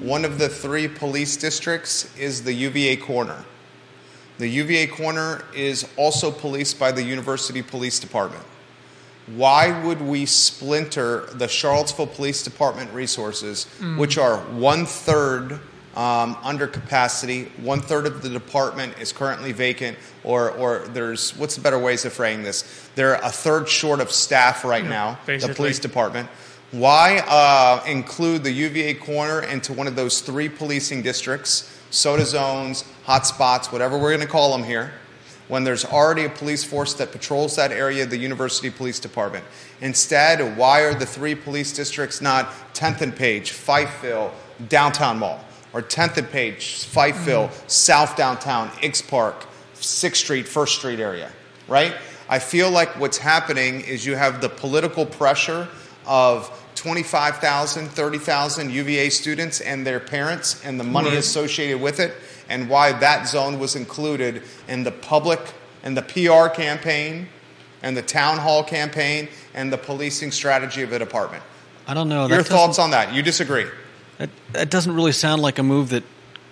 One 0.00 0.24
of 0.24 0.38
the 0.38 0.48
three 0.48 0.88
police 0.88 1.36
districts 1.36 2.16
is 2.16 2.42
the 2.42 2.52
UVA 2.52 2.96
corner. 2.96 3.44
The 4.38 4.48
UVA 4.48 4.86
corner 4.86 5.44
is 5.54 5.86
also 5.96 6.30
policed 6.30 6.78
by 6.78 6.92
the 6.92 7.02
University 7.02 7.60
Police 7.60 8.00
Department. 8.00 8.42
Why 9.36 9.84
would 9.84 10.00
we 10.00 10.24
splinter 10.26 11.26
the 11.34 11.46
Charlottesville 11.46 12.06
Police 12.06 12.42
Department 12.42 12.92
resources, 12.92 13.66
which 13.96 14.16
are 14.16 14.38
one 14.38 14.86
third 14.86 15.60
um, 15.94 16.36
under 16.42 16.66
capacity, 16.66 17.50
one 17.60 17.80
third 17.80 18.06
of 18.06 18.22
the 18.22 18.28
department 18.30 18.98
is 18.98 19.12
currently 19.12 19.52
vacant, 19.52 19.98
or, 20.24 20.50
or 20.52 20.78
there's 20.88 21.36
what's 21.36 21.56
the 21.56 21.60
better 21.60 21.78
ways 21.78 22.04
of 22.04 22.12
framing 22.12 22.42
this? 22.44 22.88
They're 22.94 23.14
a 23.16 23.30
third 23.30 23.68
short 23.68 24.00
of 24.00 24.10
staff 24.10 24.64
right 24.64 24.84
now, 24.84 25.18
the 25.26 25.48
police 25.56 25.78
department. 25.78 26.28
Why 26.72 27.18
uh, 27.26 27.82
include 27.84 28.44
the 28.44 28.52
UVA 28.52 28.94
corner 28.94 29.42
into 29.42 29.72
one 29.72 29.88
of 29.88 29.96
those 29.96 30.20
three 30.20 30.48
policing 30.48 31.02
districts, 31.02 31.76
soda 31.90 32.24
zones, 32.24 32.84
hot 33.04 33.26
spots, 33.26 33.72
whatever 33.72 33.98
we're 33.98 34.10
going 34.10 34.20
to 34.20 34.32
call 34.32 34.52
them 34.52 34.62
here, 34.62 34.92
when 35.48 35.64
there's 35.64 35.84
already 35.84 36.26
a 36.26 36.28
police 36.28 36.62
force 36.62 36.94
that 36.94 37.10
patrols 37.10 37.56
that 37.56 37.72
area, 37.72 38.06
the 38.06 38.16
University 38.16 38.70
Police 38.70 39.00
Department? 39.00 39.44
Instead, 39.80 40.56
why 40.56 40.82
are 40.82 40.94
the 40.94 41.04
three 41.04 41.34
police 41.34 41.72
districts 41.72 42.20
not 42.20 42.50
10th 42.72 43.00
and 43.00 43.16
Page, 43.16 43.50
Fifeville, 43.50 44.30
Downtown 44.68 45.18
Mall, 45.18 45.44
or 45.72 45.82
10th 45.82 46.18
and 46.18 46.30
Page, 46.30 46.86
Fifeville, 46.86 47.50
South 47.68 48.16
Downtown, 48.16 48.70
X 48.80 49.02
Park, 49.02 49.44
6th 49.74 50.14
Street, 50.14 50.46
1st 50.46 50.68
Street 50.68 51.00
area, 51.00 51.32
right? 51.66 51.96
I 52.28 52.38
feel 52.38 52.70
like 52.70 52.90
what's 53.00 53.18
happening 53.18 53.80
is 53.80 54.06
you 54.06 54.14
have 54.14 54.40
the 54.40 54.48
political 54.48 55.04
pressure 55.04 55.66
of 56.06 56.48
25,000, 56.80 57.88
30,000 57.88 58.70
UVA 58.70 59.10
students 59.10 59.60
and 59.60 59.86
their 59.86 60.00
parents 60.00 60.60
and 60.64 60.80
the 60.80 60.84
money 60.84 61.10
Right. 61.10 61.18
associated 61.18 61.78
with 61.80 62.00
it, 62.00 62.14
and 62.48 62.68
why 62.70 62.92
that 62.92 63.28
zone 63.28 63.58
was 63.58 63.76
included 63.76 64.42
in 64.66 64.84
the 64.84 64.90
public 64.90 65.40
and 65.82 65.94
the 65.96 66.02
PR 66.02 66.48
campaign 66.48 67.28
and 67.82 67.94
the 67.96 68.02
town 68.02 68.38
hall 68.38 68.62
campaign 68.64 69.28
and 69.54 69.70
the 69.72 69.76
policing 69.78 70.32
strategy 70.32 70.82
of 70.82 70.88
the 70.90 70.98
department. 70.98 71.42
I 71.86 71.92
don't 71.94 72.08
know. 72.08 72.26
Your 72.28 72.38
that 72.38 72.46
thoughts 72.46 72.78
on 72.78 72.90
that? 72.92 73.12
You 73.12 73.22
disagree? 73.22 73.66
That, 74.18 74.30
that 74.52 74.70
doesn't 74.70 74.94
really 74.94 75.12
sound 75.12 75.42
like 75.42 75.58
a 75.58 75.62
move 75.62 75.90
that 75.90 76.04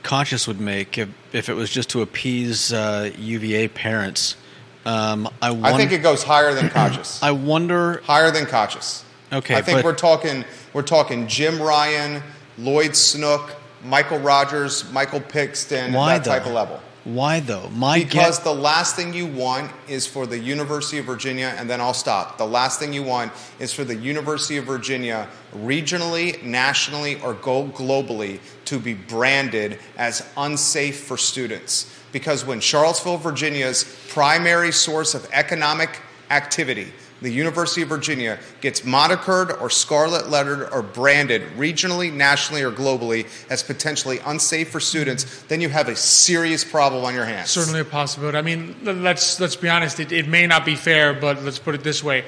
Kochis 0.03 0.47
would 0.47 0.61
make 0.61 0.99
if, 0.99 1.09
if 1.33 1.49
it 1.49 1.55
was 1.55 1.71
just 1.71 1.89
to 1.91 2.03
appease 2.03 2.71
uh, 2.73 3.11
UVA 3.19 3.69
parents. 3.69 4.37
Um, 4.85 5.29
I, 5.43 5.51
won- 5.51 5.65
I 5.65 5.77
think 5.77 5.93
it 5.93 6.03
goes 6.03 6.23
higher 6.23 6.53
than 6.55 6.69
Kochis. 6.79 7.23
I 7.23 7.31
wonder. 7.33 8.03
higher 8.05 8.31
than 8.31 8.45
Kochis. 8.47 9.05
Okay, 9.33 9.55
I 9.57 9.63
think 9.63 9.79
but- 9.79 9.85
we're 9.85 9.95
talking 9.95 10.45
we're 10.73 10.83
talking 10.83 11.27
Jim 11.27 11.61
Ryan, 11.61 12.23
Lloyd 12.57 12.95
Snook, 12.97 13.57
Michael 13.85 14.19
Rogers, 14.19 14.91
Michael 14.93 15.21
Pixton, 15.21 15.93
Why 15.93 16.15
that 16.15 16.25
though? 16.25 16.31
type 16.33 16.47
of 16.47 16.53
level. 16.53 16.81
Why 17.05 17.41
though? 17.41 17.71
My 17.71 17.99
Because 18.01 18.37
guess- 18.37 18.39
the 18.41 18.55
last 18.55 18.97
thing 18.97 19.15
you 19.15 19.27
want 19.27 19.71
is 19.87 20.07
for 20.07 20.27
the 20.27 20.39
University 20.39 20.99
of 20.99 21.07
Virginia, 21.07 21.55
and 21.57 21.69
then 21.71 21.81
I'll 21.81 21.95
stop. 21.95 22.37
The 22.37 22.47
last 22.47 22.79
thing 22.79 22.93
you 22.93 23.03
want 23.03 23.33
is 23.59 23.73
for 23.73 23.85
the 23.85 23.95
University 23.95 24.57
of 24.59 24.65
Virginia, 24.67 25.27
regionally, 25.57 26.43
nationally, 26.43 27.19
or 27.23 27.33
go 27.35 27.65
globally, 27.65 28.41
to 28.67 28.79
be 28.79 28.93
branded 28.95 29.79
as 29.97 30.23
unsafe 30.37 31.01
for 31.05 31.17
students. 31.17 31.87
Because 32.13 32.45
when 32.45 32.61
Charlottesville, 32.61 33.17
Virginia's 33.19 33.85
primary 34.09 34.73
source 34.73 35.15
of 35.15 35.27
economic 35.33 36.01
activity, 36.31 36.93
the 37.21 37.31
University 37.31 37.83
of 37.83 37.89
Virginia, 37.89 38.39
gets 38.61 38.83
monikered 38.83 39.61
or 39.61 39.71
scarlet 39.71 40.29
lettered 40.29 40.69
or 40.73 40.83
branded 40.83 41.43
regionally, 41.57 42.13
nationally, 42.13 42.63
or 42.63 42.71
globally 42.71 43.27
as 43.51 43.63
potentially 43.63 44.19
unsafe 44.27 44.71
for 44.71 44.81
students, 44.81 45.43
then 45.45 45.61
you 45.61 45.69
have 45.69 45.89
a 45.89 45.97
serious 45.97 46.65
problem 46.65 47.05
on 47.05 47.15
your 47.15 47.25
hands. 47.25 47.51
Certainly 47.51 47.81
a 47.81 47.85
possibility. 47.85 48.39
I 48.39 48.43
mean, 48.43 48.77
let's 48.83 49.41
let's 49.41 49.57
be 49.57 49.69
honest. 49.69 50.01
It, 50.01 50.13
it 50.13 50.29
may 50.29 50.47
not 50.47 50.65
be 50.65 50.77
fair, 50.77 51.15
but 51.15 51.43
let's 51.43 51.59
put 51.59 51.75
it 51.75 51.83
this 51.83 52.03
way: 52.03 52.25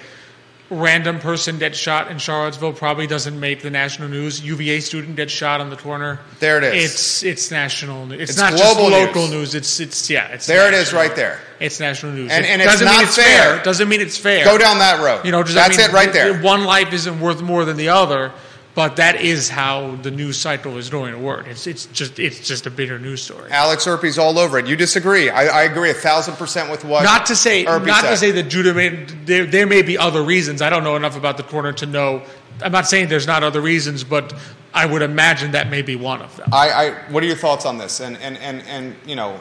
random 0.70 1.18
person 1.18 1.58
gets 1.58 1.76
shot 1.76 2.10
in 2.10 2.18
Charlottesville 2.18 2.72
probably 2.72 3.06
doesn't 3.06 3.38
make 3.38 3.60
the 3.62 3.70
national 3.70 4.08
news. 4.08 4.40
UVA 4.40 4.80
student 4.80 5.16
gets 5.16 5.32
shot 5.32 5.60
on 5.60 5.68
the 5.68 5.76
corner. 5.76 6.20
There 6.38 6.58
it 6.58 6.64
is. 6.64 6.84
It's 6.84 7.22
it's 7.24 7.50
national. 7.50 8.06
news. 8.06 8.20
It's, 8.20 8.30
It's 8.32 8.38
not 8.40 8.52
just 8.52 8.78
local 8.78 9.22
news. 9.22 9.30
news. 9.30 9.54
It's 9.56 9.80
it's 9.80 10.08
yeah. 10.08 10.28
It's 10.28 10.46
There 10.46 10.68
it 10.68 10.74
is 10.74 10.92
right 10.92 11.14
there. 11.14 11.40
It's 11.58 11.80
national 11.80 12.12
news. 12.12 12.30
And- 12.30 12.46
and 12.46 12.62
it's 12.62 12.70
doesn't 12.70 12.86
mean 12.86 12.94
not 12.96 13.04
it's 13.04 13.16
fair. 13.16 13.62
Doesn't 13.62 13.88
mean 13.88 14.00
it's 14.00 14.16
fair. 14.16 14.44
Go 14.44 14.56
down 14.56 14.78
that 14.78 15.02
road. 15.02 15.24
You 15.24 15.32
know, 15.32 15.42
that 15.42 15.52
That's 15.52 15.76
mean 15.76 15.90
it 15.90 15.92
right 15.92 16.12
there. 16.12 16.40
One 16.40 16.64
life 16.64 16.92
isn't 16.92 17.20
worth 17.20 17.42
more 17.42 17.64
than 17.64 17.76
the 17.76 17.88
other, 17.88 18.32
but 18.74 18.96
that 18.96 19.16
is 19.16 19.48
how 19.48 19.96
the 19.96 20.10
news 20.10 20.38
cycle 20.38 20.76
is 20.76 20.90
going 20.90 21.12
to 21.12 21.18
work. 21.18 21.46
It's 21.48 21.66
it's 21.66 21.86
just 21.86 22.18
it's 22.18 22.46
just 22.46 22.66
a 22.66 22.70
bigger 22.70 22.98
news 22.98 23.22
story. 23.22 23.50
Alex 23.50 23.86
Urpí's 23.86 24.18
all 24.18 24.38
over 24.38 24.58
it. 24.58 24.66
You 24.66 24.76
disagree. 24.76 25.28
I, 25.28 25.46
I 25.46 25.62
agree 25.64 25.90
a 25.90 25.94
thousand 25.94 26.36
percent 26.36 26.70
with 26.70 26.84
what. 26.84 27.02
Not 27.02 27.26
to 27.26 27.36
say, 27.36 27.64
Erpe 27.64 27.86
not 27.86 28.02
said. 28.02 28.10
to 28.10 28.16
say 28.16 28.30
that 28.32 28.44
Judah 28.44 28.74
may. 28.74 29.04
There, 29.24 29.44
there 29.44 29.66
may 29.66 29.82
be 29.82 29.98
other 29.98 30.22
reasons. 30.22 30.62
I 30.62 30.70
don't 30.70 30.84
know 30.84 30.96
enough 30.96 31.16
about 31.16 31.36
the 31.36 31.42
corner 31.42 31.72
to 31.74 31.86
know. 31.86 32.22
I'm 32.62 32.72
not 32.72 32.86
saying 32.86 33.08
there's 33.08 33.26
not 33.26 33.42
other 33.42 33.60
reasons, 33.60 34.04
but 34.04 34.34
I 34.72 34.86
would 34.86 35.02
imagine 35.02 35.52
that 35.52 35.70
may 35.70 35.82
be 35.82 35.96
one 35.96 36.22
of 36.22 36.36
them. 36.36 36.48
I, 36.52 36.70
I, 36.70 36.90
what 37.10 37.22
are 37.22 37.26
your 37.26 37.36
thoughts 37.36 37.64
on 37.64 37.78
this? 37.78 38.00
And, 38.00 38.16
and, 38.18 38.36
and, 38.38 38.62
and 38.62 38.94
you 39.06 39.16
know, 39.16 39.40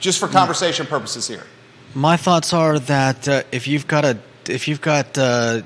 just 0.00 0.18
for 0.18 0.26
conversation 0.26 0.86
purposes 0.86 1.28
here. 1.28 1.44
My 1.94 2.16
thoughts 2.16 2.52
are 2.52 2.78
that 2.78 3.28
uh, 3.28 3.42
if 3.52 3.68
you've 3.68 3.86
got 3.86 4.04
a 4.04 4.18
if 4.48 4.68
you've 4.68 4.80
got 4.80 5.18
uh, 5.18 5.62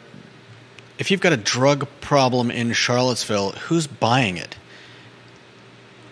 if 1.01 1.11
you've 1.11 1.21
got 1.21 1.33
a 1.33 1.37
drug 1.39 1.89
problem 2.03 2.51
in 2.51 2.73
Charlottesville, 2.75 3.53
who's 3.53 3.89
buying 3.89 4.37
it? 4.37 4.57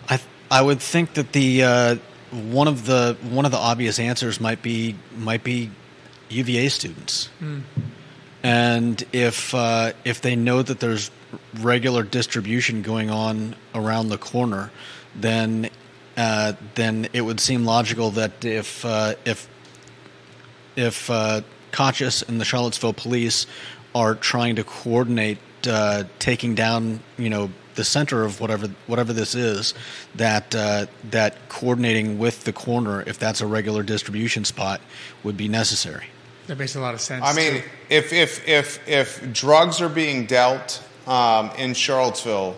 I 0.09 0.19
I 0.51 0.63
would 0.63 0.81
think 0.81 1.15
that 1.15 1.33
the 1.33 1.63
uh, 1.63 1.97
one 2.33 2.67
of 2.67 2.87
the 2.87 3.17
one 3.23 3.45
of 3.45 3.53
the 3.53 3.59
obvious 3.59 4.01
answers 4.01 4.41
might 4.41 4.63
be 4.63 4.97
might 5.17 5.45
be 5.45 5.71
UVA 6.31 6.71
students, 6.71 7.29
and 8.43 9.05
if 9.13 9.55
uh, 9.55 9.93
if 10.05 10.23
they 10.23 10.35
know 10.35 10.63
that 10.63 10.81
there's 10.81 11.11
regular 11.61 12.03
distribution 12.03 12.81
going 12.81 13.11
on 13.11 13.55
around 13.75 14.09
the 14.09 14.19
corner, 14.19 14.71
then 15.15 15.69
uh, 16.17 16.55
then 16.77 17.09
it 17.13 17.21
would 17.21 17.41
seem 17.41 17.67
logical 17.67 18.11
that 18.13 18.43
if 18.43 18.87
uh, 18.87 19.15
if 19.27 19.49
if 20.77 21.11
uh, 21.11 21.43
Kochis 21.73 22.27
and 22.27 22.41
the 22.41 22.45
Charlottesville 22.45 22.95
police 22.95 23.47
are 23.95 24.15
trying 24.15 24.57
to 24.57 24.65
coordinate 24.65 25.39
uh, 25.67 26.05
taking 26.19 26.55
down, 26.55 27.01
you 27.17 27.31
know, 27.31 27.51
the 27.75 27.85
center 27.85 28.25
of 28.25 28.41
whatever 28.41 28.69
whatever 28.87 29.13
this 29.13 29.35
is, 29.35 29.73
that 30.17 30.55
uh, 30.55 30.87
that 31.11 31.37
coordinating 31.49 32.19
with 32.19 32.45
the 32.45 32.53
corner, 32.53 33.03
if 33.07 33.19
that's 33.19 33.41
a 33.41 33.47
regular 33.47 33.83
distribution 33.83 34.45
spot, 34.45 34.81
would 35.23 35.37
be 35.37 35.49
necessary. 35.49 36.07
That 36.49 36.59
makes 36.59 36.75
a 36.75 36.81
lot 36.81 36.95
of 36.95 37.01
sense. 37.01 37.25
I 37.25 37.35
mean, 37.35 37.63
too. 37.63 37.69
if 37.89 38.13
if 38.13 38.49
if 38.49 38.89
if 38.89 39.33
drugs 39.33 39.81
are 39.81 39.89
being 39.89 40.27
dealt 40.27 40.83
um, 41.07 41.51
in 41.57 41.75
Charlottesville 41.75 42.57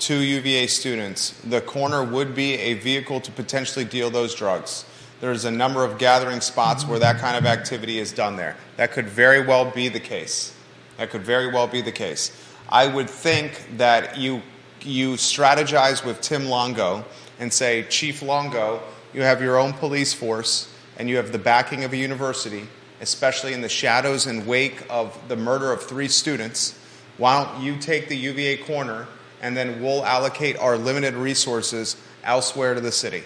to 0.00 0.14
UVA 0.14 0.66
students, 0.66 1.40
the 1.44 1.60
corner 1.60 2.04
would 2.04 2.34
be 2.34 2.54
a 2.54 2.74
vehicle 2.74 3.20
to 3.20 3.32
potentially 3.32 3.84
deal 3.84 4.08
those 4.08 4.34
drugs. 4.34 4.84
There's 5.20 5.44
a 5.44 5.50
number 5.50 5.84
of 5.84 5.98
gathering 5.98 6.40
spots 6.40 6.86
where 6.86 6.98
that 6.98 7.18
kind 7.18 7.36
of 7.36 7.44
activity 7.44 7.98
is 7.98 8.10
done 8.12 8.36
there. 8.36 8.56
That 8.76 8.92
could 8.92 9.06
very 9.06 9.46
well 9.46 9.70
be 9.70 9.88
the 9.88 10.00
case. 10.00 10.54
That 11.00 11.08
could 11.08 11.22
very 11.22 11.50
well 11.50 11.66
be 11.66 11.80
the 11.80 11.92
case. 11.92 12.30
I 12.68 12.86
would 12.86 13.08
think 13.08 13.78
that 13.78 14.18
you 14.18 14.42
you 14.82 15.12
strategize 15.12 16.04
with 16.04 16.20
Tim 16.20 16.44
Longo 16.44 17.06
and 17.38 17.50
say, 17.50 17.84
Chief 17.84 18.20
Longo, 18.20 18.82
you 19.14 19.22
have 19.22 19.40
your 19.40 19.58
own 19.58 19.72
police 19.72 20.12
force 20.12 20.70
and 20.98 21.08
you 21.08 21.16
have 21.16 21.32
the 21.32 21.38
backing 21.38 21.84
of 21.84 21.94
a 21.94 21.96
university, 21.96 22.68
especially 23.00 23.54
in 23.54 23.62
the 23.62 23.68
shadows 23.68 24.26
and 24.26 24.46
wake 24.46 24.84
of 24.90 25.18
the 25.28 25.36
murder 25.36 25.72
of 25.72 25.82
three 25.82 26.06
students. 26.06 26.78
Why 27.16 27.44
don't 27.44 27.62
you 27.62 27.78
take 27.78 28.10
the 28.10 28.16
UVA 28.16 28.58
corner 28.58 29.06
and 29.40 29.56
then 29.56 29.82
we'll 29.82 30.04
allocate 30.04 30.58
our 30.58 30.76
limited 30.76 31.14
resources 31.14 31.96
elsewhere 32.24 32.74
to 32.74 32.80
the 32.82 32.92
city? 32.92 33.22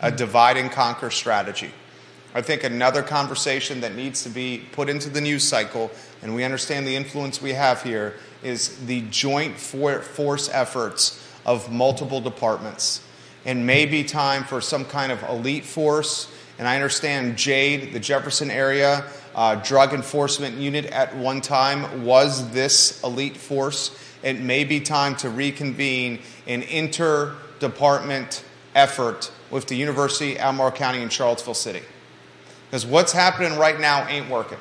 A 0.00 0.10
divide 0.10 0.56
and 0.56 0.72
conquer 0.72 1.10
strategy. 1.10 1.70
I 2.34 2.40
think 2.40 2.64
another 2.64 3.02
conversation 3.02 3.80
that 3.82 3.94
needs 3.94 4.22
to 4.22 4.30
be 4.30 4.66
put 4.72 4.88
into 4.88 5.10
the 5.10 5.20
news 5.20 5.44
cycle, 5.44 5.90
and 6.22 6.34
we 6.34 6.44
understand 6.44 6.86
the 6.86 6.96
influence 6.96 7.42
we 7.42 7.52
have 7.52 7.82
here, 7.82 8.16
is 8.42 8.86
the 8.86 9.02
joint 9.10 9.58
for- 9.58 10.00
force 10.00 10.48
efforts 10.50 11.22
of 11.44 11.70
multiple 11.70 12.20
departments. 12.20 13.02
It 13.44 13.54
may 13.54 13.86
be 13.86 14.04
time 14.04 14.44
for 14.44 14.60
some 14.60 14.84
kind 14.84 15.12
of 15.12 15.22
elite 15.24 15.64
force, 15.64 16.32
and 16.58 16.66
I 16.66 16.76
understand 16.76 17.36
Jade, 17.36 17.92
the 17.92 18.00
Jefferson 18.00 18.50
area 18.50 19.04
uh, 19.34 19.56
drug 19.56 19.92
enforcement 19.92 20.56
unit 20.56 20.86
at 20.86 21.16
one 21.16 21.40
time, 21.40 22.04
was 22.04 22.50
this 22.50 23.02
elite 23.02 23.36
force. 23.36 23.96
It 24.22 24.40
may 24.40 24.64
be 24.64 24.80
time 24.80 25.16
to 25.16 25.30
reconvene 25.30 26.20
an 26.46 26.62
inter-department 26.62 28.44
effort 28.74 29.30
with 29.50 29.66
the 29.66 29.74
University, 29.74 30.38
Albemarle 30.38 30.72
County, 30.72 31.02
and 31.02 31.12
Charlottesville 31.12 31.54
City. 31.54 31.82
Because 32.72 32.86
what's 32.86 33.12
happening 33.12 33.58
right 33.58 33.78
now 33.78 34.08
ain't 34.08 34.30
working. 34.30 34.56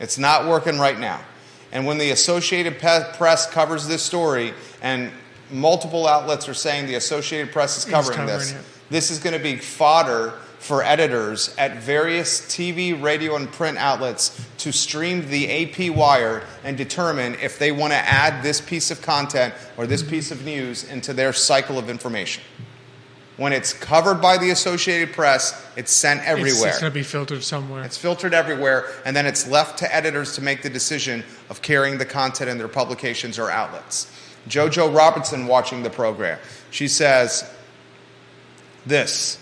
It's 0.00 0.18
not 0.18 0.46
working 0.46 0.78
right 0.78 1.00
now. 1.00 1.22
And 1.72 1.86
when 1.86 1.96
the 1.96 2.10
Associated 2.10 2.78
Press 2.78 3.50
covers 3.50 3.88
this 3.88 4.02
story, 4.02 4.52
and 4.82 5.10
multiple 5.50 6.06
outlets 6.06 6.46
are 6.46 6.52
saying 6.52 6.88
the 6.88 6.96
Associated 6.96 7.54
Press 7.54 7.78
is 7.78 7.86
covering, 7.86 8.18
covering 8.18 8.38
this, 8.38 8.52
it. 8.52 8.64
this 8.90 9.10
is 9.10 9.18
going 9.18 9.32
to 9.32 9.42
be 9.42 9.56
fodder 9.56 10.34
for 10.58 10.82
editors 10.82 11.54
at 11.56 11.78
various 11.78 12.42
TV, 12.42 13.02
radio, 13.02 13.34
and 13.36 13.50
print 13.50 13.78
outlets 13.78 14.46
to 14.58 14.70
stream 14.70 15.26
the 15.30 15.64
AP 15.64 15.96
wire 15.96 16.42
and 16.64 16.76
determine 16.76 17.34
if 17.36 17.58
they 17.58 17.72
want 17.72 17.94
to 17.94 17.96
add 17.98 18.42
this 18.42 18.60
piece 18.60 18.90
of 18.90 19.00
content 19.00 19.54
or 19.78 19.86
this 19.86 20.02
piece 20.02 20.30
of 20.30 20.44
news 20.44 20.84
into 20.84 21.14
their 21.14 21.32
cycle 21.32 21.78
of 21.78 21.88
information. 21.88 22.42
When 23.40 23.54
it's 23.54 23.72
covered 23.72 24.20
by 24.20 24.36
the 24.36 24.50
Associated 24.50 25.14
Press, 25.14 25.66
it's 25.74 25.90
sent 25.90 26.20
It's- 26.20 26.30
everywhere. 26.30 26.68
It's, 26.68 26.78
going 26.78 26.92
to 26.92 26.94
be 26.94 27.02
filtered 27.02 27.42
somewhere. 27.42 27.82
It's 27.84 27.96
filtered 27.96 28.34
everywhere, 28.34 28.84
and 29.06 29.16
then 29.16 29.24
it's 29.24 29.48
left 29.48 29.78
to 29.78 29.96
editors 29.96 30.34
to 30.34 30.42
make 30.42 30.60
the 30.60 30.68
decision 30.68 31.24
of 31.48 31.62
carrying 31.62 31.96
the 31.96 32.04
content 32.04 32.50
in 32.50 32.58
their 32.58 32.68
publications 32.68 33.38
or 33.38 33.50
outlets. 33.50 34.12
JoJo 34.46 34.94
Robertson 34.94 35.46
watching 35.46 35.82
the 35.82 35.88
program. 35.88 36.38
She 36.70 36.86
says 36.86 37.50
this 38.84 39.38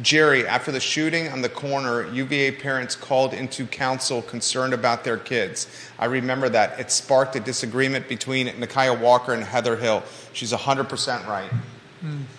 Jerry, 0.00 0.46
after 0.46 0.72
the 0.72 0.80
shooting 0.80 1.28
on 1.28 1.42
the 1.42 1.50
corner, 1.50 2.10
UVA 2.10 2.52
parents 2.52 2.96
called 2.96 3.34
into 3.34 3.66
council 3.66 4.22
concerned 4.22 4.72
about 4.72 5.04
their 5.04 5.18
kids. 5.18 5.66
I 5.98 6.06
remember 6.06 6.48
that. 6.48 6.80
It 6.80 6.90
sparked 6.90 7.36
a 7.36 7.40
disagreement 7.40 8.08
between 8.08 8.46
Nikuyah 8.46 8.98
Walker 8.98 9.34
and 9.34 9.44
Heather 9.44 9.76
Hill. 9.76 10.02
She's 10.32 10.54
100% 10.54 11.26
right. 11.26 11.50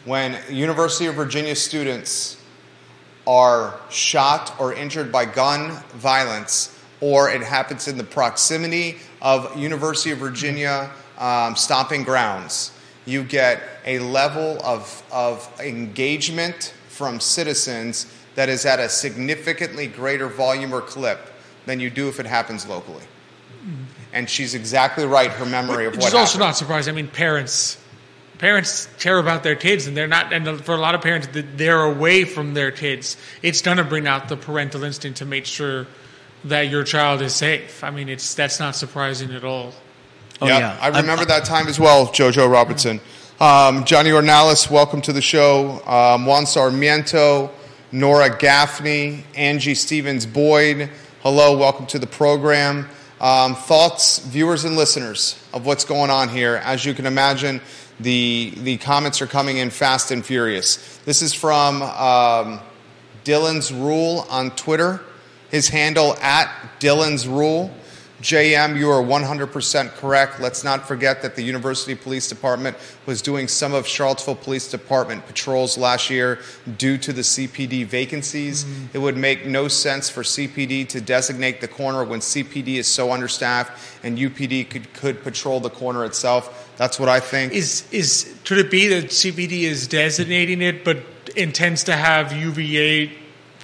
When 0.06 0.38
University 0.50 1.08
of 1.08 1.16
Virginia 1.16 1.56
students 1.56 2.38
are 3.26 3.80
shot 3.90 4.54
or 4.60 4.74
injured 4.74 5.12
by 5.12 5.26
gun 5.26 5.72
violence, 5.94 6.80
or 7.02 7.30
it 7.30 7.42
happens 7.42 7.88
in 7.88 7.98
the 7.98 8.04
proximity 8.04 8.98
of 9.22 9.56
University 9.58 10.12
of 10.12 10.20
Virginia 10.20 10.92
um, 11.18 11.56
stomping 11.56 12.04
grounds, 12.04 12.72
you 13.06 13.24
get 13.24 13.62
a 13.86 14.00
level 14.00 14.58
of, 14.64 15.04
of 15.12 15.50
engagement 15.60 16.74
from 16.88 17.20
citizens 17.20 18.08
that 18.36 18.50
is 18.50 18.66
at 18.66 18.80
a 18.80 18.90
significantly 18.90 19.88
greater 19.88 20.28
volume 20.28 20.74
or 20.74 20.82
clip 20.82 21.20
than 21.66 21.80
you 21.80 21.90
do 21.90 22.08
if 22.10 22.20
it 22.20 22.26
happens 22.26 22.68
locally. 22.68 23.04
And 24.14 24.30
she's 24.30 24.54
exactly 24.54 25.06
right, 25.06 25.32
her 25.32 25.46
memory 25.46 25.88
of 25.88 25.94
Which 25.94 26.02
what 26.02 26.08
is 26.10 26.14
also 26.14 26.38
happened. 26.38 26.48
not 26.50 26.56
surprising. 26.56 26.94
I 26.94 26.96
mean, 26.96 27.08
parents 27.08 27.78
parents 28.38 28.88
care 29.00 29.18
about 29.18 29.44
their 29.44 29.56
kids, 29.56 29.88
and 29.88 29.96
they're 29.96 30.08
not. 30.08 30.34
And 30.34 30.64
for 30.64 30.76
a 30.76 30.80
lot 30.80 30.96
of 30.96 31.02
parents, 31.02 31.28
they're 31.32 31.84
away 31.84 32.24
from 32.26 32.54
their 32.54 32.72
kids. 32.72 33.18
It's 33.42 33.62
going 33.62 33.78
to 33.78 33.84
bring 33.84 34.08
out 34.08 34.30
the 34.30 34.38
parental 34.38 34.84
instinct 34.84 35.20
to 35.20 35.26
make 35.26 35.46
sure 35.46 35.88
that 36.46 36.70
your 36.70 36.84
child 36.84 37.22
is 37.22 37.34
safe. 37.34 37.84
I 37.84 37.92
mean, 37.92 38.10
it's 38.10 38.36
that's 38.36 38.60
not 38.60 38.76
surprising 38.76 39.34
at 39.34 39.44
all. 39.44 39.74
Oh 40.42 40.48
Yeah, 40.48 40.60
yeah, 40.60 40.78
I 40.82 40.88
remember 41.00 41.26
that 41.26 41.46
time 41.46 41.68
as 41.68 41.80
well, 41.80 42.08
Jojo 42.08 42.52
Robertson. 42.52 43.00
Um, 43.40 43.86
Johnny 43.86 44.12
Ornalis, 44.12 44.70
welcome 44.70 45.02
to 45.04 45.14
the 45.14 45.22
show. 45.22 45.82
Um, 45.86 46.26
Juan 46.26 46.46
Sarmiento, 46.46 47.52
Nora 47.92 48.38
Gaffney, 48.38 49.24
Angie 49.36 49.76
Stevens 49.76 50.26
Boyd, 50.26 50.90
hello, 51.22 51.58
welcome 51.58 51.86
to 51.88 52.00
the 52.00 52.08
program. 52.08 52.88
Um, 53.20 53.56
thoughts, 53.56 54.20
viewers 54.20 54.66
and 54.66 54.76
listeners, 54.76 55.42
of 55.54 55.66
what's 55.66 55.86
going 55.86 56.10
on 56.12 56.30
here. 56.30 56.58
As 56.64 56.86
you 56.86 56.94
can 56.94 57.06
imagine, 57.06 57.62
the, 58.00 58.54
the 58.58 58.78
comments 58.78 59.22
are 59.22 59.28
coming 59.28 59.58
in 59.58 59.70
fast 59.70 60.12
and 60.12 60.26
furious. 60.26 60.98
This 61.06 61.22
is 61.22 61.34
from 61.34 61.82
um, 61.82 62.60
Dylan's 63.24 63.72
Rule 63.72 64.26
on 64.30 64.52
Twitter. 64.52 65.02
His 65.50 65.70
handle 65.70 66.16
at 66.18 66.50
Dylan's 66.80 67.28
Rule. 67.28 67.74
JM, 68.22 68.78
you 68.78 68.90
are 68.90 69.04
100% 69.04 69.90
correct. 69.98 70.40
Let's 70.40 70.64
not 70.64 70.88
forget 70.88 71.22
that 71.22 71.36
the 71.36 71.44
University 71.44 71.96
Police 71.96 72.30
Department 72.30 72.78
was 73.06 73.22
doing 73.22 73.48
some 73.48 73.74
of 73.74 73.86
Charlottesville 73.86 74.36
Police 74.36 74.72
Department 74.72 75.28
patrols 75.28 75.78
last 75.78 76.10
year 76.10 76.40
due 76.78 76.98
to 76.98 77.12
the 77.12 77.22
CPD 77.22 77.86
vacancies. 77.86 78.66
It 78.94 79.00
would 79.00 79.18
make 79.18 79.46
no 79.46 79.68
sense 79.68 80.10
for 80.10 80.24
CPD 80.24 80.88
to 80.90 81.02
designate 81.02 81.60
the 81.60 81.68
corner 81.68 82.06
when 82.06 82.22
CPD 82.22 82.78
is 82.78 82.88
so 82.88 83.12
understaffed 83.12 84.04
and 84.04 84.18
UPD 84.18 84.70
could, 84.70 84.92
could 84.94 85.22
patrol 85.22 85.60
the 85.60 85.70
corner 85.70 86.06
itself. 86.06 86.65
That's 86.78 87.00
what 87.00 87.10
I 87.10 87.20
think. 87.20 87.54
Is 87.54 87.86
is 87.92 88.36
could 88.46 88.58
it 88.58 88.70
be 88.70 88.88
that 88.90 89.06
CPD 89.06 89.62
is 89.64 89.88
designating 89.88 90.62
it, 90.62 90.84
but 90.84 90.98
intends 91.36 91.84
to 91.86 91.94
have 91.94 92.34
UVA 92.34 93.12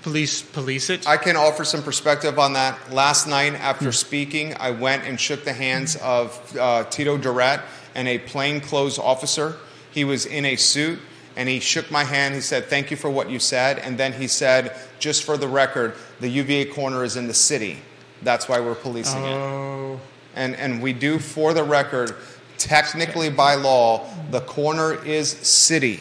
police 0.01 0.41
police 0.41 0.89
it? 0.89 1.07
I 1.07 1.18
can 1.18 1.36
offer 1.36 1.64
some 1.64 1.84
perspective 1.84 2.39
on 2.39 2.53
that. 2.53 2.91
Last 2.91 3.28
night, 3.28 3.53
after 3.53 3.91
speaking, 3.91 4.55
I 4.59 4.72
went 4.72 5.03
and 5.03 5.20
shook 5.20 5.43
the 5.43 5.53
hands 5.53 5.95
of 5.97 6.57
uh, 6.57 6.86
Tito 6.86 7.18
Durrett 7.18 7.62
and 7.95 8.07
a 8.07 8.20
plainclothes 8.20 8.97
officer. 8.97 9.57
He 9.91 10.05
was 10.05 10.26
in 10.26 10.45
a 10.45 10.55
suit 10.55 10.99
and 11.36 11.47
he 11.49 11.59
shook 11.59 11.91
my 11.91 12.03
hand. 12.03 12.34
He 12.36 12.41
said, 12.41 12.66
Thank 12.66 12.91
you 12.91 12.97
for 12.97 13.09
what 13.09 13.30
you 13.30 13.39
said. 13.39 13.80
And 13.80 13.97
then 13.97 14.14
he 14.14 14.28
said, 14.28 14.76
Just 14.99 15.24
for 15.24 15.38
the 15.38 15.47
record, 15.47 15.95
the 16.20 16.30
UVA 16.30 16.66
corner 16.66 17.03
is 17.03 17.18
in 17.18 17.28
the 17.28 17.34
city. 17.34 17.78
That's 18.22 18.47
why 18.47 18.59
we're 18.59 18.76
policing 18.76 19.24
it. 19.24 19.34
oh, 19.34 19.99
And, 20.36 20.55
and 20.55 20.82
we 20.82 20.93
do, 20.93 21.20
for 21.20 21.53
the 21.53 21.64
record, 21.64 22.16
technically 22.64 23.30
by 23.30 23.55
law, 23.55 24.05
the 24.30 24.41
corner 24.41 24.93
is 25.05 25.30
city, 25.32 25.99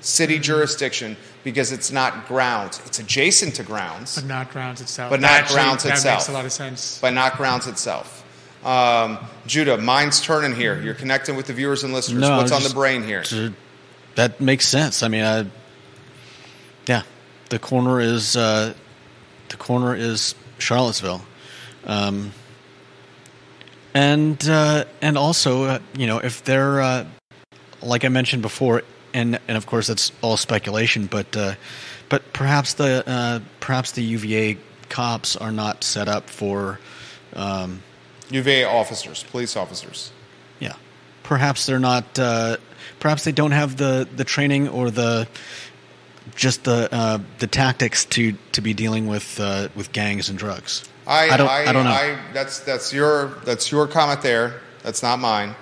city 0.00 0.38
jurisdiction, 0.38 1.16
because 1.44 1.72
it's 1.72 1.90
not 1.90 2.26
grounds. 2.28 2.80
It's 2.86 2.98
adjacent 2.98 3.54
to 3.56 3.62
grounds. 3.62 4.16
but 4.16 4.26
not 4.26 4.50
grounds 4.50 4.80
itself. 4.80 5.10
But 5.10 5.20
not 5.20 5.30
Actually, 5.30 5.54
grounds 5.54 5.82
that 5.84 5.92
itself. 5.92 6.18
makes 6.18 6.28
a 6.28 6.32
lot 6.32 6.44
of 6.44 6.52
sense. 6.52 6.98
but 7.00 7.12
not 7.14 7.36
grounds 7.36 7.66
itself. 7.66 8.24
Um, 8.64 9.18
Judah, 9.46 9.78
mine's 9.78 10.20
turning 10.20 10.54
here. 10.54 10.80
You're 10.82 10.94
connecting 10.94 11.36
with 11.36 11.46
the 11.46 11.52
viewers 11.52 11.84
and 11.84 11.92
listeners. 11.92 12.20
No, 12.20 12.36
What's 12.38 12.52
on 12.52 12.62
the 12.64 12.70
brain 12.70 13.02
here? 13.04 13.22
that 14.16 14.40
makes 14.40 14.66
sense. 14.66 15.02
I 15.04 15.08
mean, 15.08 15.24
I, 15.24 15.46
Yeah, 16.86 17.02
the 17.50 17.58
corner 17.60 18.00
is 18.00 18.36
uh, 18.36 18.74
the 19.48 19.56
corner 19.56 19.94
is 19.94 20.34
Charlottesville, 20.58 21.22
um, 21.86 22.32
and 23.94 24.48
uh, 24.48 24.84
and 25.00 25.18
also 25.18 25.64
uh, 25.64 25.78
you 25.96 26.06
know 26.06 26.18
if 26.18 26.44
they're 26.44 26.80
uh, 26.80 27.06
like 27.82 28.04
I 28.04 28.08
mentioned 28.08 28.42
before, 28.42 28.82
and 29.14 29.38
and 29.48 29.56
of 29.56 29.66
course 29.66 29.86
that's 29.86 30.12
all 30.22 30.36
speculation, 30.36 31.06
but 31.06 31.36
uh, 31.36 31.54
but 32.08 32.32
perhaps 32.32 32.74
the 32.74 33.02
uh, 33.06 33.40
perhaps 33.60 33.92
the 33.92 34.02
UVA 34.02 34.58
cops 34.88 35.36
are 35.36 35.52
not 35.52 35.84
set 35.84 36.08
up 36.08 36.28
for. 36.28 36.80
Um, 37.34 37.82
UVA 38.30 38.64
officers, 38.64 39.24
police 39.24 39.56
officers. 39.56 40.12
yeah, 40.60 40.74
perhaps 41.22 41.66
they're 41.66 41.78
not. 41.78 42.18
Uh, 42.18 42.58
perhaps 43.00 43.24
they 43.24 43.32
don't 43.32 43.52
have 43.52 43.76
the, 43.76 44.08
the 44.16 44.24
training 44.24 44.68
or 44.68 44.90
the 44.90 45.28
just 46.34 46.64
the 46.64 46.88
uh, 46.92 47.18
the 47.38 47.46
tactics 47.46 48.04
to, 48.06 48.32
to 48.52 48.60
be 48.60 48.74
dealing 48.74 49.06
with 49.06 49.40
uh, 49.40 49.68
with 49.74 49.92
gangs 49.92 50.28
and 50.28 50.38
drugs. 50.38 50.88
I, 51.08 51.30
I 51.30 51.36
don't- 51.36 51.48
I 51.48 51.72
don't 51.72 51.84
know. 51.84 51.90
I, 51.90 52.18
that's 52.32 52.60
that's 52.60 52.92
your 52.92 53.28
that's 53.44 53.72
your 53.72 53.86
comment 53.88 54.22
there. 54.22 54.60
That's 54.82 55.02
not 55.02 55.18
mine. 55.18 55.54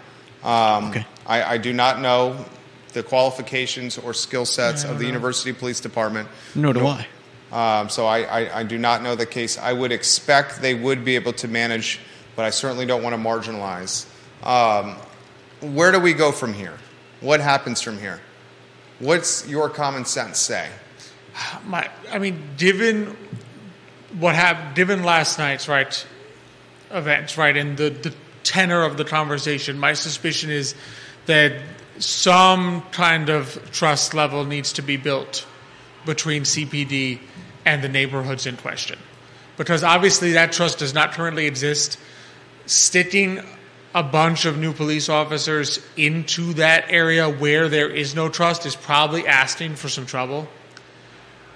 Um, 0.45 0.91
Okay. 0.91 1.07
I, 1.27 1.55
I 1.55 1.59
do 1.59 1.73
not 1.73 2.01
know 2.01 2.45
the 2.93 3.03
qualifications 3.03 3.97
or 3.99 4.13
skill 4.15 4.45
sets 4.47 4.85
of 4.85 4.99
the 4.99 5.07
University 5.07 5.53
Police 5.53 5.81
Department. 5.81 6.29
Nor 6.55 6.73
do 6.73 6.81
No- 6.81 6.87
I. 6.89 7.07
Um, 7.53 7.89
so 7.89 8.07
I, 8.07 8.23
I, 8.23 8.61
I 8.61 8.63
do 8.65 8.77
not 8.77 9.03
know 9.03 9.15
the 9.15 9.25
case. 9.27 9.57
I 9.57 9.73
would 9.73 9.93
expect 9.93 10.61
they 10.61 10.75
would 10.75 11.05
be 11.05 11.15
able 11.15 11.33
to 11.35 11.47
manage, 11.49 12.01
but 12.35 12.45
I 12.45 12.51
certainly 12.51 12.87
don't 12.87 13.03
want 13.05 13.15
to 13.15 13.23
marginalize. 13.23 14.07
Um, 14.45 14.97
where 15.75 15.93
do 15.93 16.01
we 16.01 16.13
go 16.13 16.33
from 16.33 16.53
here? 16.55 16.77
What 17.21 17.41
happens 17.41 17.81
from 17.81 17.99
here? 17.99 18.21
What's 18.99 19.47
your 19.49 19.69
common 19.71 20.05
sense 20.07 20.39
say? 20.39 20.69
My, 21.67 21.89
I 22.11 22.19
mean, 22.19 22.43
given 22.57 23.17
what 24.19 24.35
happened, 24.35 24.75
given 24.75 25.03
last 25.03 25.39
night's 25.39 25.69
right 25.69 26.07
events, 26.91 27.37
right, 27.37 27.57
and 27.57 27.77
the, 27.77 27.91
the 27.91 28.15
tenor 28.43 28.83
of 28.83 28.97
the 28.97 29.05
conversation, 29.05 29.79
my 29.79 29.93
suspicion 29.93 30.51
is 30.51 30.75
that 31.27 31.61
some 31.99 32.83
kind 32.93 33.29
of 33.29 33.71
trust 33.73 34.15
level 34.15 34.45
needs 34.45 34.75
to 34.75 34.83
be 34.83 34.97
built 34.97 35.47
between 36.05 36.43
CPD 36.43 37.19
and 37.65 37.83
the 37.83 37.89
neighborhoods 37.89 38.47
in 38.47 38.57
question, 38.57 38.99
because 39.57 39.83
obviously 39.83 40.33
that 40.33 40.53
trust 40.53 40.79
does 40.79 40.95
not 40.95 41.13
currently 41.13 41.47
exist. 41.47 41.99
Sticking 42.67 43.41
a 43.95 44.03
bunch 44.03 44.45
of 44.45 44.59
new 44.59 44.73
police 44.73 45.09
officers 45.09 45.81
into 45.97 46.53
that 46.55 46.85
area 46.91 47.29
where 47.29 47.69
there 47.69 47.89
is 47.89 48.15
no 48.15 48.29
trust 48.29 48.67
is 48.67 48.77
probably 48.77 49.27
asking 49.27 49.75
for 49.75 49.89
some 49.89 50.05
trouble. 50.05 50.47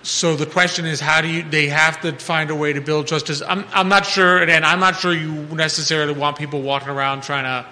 So 0.02 0.34
the 0.34 0.46
question 0.46 0.86
is, 0.86 0.98
how 0.98 1.20
do 1.20 1.28
you? 1.28 1.42
They 1.42 1.68
have 1.68 2.00
to 2.02 2.12
find 2.12 2.50
a 2.50 2.54
way 2.54 2.72
to 2.72 2.80
build 2.80 3.06
trust. 3.06 3.26
'Cause 3.26 3.42
I'm, 3.42 3.64
I'm 3.72 3.88
not 3.88 4.06
sure, 4.06 4.38
and 4.42 4.64
I'm 4.64 4.80
not 4.80 4.98
sure 4.98 5.12
you 5.12 5.32
necessarily 5.52 6.14
want 6.14 6.38
people 6.38 6.62
walking 6.62 6.88
around 6.88 7.22
trying 7.22 7.44
to 7.44 7.66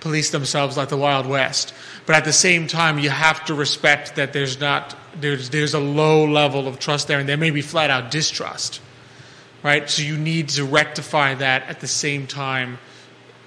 police 0.00 0.30
themselves 0.30 0.76
like 0.76 0.88
the 0.88 0.96
Wild 0.96 1.26
West. 1.26 1.74
But 2.06 2.16
at 2.16 2.24
the 2.24 2.32
same 2.32 2.66
time, 2.68 2.98
you 2.98 3.10
have 3.10 3.44
to 3.46 3.54
respect 3.54 4.16
that 4.16 4.32
there's 4.32 4.60
not 4.60 4.96
there's 5.20 5.50
there's 5.50 5.74
a 5.74 5.78
low 5.80 6.24
level 6.24 6.66
of 6.68 6.78
trust 6.78 7.06
there, 7.06 7.18
and 7.18 7.28
there 7.28 7.36
may 7.36 7.50
be 7.50 7.60
flat 7.62 7.90
out 7.90 8.10
distrust, 8.10 8.80
right? 9.62 9.88
So 9.90 10.02
you 10.02 10.16
need 10.16 10.48
to 10.50 10.64
rectify 10.64 11.34
that 11.34 11.64
at 11.68 11.80
the 11.80 11.88
same 11.88 12.26
time. 12.26 12.78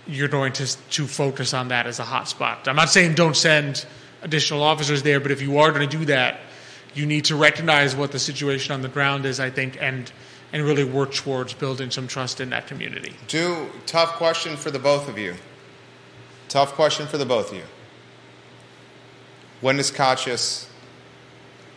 You're 0.06 0.28
going 0.28 0.54
to 0.54 0.78
to 0.92 1.08
focus 1.08 1.56
on 1.56 1.70
that 1.70 1.88
as 1.88 1.98
a 2.00 2.04
hot 2.04 2.28
spot. 2.28 2.68
I'm 2.68 2.76
not 2.76 2.90
saying 2.92 3.16
don't 3.16 3.36
send 3.36 3.86
additional 4.22 4.62
officers 4.62 5.02
there, 5.02 5.20
but 5.20 5.32
if 5.32 5.42
you 5.42 5.58
are 5.60 5.72
going 5.72 5.90
to 5.90 5.98
do 5.98 6.06
that, 6.06 6.42
you 6.94 7.06
need 7.06 7.26
to 7.26 7.36
recognize 7.36 7.96
what 7.96 8.12
the 8.12 8.20
situation 8.20 8.74
on 8.74 8.82
the 8.82 8.88
ground 8.90 9.26
is. 9.26 9.40
I 9.40 9.50
think 9.50 9.78
and 9.82 10.12
and 10.52 10.64
really 10.64 10.84
work 10.84 11.14
towards 11.14 11.54
building 11.54 11.92
some 11.92 12.08
trust 12.08 12.42
in 12.42 12.50
that 12.50 12.68
community. 12.68 13.14
Do 13.28 13.68
tough 13.86 14.14
question 14.14 14.56
for 14.58 14.72
the 14.72 14.80
both 14.80 15.08
of 15.08 15.18
you. 15.18 15.36
Tough 16.48 16.74
question 16.74 17.06
for 17.08 17.18
the 17.20 17.26
both 17.26 17.52
of 17.52 17.58
you. 17.58 17.64
When 19.62 19.78
does 19.78 19.92
Kochis 19.92 20.66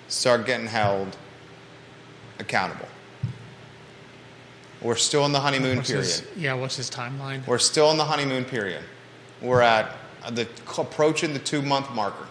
start 0.08 0.46
getting 0.46 0.66
held 0.66 1.16
accountable? 2.38 2.88
We're 4.80 4.96
still 4.96 5.24
in 5.26 5.32
the 5.32 5.40
honeymoon 5.40 5.76
What's 5.76 5.90
period. 5.90 6.06
his- 6.06 6.24
yeah, 6.36 6.54
what's 6.54 6.76
his 6.76 6.90
timeline? 6.90 7.46
We're 7.46 7.58
still 7.58 7.90
in 7.90 7.98
the 7.98 8.04
honeymoon 8.04 8.44
period. 8.44 8.82
We're 9.40 9.60
at 9.60 9.96
the 10.30 10.48
approaching 10.78 11.32
the 11.34 11.38
two 11.38 11.62
month 11.62 11.90
marker. 11.90 12.26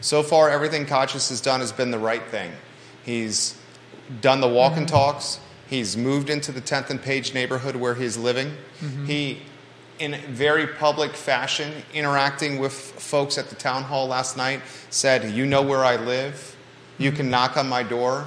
So 0.00 0.22
far, 0.22 0.50
everything 0.50 0.86
Kachis 0.86 1.28
has 1.30 1.40
done 1.40 1.60
has 1.60 1.72
been 1.72 1.90
the 1.90 1.98
right 1.98 2.24
thing. 2.24 2.52
He's 3.04 3.58
done 4.20 4.40
the 4.40 4.48
walk 4.48 4.76
and 4.76 4.86
mm-hmm. 4.86 4.94
talks. 4.94 5.40
He's 5.68 5.96
moved 5.96 6.30
into 6.30 6.52
the 6.52 6.60
10th 6.60 6.90
and 6.90 7.02
Page 7.02 7.34
neighborhood 7.34 7.76
where 7.76 7.94
he's 7.94 8.16
living. 8.16 8.48
Mm-hmm. 8.80 9.06
He, 9.06 9.42
in 9.98 10.14
very 10.28 10.66
public 10.66 11.14
fashion, 11.14 11.72
interacting 11.92 12.58
with 12.58 12.72
folks 12.72 13.38
at 13.38 13.48
the 13.48 13.56
town 13.56 13.82
hall 13.82 14.06
last 14.06 14.36
night, 14.36 14.60
said, 14.90 15.30
You 15.32 15.46
know 15.46 15.62
where 15.62 15.84
I 15.84 15.96
live. 15.96 16.56
You 16.98 17.10
can 17.10 17.22
mm-hmm. 17.22 17.30
knock 17.30 17.56
on 17.56 17.68
my 17.68 17.82
door. 17.82 18.26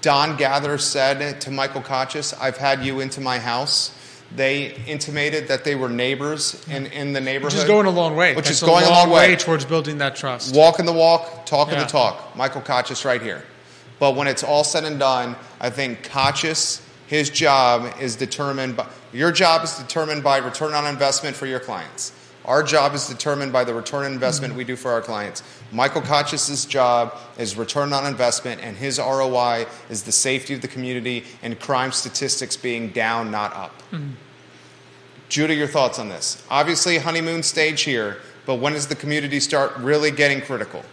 Don 0.00 0.36
Gather 0.36 0.78
said 0.78 1.40
to 1.40 1.50
Michael 1.50 1.80
Kochis, 1.80 2.34
I've 2.40 2.56
had 2.56 2.84
you 2.84 3.00
into 3.00 3.20
my 3.20 3.38
house. 3.38 3.95
They 4.34 4.74
intimated 4.86 5.48
that 5.48 5.64
they 5.64 5.74
were 5.76 5.88
neighbors 5.88 6.62
in, 6.68 6.86
in 6.86 7.12
the 7.12 7.20
neighborhood. 7.20 7.52
Which 7.54 7.62
is 7.62 7.64
going 7.64 7.86
a 7.86 7.90
long 7.90 8.16
way. 8.16 8.34
Which 8.34 8.46
That's 8.46 8.62
is 8.62 8.66
going 8.68 8.84
a 8.84 8.88
long 8.90 9.10
way. 9.10 9.36
towards 9.36 9.64
building 9.64 9.98
that 9.98 10.16
trust. 10.16 10.54
Walking 10.54 10.84
the 10.84 10.92
walk, 10.92 11.46
talking 11.46 11.74
Yeah. 11.74 11.84
the 11.84 11.90
talk. 11.90 12.36
Michael 12.36 12.60
Kochis 12.60 13.04
right 13.04 13.22
here. 13.22 13.44
But 13.98 14.16
when 14.16 14.26
it's 14.26 14.42
all 14.42 14.64
said 14.64 14.84
and 14.84 14.98
done, 14.98 15.36
I 15.60 15.70
think 15.70 16.02
Kochis, 16.02 16.82
his 17.06 17.30
job 17.30 17.94
is 18.00 18.16
determined 18.16 18.76
by 18.76 18.86
your 19.12 19.32
job 19.32 19.64
is 19.64 19.74
determined 19.78 20.22
by 20.22 20.38
return 20.38 20.74
on 20.74 20.86
investment 20.86 21.36
for 21.36 21.46
your 21.46 21.60
clients. 21.60 22.12
Our 22.46 22.62
job 22.62 22.94
is 22.94 23.08
determined 23.08 23.52
by 23.52 23.64
the 23.64 23.74
return 23.74 24.04
on 24.04 24.12
investment 24.12 24.54
we 24.54 24.62
do 24.64 24.76
for 24.76 24.92
our 24.92 25.02
clients. 25.02 25.42
Michael 25.72 26.00
Kochis' 26.00 26.68
job 26.68 27.18
is 27.38 27.56
return 27.56 27.92
on 27.92 28.06
investment, 28.06 28.60
and 28.62 28.76
his 28.76 28.98
ROI 28.98 29.66
is 29.90 30.04
the 30.04 30.12
safety 30.12 30.54
of 30.54 30.60
the 30.62 30.68
community 30.68 31.24
and 31.42 31.58
crime 31.58 31.90
statistics 31.90 32.56
being 32.56 32.90
down, 32.90 33.32
not 33.32 33.52
up. 33.54 33.82
Judah, 35.28 35.54
your 35.54 35.66
thoughts 35.66 35.98
on 35.98 36.08
this? 36.08 36.40
Obviously, 36.48 36.98
honeymoon 36.98 37.42
stage 37.42 37.82
here, 37.82 38.18
but 38.46 38.56
when 38.56 38.74
does 38.74 38.86
the 38.86 38.94
community 38.94 39.40
start 39.40 39.76
really 39.78 40.12
getting 40.12 40.40
critical? 40.40 40.84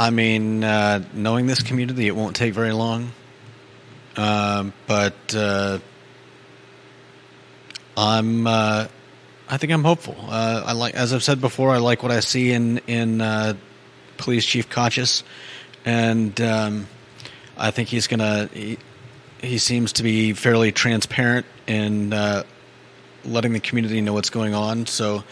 I 0.00 0.10
mean, 0.10 0.64
uh, 0.64 1.04
knowing 1.12 1.46
this 1.46 1.62
community, 1.62 2.06
it 2.08 2.16
won't 2.16 2.34
take 2.34 2.54
very 2.54 2.72
long. 2.72 3.12
Um, 4.16 4.72
but 4.86 5.34
uh, 5.34 5.78
I'm, 7.96 8.46
uh, 8.46 8.88
I 9.48 9.56
think 9.56 9.72
I'm 9.72 9.84
hopeful. 9.84 10.16
Uh, 10.20 10.64
I 10.66 10.72
like, 10.72 10.94
as 10.94 11.12
I've 11.12 11.22
said 11.22 11.40
before, 11.40 11.70
I 11.70 11.78
like 11.78 12.02
what 12.02 12.12
I 12.12 12.20
see 12.20 12.52
in 12.52 12.78
in 12.86 13.20
uh, 13.20 13.54
Police 14.16 14.46
Chief 14.46 14.68
Kochis, 14.68 15.22
and 15.84 16.38
um, 16.40 16.88
I 17.56 17.70
think 17.70 17.88
he's 17.88 18.06
gonna. 18.06 18.48
He, 18.52 18.78
he 19.40 19.58
seems 19.58 19.94
to 19.94 20.04
be 20.04 20.34
fairly 20.34 20.70
transparent 20.70 21.46
in 21.66 22.12
uh, 22.12 22.44
letting 23.24 23.52
the 23.52 23.60
community 23.60 24.00
know 24.00 24.12
what's 24.12 24.30
going 24.30 24.54
on. 24.54 24.86
So 24.86 25.24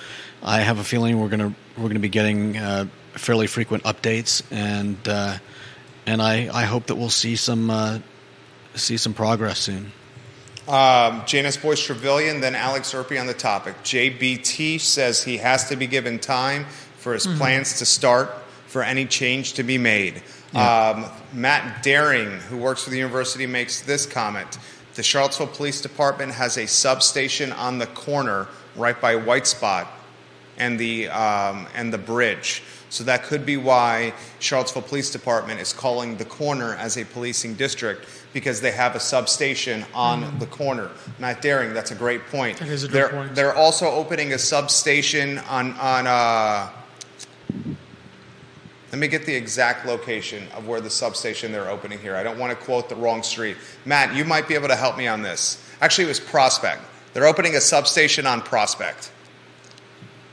I 0.42 0.60
have 0.60 0.78
a 0.78 0.84
feeling 0.84 1.20
we're 1.20 1.28
gonna 1.28 1.54
we're 1.76 1.88
gonna 1.88 2.00
be 2.00 2.08
getting 2.08 2.56
uh, 2.56 2.86
fairly 3.12 3.46
frequent 3.46 3.84
updates, 3.84 4.42
and 4.50 4.98
and 6.06 6.20
I, 6.20 6.50
I 6.52 6.64
hope 6.64 6.86
that 6.86 6.96
we'll 6.96 7.10
see 7.10 7.36
some 7.36 7.70
uh, 7.70 8.00
see 8.74 8.96
some 8.96 9.14
progress 9.14 9.58
soon. 9.58 9.92
Um, 10.68 11.24
Janice 11.26 11.56
Boyce 11.56 11.84
Trevelyan, 11.84 12.40
then 12.40 12.54
Alex 12.54 12.92
Urpí 12.92 13.18
on 13.20 13.26
the 13.26 13.34
topic. 13.34 13.74
JBT 13.82 14.80
says 14.80 15.24
he 15.24 15.38
has 15.38 15.68
to 15.68 15.76
be 15.76 15.86
given 15.86 16.18
time 16.18 16.66
for 16.98 17.14
his 17.14 17.26
plans 17.26 17.78
to 17.78 17.86
start, 17.86 18.30
for 18.66 18.82
any 18.82 19.04
change 19.06 19.54
to 19.54 19.62
be 19.64 19.78
made. 19.78 20.22
Um, 20.54 21.06
Matt 21.32 21.82
Daring, 21.82 22.30
who 22.30 22.56
works 22.56 22.84
for 22.84 22.90
the 22.90 22.98
university, 22.98 23.46
makes 23.46 23.80
this 23.82 24.06
comment. 24.06 24.58
The 24.94 25.02
Charlottesville 25.02 25.46
Police 25.48 25.80
Department 25.80 26.32
has 26.32 26.56
a 26.56 26.66
substation 26.66 27.52
on 27.52 27.78
the 27.78 27.86
corner 27.86 28.48
right 28.76 29.00
by 29.00 29.16
White 29.16 29.46
Spot 29.46 29.88
and 30.58 30.78
the 30.78 31.08
um, 31.08 31.66
and 31.74 31.92
the 31.92 31.98
bridge. 31.98 32.62
So 32.90 33.04
that 33.04 33.22
could 33.22 33.46
be 33.46 33.56
why 33.56 34.12
Charlottesville 34.40 34.82
Police 34.82 35.10
Department 35.10 35.60
is 35.60 35.72
calling 35.72 36.16
the 36.16 36.24
corner 36.24 36.74
as 36.74 36.96
a 36.96 37.04
policing 37.04 37.54
district 37.54 38.06
because 38.32 38.60
they 38.60 38.70
have 38.70 38.94
a 38.94 39.00
substation 39.00 39.84
on 39.94 40.38
the 40.38 40.46
corner. 40.46 40.90
Matt 41.18 41.42
Daring, 41.42 41.74
that's 41.74 41.90
a 41.90 41.94
great 41.94 42.26
point. 42.26 42.58
That 42.58 42.68
is 42.68 42.84
a 42.84 42.88
they're, 42.88 43.08
point. 43.08 43.34
They're 43.34 43.54
also 43.54 43.86
opening 43.90 44.32
a 44.32 44.38
substation 44.38 45.38
on 45.38 45.72
on. 45.74 46.06
Uh, 46.06 46.70
let 48.92 48.98
me 48.98 49.06
get 49.06 49.24
the 49.24 49.34
exact 49.34 49.86
location 49.86 50.48
of 50.52 50.66
where 50.66 50.80
the 50.80 50.90
substation 50.90 51.52
they're 51.52 51.70
opening 51.70 52.00
here. 52.00 52.16
I 52.16 52.24
don't 52.24 52.38
want 52.38 52.58
to 52.58 52.64
quote 52.64 52.88
the 52.88 52.96
wrong 52.96 53.22
street. 53.22 53.56
Matt, 53.84 54.16
you 54.16 54.24
might 54.24 54.48
be 54.48 54.54
able 54.54 54.66
to 54.66 54.74
help 54.74 54.98
me 54.98 55.06
on 55.06 55.22
this. 55.22 55.64
Actually, 55.80 56.04
it 56.04 56.08
was 56.08 56.18
Prospect. 56.20 56.82
They're 57.12 57.26
opening 57.26 57.54
a 57.54 57.60
substation 57.60 58.26
on 58.26 58.42
Prospect. 58.42 59.12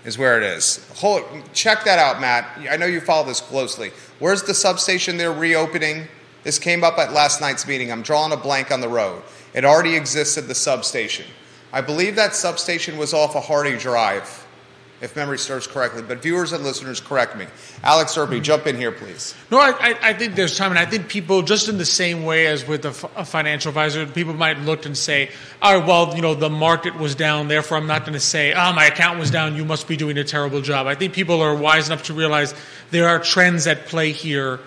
is 0.05 0.17
where 0.17 0.37
it 0.37 0.43
is. 0.43 0.83
Hold, 0.95 1.23
check 1.53 1.83
that 1.83 1.99
out, 1.99 2.19
Matt. 2.19 2.49
I 2.69 2.77
know 2.77 2.87
you 2.87 2.99
follow 2.99 3.27
this 3.27 3.41
closely. 3.41 3.91
Where's 4.17 4.41
the 4.41 4.55
substation 4.55 5.17
they're 5.17 5.31
reopening? 5.31 6.07
This 6.47 6.59
came 6.59 6.81
up 6.81 6.97
at 6.97 7.11
last 7.11 7.41
night's 7.41 7.67
meeting. 7.67 7.91
I'm 7.91 8.03
drawing 8.03 8.31
a 8.31 8.37
blank 8.37 8.71
on 8.71 8.79
the 8.79 8.87
road. 8.87 9.21
It 9.53 9.65
already 9.65 9.97
existed, 9.97 10.47
the 10.47 10.55
substation. 10.55 11.25
I 11.73 11.81
believe 11.81 12.15
that 12.15 12.35
substation 12.35 12.97
was 12.97 13.13
off 13.13 13.35
a 13.35 13.41
Hardy 13.41 13.77
Drive 13.77 14.47
if 15.01 15.13
memory 15.17 15.39
serves 15.39 15.67
correctly. 15.67 16.03
But 16.03 16.21
viewers 16.21 16.53
and 16.53 16.63
listeners, 16.63 17.01
correct 17.01 17.35
me. 17.35 17.47
Alex 17.83 18.15
Urpí, 18.15 18.35
mm-hmm. 18.35 18.43
jump 18.43 18.65
in 18.65 18.77
here, 18.77 18.93
please. 18.93 19.35
No, 19.51 19.59
I, 19.59 19.97
I, 20.01 20.13
think 20.13 20.35
there's 20.35 20.57
time, 20.57 20.71
and 20.71 20.79
I 20.79 20.85
think 20.85 21.09
people, 21.09 21.41
just 21.41 21.67
in 21.67 21.77
the 21.77 21.85
same 21.85 22.23
way 22.23 22.47
as 22.47 22.65
with 22.65 22.85
a, 22.85 22.93
financial 22.93 23.67
advisor, 23.67 24.07
people 24.07 24.33
might 24.33 24.57
look 24.61 24.85
and 24.85 24.97
say, 24.97 25.31
"All 25.61 25.77
right, 25.77 25.85
well, 25.85 26.15
you 26.15 26.21
know, 26.21 26.33
the 26.33 26.49
market 26.49 26.95
was 26.95 27.13
down, 27.13 27.49
therefore 27.49 27.77
I'm 27.77 27.87
not 27.87 28.03
going 28.03 28.13
to 28.13 28.21
say, 28.21 28.53
oh, 28.53 28.71
my 28.71 28.85
account 28.85 29.19
was 29.19 29.31
down, 29.31 29.57
you 29.57 29.65
must 29.65 29.85
be 29.85 29.97
doing 29.97 30.17
a 30.17 30.23
terrible 30.23 30.61
job." 30.61 30.87
I 30.87 30.95
think 30.95 31.11
people 31.11 31.41
are 31.41 31.53
wise 31.53 31.87
enough 31.87 32.03
to 32.03 32.13
realize 32.13 32.55
there 32.91 33.09
are 33.09 33.19
trends 33.19 33.67
at 33.67 33.87
play 33.87 34.13
here 34.13 34.61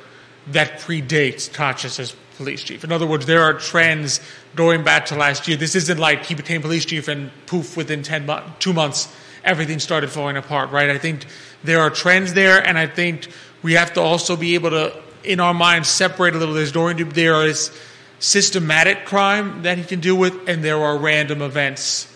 that 0.48 0.80
predates 0.80 1.50
Kochis 1.50 1.98
as 2.00 2.16
police 2.36 2.62
chief. 2.62 2.84
In 2.84 2.92
other 2.92 3.06
words, 3.06 3.26
there 3.26 3.42
are 3.42 3.54
trends 3.54 4.20
going 4.56 4.82
back 4.82 5.06
to 5.06 5.16
last 5.16 5.46
year. 5.46 5.56
This 5.56 5.74
isn't 5.74 5.98
like 5.98 6.24
he 6.24 6.34
became 6.34 6.62
police 6.62 6.84
chief 6.84 7.08
and 7.08 7.30
poof, 7.46 7.76
within 7.76 8.02
10 8.02 8.26
mo- 8.26 8.42
two 8.58 8.72
months 8.72 9.14
everything 9.44 9.78
started 9.78 10.10
falling 10.10 10.36
apart, 10.36 10.70
right? 10.70 10.90
I 10.90 10.98
think 10.98 11.26
there 11.64 11.80
are 11.80 11.90
trends 11.90 12.34
there, 12.34 12.66
and 12.66 12.78
I 12.78 12.86
think 12.86 13.28
we 13.62 13.74
have 13.74 13.92
to 13.94 14.00
also 14.00 14.36
be 14.36 14.54
able 14.54 14.70
to, 14.70 15.02
in 15.24 15.40
our 15.40 15.54
minds, 15.54 15.88
separate 15.88 16.34
a 16.34 16.38
little. 16.38 16.54
There's 16.54 16.72
going 16.72 16.96
to 16.98 17.04
there 17.04 17.46
is 17.46 17.70
systematic 18.18 19.06
crime 19.06 19.62
that 19.62 19.78
he 19.78 19.84
can 19.84 20.00
deal 20.00 20.16
with, 20.16 20.48
and 20.48 20.62
there 20.62 20.78
are 20.78 20.98
random 20.98 21.42
events 21.42 22.06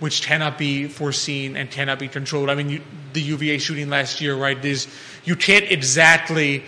which 0.00 0.22
cannot 0.22 0.58
be 0.58 0.88
foreseen 0.88 1.56
and 1.56 1.70
cannot 1.70 1.98
be 1.98 2.08
controlled. 2.08 2.50
I 2.50 2.56
mean, 2.56 2.68
you, 2.68 2.82
the 3.12 3.20
UVA 3.20 3.58
shooting 3.58 3.88
last 3.88 4.20
year, 4.20 4.34
right? 4.34 4.62
Is 4.64 4.88
you 5.24 5.36
can't 5.36 5.64
exactly 5.70 6.64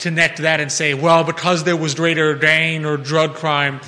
connect 0.00 0.38
that 0.38 0.60
and 0.60 0.70
say, 0.70 0.94
well, 0.94 1.24
because 1.24 1.64
there 1.64 1.76
was 1.76 1.94
greater 1.94 2.34
gain 2.34 2.84
or 2.84 2.96
drug 2.96 3.34
crime 3.34 3.80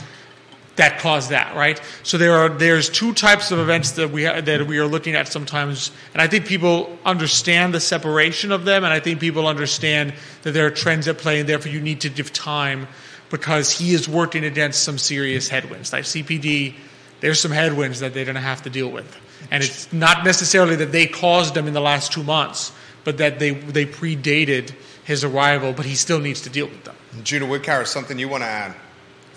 that 0.76 0.98
caused 1.00 1.30
that, 1.30 1.54
right? 1.54 1.80
So 2.02 2.16
there 2.16 2.34
are 2.34 2.48
there's 2.48 2.88
two 2.88 3.12
types 3.12 3.50
of 3.50 3.58
events 3.58 3.92
that 3.92 4.10
we 4.10 4.24
ha- 4.24 4.40
that 4.40 4.66
we 4.66 4.78
are 4.78 4.86
looking 4.86 5.14
at 5.14 5.28
sometimes, 5.28 5.90
and 6.14 6.22
I 6.22 6.26
think 6.26 6.46
people 6.46 6.96
understand 7.04 7.74
the 7.74 7.80
separation 7.80 8.52
of 8.52 8.64
them, 8.64 8.84
and 8.84 8.92
I 8.92 9.00
think 9.00 9.20
people 9.20 9.46
understand 9.46 10.14
that 10.42 10.52
there 10.52 10.66
are 10.66 10.70
trends 10.70 11.08
at 11.08 11.18
play, 11.18 11.40
and 11.40 11.48
therefore 11.48 11.72
you 11.72 11.80
need 11.80 12.00
to 12.02 12.08
give 12.08 12.32
time 12.32 12.88
because 13.30 13.70
he 13.70 13.92
is 13.92 14.08
working 14.08 14.44
against 14.44 14.82
some 14.82 14.98
serious 14.98 15.48
headwinds. 15.48 15.92
Like 15.92 16.04
CPD, 16.04 16.74
there's 17.20 17.40
some 17.40 17.52
headwinds 17.52 18.00
that 18.00 18.14
they're 18.14 18.24
going 18.24 18.34
to 18.34 18.40
have 18.40 18.62
to 18.62 18.70
deal 18.70 18.90
with, 18.90 19.14
and 19.50 19.62
it's 19.62 19.92
not 19.92 20.24
necessarily 20.24 20.76
that 20.76 20.92
they 20.92 21.06
caused 21.06 21.52
them 21.52 21.66
in 21.66 21.74
the 21.74 21.80
last 21.80 22.12
two 22.12 22.22
months, 22.22 22.72
but 23.05 23.18
that 23.18 23.38
they 23.38 23.50
they 23.50 23.86
predated 23.86 24.74
his 25.05 25.24
arrival, 25.24 25.72
but 25.72 25.86
he 25.86 25.94
still 25.94 26.20
needs 26.20 26.40
to 26.42 26.50
deal 26.50 26.66
with 26.66 26.84
them. 26.84 26.96
Judah 27.22 27.46
Wickower, 27.46 27.86
something 27.86 28.18
you 28.18 28.28
want 28.28 28.42
to 28.42 28.48
add? 28.48 28.74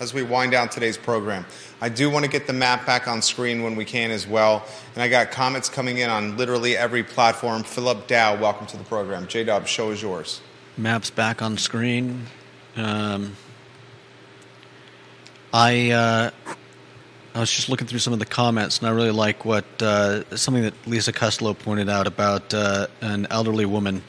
as 0.00 0.12
we 0.12 0.22
wind 0.22 0.52
down 0.52 0.68
today's 0.68 0.96
program. 0.96 1.44
I 1.80 1.88
do 1.88 2.10
want 2.10 2.24
to 2.24 2.30
get 2.30 2.46
the 2.46 2.52
map 2.52 2.86
back 2.86 3.08
on 3.08 3.22
screen 3.22 3.62
when 3.62 3.76
we 3.76 3.84
can 3.84 4.10
as 4.10 4.26
well. 4.26 4.64
And 4.94 5.02
I 5.02 5.08
got 5.08 5.30
comments 5.30 5.68
coming 5.68 5.98
in 5.98 6.10
on 6.10 6.36
literally 6.36 6.76
every 6.76 7.02
platform. 7.02 7.62
Philip 7.62 8.06
Dow, 8.06 8.36
welcome 8.40 8.66
to 8.68 8.76
the 8.76 8.84
program. 8.84 9.26
J 9.26 9.44
Dub, 9.44 9.66
show 9.66 9.90
is 9.90 10.02
yours. 10.02 10.40
Maps 10.76 11.10
back 11.10 11.42
on 11.42 11.56
screen. 11.56 12.26
Um, 12.76 13.36
I 15.52 15.90
uh, 15.90 16.30
I 17.36 17.40
was 17.40 17.50
just 17.50 17.68
looking 17.68 17.86
through 17.86 17.98
some 17.98 18.14
of 18.14 18.18
the 18.18 18.24
comments, 18.24 18.78
and 18.78 18.88
I 18.88 18.92
really 18.92 19.10
like 19.10 19.44
what 19.44 19.66
uh, 19.82 20.24
something 20.34 20.62
that 20.62 20.86
Lisa 20.86 21.12
Costello 21.12 21.52
pointed 21.52 21.90
out 21.90 22.06
about 22.06 22.54
uh, 22.54 22.86
an 23.02 23.26
elderly 23.28 23.66
woman 23.66 24.02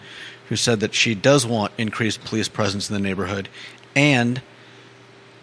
who 0.47 0.55
said 0.55 0.79
that 0.79 0.93
she 0.93 1.13
does 1.13 1.45
want 1.45 1.73
increased 1.77 2.23
police 2.23 2.47
presence 2.47 2.89
in 2.89 2.93
the 2.93 3.01
neighborhood, 3.01 3.49
and 3.97 4.41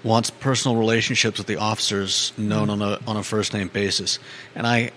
wants 0.03 0.31
personal 0.31 0.79
relationships 0.79 1.37
with 1.37 1.47
the 1.47 1.57
officers 1.57 2.33
known 2.39 2.71
on 2.71 2.81
a 2.81 2.99
on 3.07 3.19
a 3.19 3.23
first 3.23 3.53
name 3.53 3.69
basis, 3.69 4.19
and 4.55 4.67
I 4.67 4.91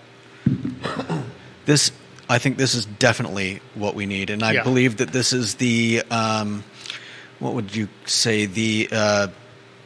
this 1.66 1.92
I 2.26 2.38
think 2.38 2.56
this 2.56 2.74
is 2.74 2.86
definitely 2.86 3.60
what 3.74 3.96
we 3.96 4.06
need, 4.06 4.30
and 4.30 4.42
I 4.42 4.52
yeah. 4.52 4.62
believe 4.62 4.96
that 4.96 5.12
this 5.12 5.34
is 5.34 5.56
the 5.56 6.04
um, 6.10 6.64
what 7.38 7.52
would 7.52 7.76
you 7.76 7.86
say 8.06 8.46
the 8.46 8.88
uh, 8.90 9.28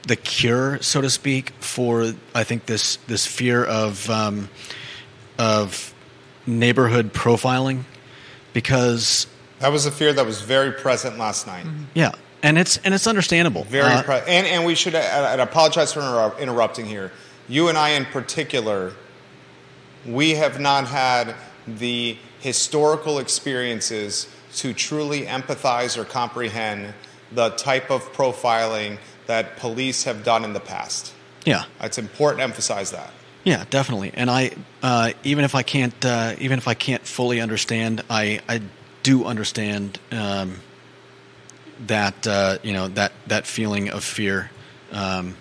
the 0.07 0.16
cure, 0.16 0.80
so 0.82 1.00
to 1.00 1.11
speak, 1.11 1.50
for 1.61 2.12
I 2.34 2.44
think 2.44 2.66
this 2.66 2.96
this 3.07 3.26
fear 3.26 3.64
of 3.64 4.09
um, 4.11 4.48
of 5.38 5.94
neighborhood 6.46 7.12
profiling, 7.12 7.84
because 8.53 9.26
that 9.61 9.70
was 9.70 9.86
a 9.86 9.90
fear 9.90 10.12
that 10.12 10.26
was 10.26 10.40
very 10.40 10.72
present 10.72 11.18
last 11.18 11.46
night. 11.46 11.64
Mm-hmm. 11.64 11.84
Yeah, 11.94 12.12
and 12.42 12.59
it's 12.59 12.78
and 12.78 12.94
it's 12.94 13.07
understandable. 13.07 13.64
Very, 13.64 13.84
uh, 13.84 14.12
and 14.26 14.46
and 14.46 14.64
we 14.64 14.74
should. 14.74 14.94
I 14.94 15.34
apologize 15.34 15.92
for 15.92 16.34
interrupting 16.38 16.86
here. 16.86 17.12
You 17.48 17.68
and 17.68 17.78
I, 17.78 17.90
in 17.90 18.05
particular, 18.07 18.92
we 20.07 20.30
have 20.30 20.61
not 20.61 20.88
had 20.88 21.34
the 21.66 22.16
historical 22.40 23.18
experiences 23.18 24.28
to 24.57 24.72
truly 24.72 25.22
empathize 25.22 25.96
or 25.96 26.05
comprehend 26.05 26.92
the 27.30 27.50
type 27.50 27.90
of 27.90 28.12
profiling 28.12 28.98
that 29.27 29.57
police 29.57 30.05
have 30.05 30.25
done 30.25 30.45
in 30.45 30.53
the 30.53 30.61
past. 30.61 31.12
Yeah, 31.45 31.64
it's 31.81 31.99
important 31.99 32.39
to 32.39 32.45
emphasize 32.45 32.93
that. 32.93 33.11
Yeah, 33.45 33.64
definitely. 33.70 34.12
And 34.14 34.31
I, 34.31 34.53
uh, 34.83 35.12
even 35.25 35.45
if 35.45 35.55
I 35.55 35.62
can't, 35.62 36.05
uh, 36.05 36.35
even 36.39 36.59
if 36.59 36.68
I 36.68 36.75
can't 36.75 37.05
fully 37.05 37.41
understand, 37.41 38.03
I, 38.09 38.41
I 38.49 38.62
do 39.03 39.25
understand. 39.25 39.99
Um, 40.11 40.61
that 41.87 42.27
uh, 42.27 42.59
you 42.62 42.73
know 42.73 42.89
that 42.89 43.12
that 43.27 43.47
feeling 43.47 43.91
of 43.91 44.05
fear, 44.05 44.51
um, 44.93 45.37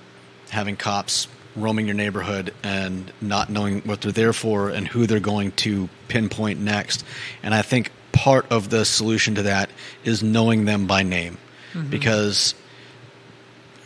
having 0.50 0.76
cops 0.76 1.28
roaming 1.56 1.86
your 1.86 1.96
neighborhood 1.96 2.54
and 2.64 3.12
not 3.20 3.50
knowing 3.50 3.82
what 3.82 4.02
they're 4.02 4.12
there 4.12 4.32
for 4.32 4.70
and 4.70 4.88
who 4.88 5.06
they're 5.06 5.20
going 5.20 5.52
to 5.52 5.90
pinpoint 6.08 6.58
next. 6.62 7.04
And 7.44 7.54
I 7.54 7.62
think 7.62 7.92
part 8.14 8.50
of 8.50 8.70
the 8.70 8.86
solution 8.86 9.36
to 9.36 9.42
that 9.44 9.70
is 10.06 10.24
knowing 10.24 10.64
them 10.64 10.88
by 10.88 11.04
name, 11.04 11.38
mm-hmm. 11.74 11.90
because 11.90 12.56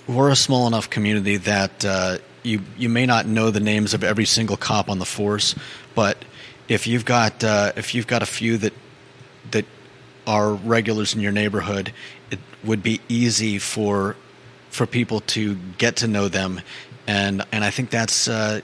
we're 0.08 0.30
a 0.30 0.36
small 0.36 0.68
enough 0.68 0.90
community 0.90 1.38
that 1.38 1.84
uh, 1.86 2.18
you 2.44 2.62
you 2.78 2.90
may 2.90 3.06
not 3.06 3.26
know 3.26 3.50
the 3.50 3.60
names 3.60 3.94
of 3.94 4.04
every 4.04 4.26
single 4.26 4.58
cop 4.58 4.90
on 4.90 5.00
the 5.00 5.06
force, 5.06 5.56
but 5.96 6.24
if 6.68 6.88
you've 6.88 7.06
got 7.06 7.44
uh, 7.44 7.72
if 7.76 7.96
you've 7.96 8.08
got 8.08 8.22
a 8.22 8.26
few 8.26 8.58
that 8.58 8.74
that 9.52 9.66
are 10.28 10.54
regulars 10.54 11.14
in 11.14 11.22
your 11.22 11.32
neighborhood, 11.32 11.92
it 12.32 12.40
would 12.64 12.84
be 12.84 13.02
easy 13.10 13.60
for 13.60 14.16
for 14.70 14.86
people 14.86 15.22
to 15.22 15.56
get 15.78 15.98
to 15.98 16.08
know 16.08 16.28
them, 16.28 16.62
and 17.08 17.44
and 17.52 17.64
I 17.64 17.70
think 17.70 17.90
that's. 17.90 18.28
Uh, 18.28 18.62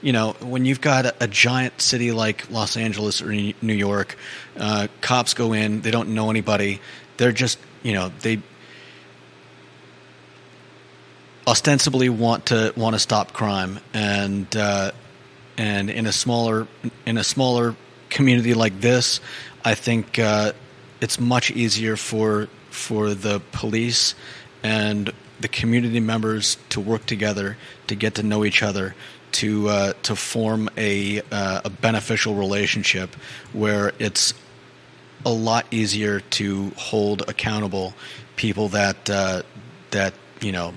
you 0.00 0.12
know, 0.12 0.32
when 0.40 0.64
you've 0.64 0.80
got 0.80 1.06
a, 1.06 1.14
a, 1.20 1.28
giant 1.28 1.80
city 1.80 2.10
like 2.10 2.50
Los 2.50 2.76
Angeles 2.76 3.22
or 3.22 3.28
New 3.28 3.54
York, 3.62 4.16
uh, 4.56 4.88
cops 5.00 5.32
go 5.32 5.52
in, 5.52 5.82
they 5.82 5.92
don't 5.92 6.08
know 6.08 6.28
anybody. 6.28 6.80
They're 7.18 7.30
just, 7.30 7.56
you 7.84 7.92
know, 7.92 8.10
they 8.20 8.42
ostensibly 11.46 12.08
want 12.08 12.46
to 12.46 12.72
want 12.76 12.94
to 12.94 12.98
stop 12.98 13.32
crime, 13.32 13.80
and 13.92 14.54
uh, 14.56 14.92
and 15.58 15.90
in 15.90 16.06
a 16.06 16.12
smaller 16.12 16.66
in 17.06 17.18
a 17.18 17.24
smaller 17.24 17.76
community 18.10 18.54
like 18.54 18.80
this, 18.80 19.20
I 19.64 19.74
think 19.74 20.18
uh, 20.18 20.52
it's 21.00 21.18
much 21.18 21.50
easier 21.50 21.96
for 21.96 22.48
for 22.70 23.14
the 23.14 23.40
police 23.52 24.14
and 24.62 25.12
the 25.40 25.48
community 25.48 26.00
members 26.00 26.56
to 26.70 26.80
work 26.80 27.04
together 27.04 27.56
to 27.88 27.94
get 27.94 28.14
to 28.14 28.22
know 28.22 28.44
each 28.44 28.62
other 28.62 28.94
to 29.32 29.68
uh, 29.68 29.92
to 30.02 30.14
form 30.14 30.68
a 30.76 31.20
uh, 31.30 31.62
a 31.64 31.70
beneficial 31.70 32.34
relationship 32.34 33.14
where 33.52 33.92
it's 33.98 34.34
a 35.24 35.30
lot 35.30 35.66
easier 35.70 36.20
to 36.20 36.70
hold 36.76 37.22
accountable 37.28 37.94
people 38.36 38.68
that 38.68 39.08
uh, 39.10 39.42
that 39.90 40.14
you 40.40 40.52
know 40.52 40.74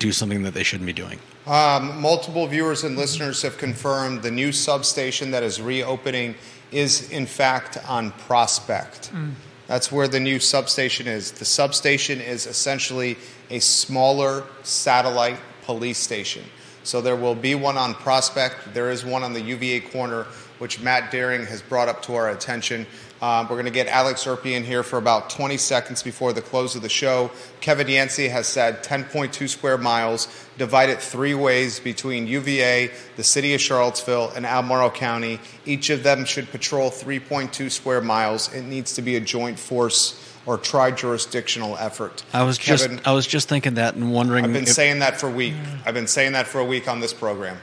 do 0.00 0.10
something 0.10 0.42
that 0.42 0.54
they 0.54 0.64
shouldn't 0.64 0.86
be 0.86 0.92
doing. 0.92 1.20
Um, 1.46 2.00
multiple 2.00 2.46
viewers 2.48 2.82
and 2.82 2.96
listeners 2.96 3.42
have 3.42 3.56
confirmed 3.58 4.22
the 4.22 4.30
new 4.30 4.50
substation 4.50 5.30
that 5.30 5.44
is 5.44 5.60
reopening 5.60 6.34
is 6.72 7.10
in 7.10 7.26
fact 7.26 7.78
on 7.88 8.10
Prospect. 8.12 9.12
Mm. 9.12 9.34
That's 9.66 9.92
where 9.92 10.08
the 10.08 10.18
new 10.18 10.40
substation 10.40 11.06
is. 11.06 11.30
The 11.30 11.44
substation 11.44 12.20
is 12.20 12.46
essentially 12.46 13.16
a 13.50 13.60
smaller 13.60 14.44
satellite 14.62 15.38
police 15.62 15.98
station. 15.98 16.44
So 16.82 17.00
there 17.00 17.16
will 17.16 17.34
be 17.34 17.54
one 17.54 17.76
on 17.76 17.94
Prospect. 17.94 18.74
There 18.74 18.90
is 18.90 19.04
one 19.04 19.22
on 19.22 19.32
the 19.32 19.40
UVA 19.40 19.80
corner 19.80 20.26
which 20.58 20.80
Matt 20.80 21.10
Daring 21.10 21.46
has 21.46 21.62
brought 21.62 21.88
up 21.88 22.02
to 22.02 22.14
our 22.14 22.30
attention. 22.30 22.86
Um, 23.22 23.46
we're 23.48 23.56
going 23.56 23.66
to 23.66 23.70
get 23.70 23.86
Alex 23.86 24.24
Urpí 24.24 24.52
in 24.56 24.64
here 24.64 24.82
for 24.82 24.96
about 24.96 25.28
20 25.28 25.58
seconds 25.58 26.02
before 26.02 26.32
the 26.32 26.40
close 26.40 26.74
of 26.74 26.80
the 26.80 26.88
show. 26.88 27.30
Kevin 27.60 27.86
Yancey 27.86 28.28
has 28.28 28.46
said 28.46 28.82
10.2 28.82 29.46
square 29.46 29.76
miles, 29.76 30.26
divided 30.56 31.00
three 31.00 31.34
ways 31.34 31.80
between 31.80 32.26
UVA, 32.26 32.90
the 33.16 33.22
city 33.22 33.52
of 33.52 33.60
Charlottesville, 33.60 34.30
and 34.34 34.46
Albemarle 34.46 34.90
County. 34.90 35.38
Each 35.66 35.90
of 35.90 36.02
them 36.02 36.24
should 36.24 36.50
patrol 36.50 36.90
3.2 36.90 37.70
square 37.70 38.00
miles. 38.00 38.52
It 38.54 38.62
needs 38.62 38.94
to 38.94 39.02
be 39.02 39.16
a 39.16 39.20
joint 39.20 39.58
force 39.58 40.26
or 40.46 40.56
tri-jurisdictional 40.56 41.76
effort. 41.76 42.24
I 42.32 42.44
was 42.44 42.56
Kevin, 42.56 42.96
just 42.96 43.06
I 43.06 43.12
was 43.12 43.26
just 43.26 43.50
thinking 43.50 43.74
that 43.74 43.94
and 43.94 44.10
wondering. 44.10 44.46
I've 44.46 44.52
been 44.52 44.62
if- 44.62 44.70
saying 44.70 45.00
that 45.00 45.20
for 45.20 45.28
a 45.28 45.32
week. 45.32 45.54
I've 45.84 45.94
been 45.94 46.06
saying 46.06 46.32
that 46.32 46.46
for 46.46 46.58
a 46.60 46.64
week 46.64 46.88
on 46.88 47.00
this 47.00 47.12
program. 47.12 47.58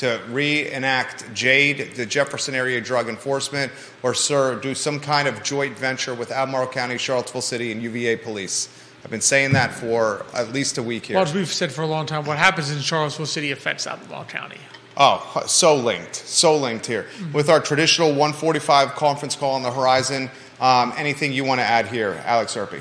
To 0.00 0.18
reenact 0.30 1.30
JADE, 1.34 1.94
the 1.94 2.06
Jefferson 2.06 2.54
Area 2.54 2.80
Drug 2.80 3.10
Enforcement, 3.10 3.70
or 4.02 4.14
sir, 4.14 4.58
do 4.58 4.74
some 4.74 4.98
kind 4.98 5.28
of 5.28 5.42
joint 5.42 5.78
venture 5.78 6.14
with 6.14 6.30
Albemarle 6.30 6.68
County, 6.68 6.96
Charlottesville 6.96 7.42
City, 7.42 7.70
and 7.70 7.82
UVA 7.82 8.16
Police. 8.16 8.70
I've 9.04 9.10
been 9.10 9.20
saying 9.20 9.52
that 9.52 9.74
for 9.74 10.24
at 10.32 10.54
least 10.54 10.78
a 10.78 10.82
week 10.82 11.04
here. 11.04 11.16
Well, 11.16 11.24
as 11.26 11.34
we've 11.34 11.52
said 11.52 11.70
for 11.70 11.82
a 11.82 11.86
long 11.86 12.06
time, 12.06 12.24
what 12.24 12.38
happens 12.38 12.70
in 12.70 12.78
Charlottesville 12.78 13.26
City 13.26 13.52
affects 13.52 13.86
Albemarle 13.86 14.24
County. 14.24 14.56
Oh, 14.96 15.42
so 15.46 15.76
linked, 15.76 16.16
so 16.16 16.56
linked 16.56 16.86
here. 16.86 17.06
With 17.34 17.50
our 17.50 17.60
traditional 17.60 18.08
145 18.08 18.94
conference 18.94 19.36
call 19.36 19.54
on 19.54 19.62
the 19.62 19.70
horizon, 19.70 20.30
um, 20.62 20.94
anything 20.96 21.34
you 21.34 21.44
want 21.44 21.60
to 21.60 21.66
add 21.66 21.88
here, 21.88 22.22
Alex 22.24 22.54
Urpí? 22.54 22.80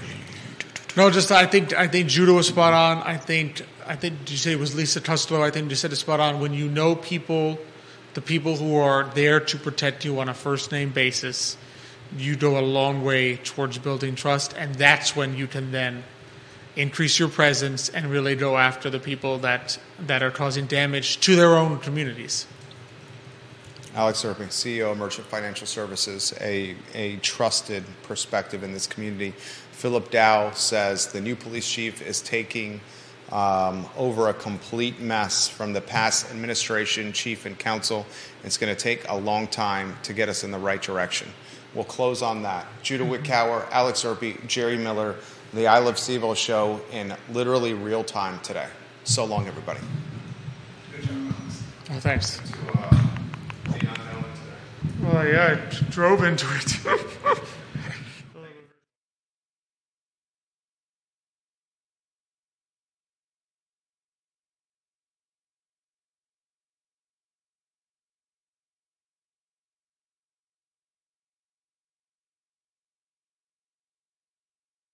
No, 0.95 1.09
just 1.09 1.33
I 1.33 1.45
think 1.45 1.73
I 1.73 1.89
think 1.89 2.07
Judah 2.07 2.33
was 2.33 2.47
spot 2.47 2.73
on. 2.73 3.03
I 3.03 3.17
think 3.17 3.61
I 3.89 3.95
think 3.95 4.29
you 4.29 4.37
say 4.37 4.51
it 4.51 4.59
was 4.59 4.75
Lisa 4.75 5.01
Costello? 5.01 5.41
I 5.41 5.49
think 5.49 5.67
you 5.71 5.75
said 5.75 5.91
it 5.91 5.95
spot 5.95 6.19
on. 6.19 6.39
When 6.39 6.53
you 6.53 6.69
know 6.69 6.95
people, 6.95 7.57
the 8.13 8.21
people 8.21 8.55
who 8.55 8.75
are 8.75 9.05
there 9.15 9.39
to 9.39 9.57
protect 9.57 10.05
you 10.05 10.19
on 10.19 10.29
a 10.29 10.33
first 10.35 10.71
name 10.71 10.91
basis, 10.91 11.57
you 12.15 12.35
go 12.35 12.59
a 12.59 12.61
long 12.61 13.03
way 13.03 13.37
towards 13.37 13.79
building 13.79 14.13
trust, 14.13 14.53
and 14.55 14.75
that's 14.75 15.15
when 15.15 15.35
you 15.35 15.47
can 15.47 15.71
then 15.71 16.03
increase 16.75 17.17
your 17.17 17.29
presence 17.29 17.89
and 17.89 18.11
really 18.11 18.35
go 18.35 18.59
after 18.59 18.91
the 18.91 18.99
people 18.99 19.39
that 19.39 19.79
that 20.05 20.21
are 20.21 20.29
causing 20.29 20.67
damage 20.67 21.19
to 21.21 21.35
their 21.35 21.55
own 21.55 21.79
communities. 21.79 22.45
Alex 23.95 24.21
Urpí, 24.21 24.49
CEO 24.49 24.91
of 24.91 24.97
Emergent 24.97 25.25
Financial 25.25 25.65
Services, 25.65 26.31
a, 26.39 26.75
a 26.93 27.17
trusted 27.17 27.83
perspective 28.03 28.63
in 28.63 28.71
this 28.71 28.85
community. 28.85 29.33
Philip 29.71 30.11
Dow 30.11 30.51
says 30.51 31.07
the 31.07 31.19
new 31.19 31.35
police 31.35 31.67
chief 31.67 32.03
is 32.03 32.21
taking 32.21 32.81
um, 33.31 33.85
over 33.97 34.29
a 34.29 34.33
complete 34.33 34.99
mess 34.99 35.47
from 35.47 35.73
the 35.73 35.81
past 35.81 36.31
administration, 36.31 37.13
chief, 37.13 37.45
and 37.45 37.57
council. 37.57 38.05
It's 38.43 38.57
going 38.57 38.73
to 38.73 38.81
take 38.81 39.07
a 39.09 39.15
long 39.15 39.47
time 39.47 39.97
to 40.03 40.13
get 40.13 40.29
us 40.29 40.43
in 40.43 40.51
the 40.51 40.57
right 40.57 40.81
direction. 40.81 41.29
We'll 41.73 41.85
close 41.85 42.21
on 42.21 42.41
that. 42.43 42.65
Judah 42.81 43.03
Wickower, 43.03 43.69
Alex 43.71 44.03
Urpí, 44.03 44.45
Jerry 44.47 44.77
Miller, 44.77 45.15
the 45.53 45.67
I 45.67 45.79
Love 45.79 45.95
CVille 45.95 46.35
show 46.35 46.81
in 46.91 47.15
literally 47.31 47.73
real 47.73 48.03
time 48.03 48.39
today. 48.41 48.67
So 49.03 49.25
long, 49.25 49.47
everybody. 49.47 49.79
Oh, 51.91 51.99
thanks. 51.99 52.39
Well, 55.01 55.27
yeah, 55.27 55.57
I 55.57 55.73
drove 55.89 56.23
into 56.23 56.45
it. 56.55 57.39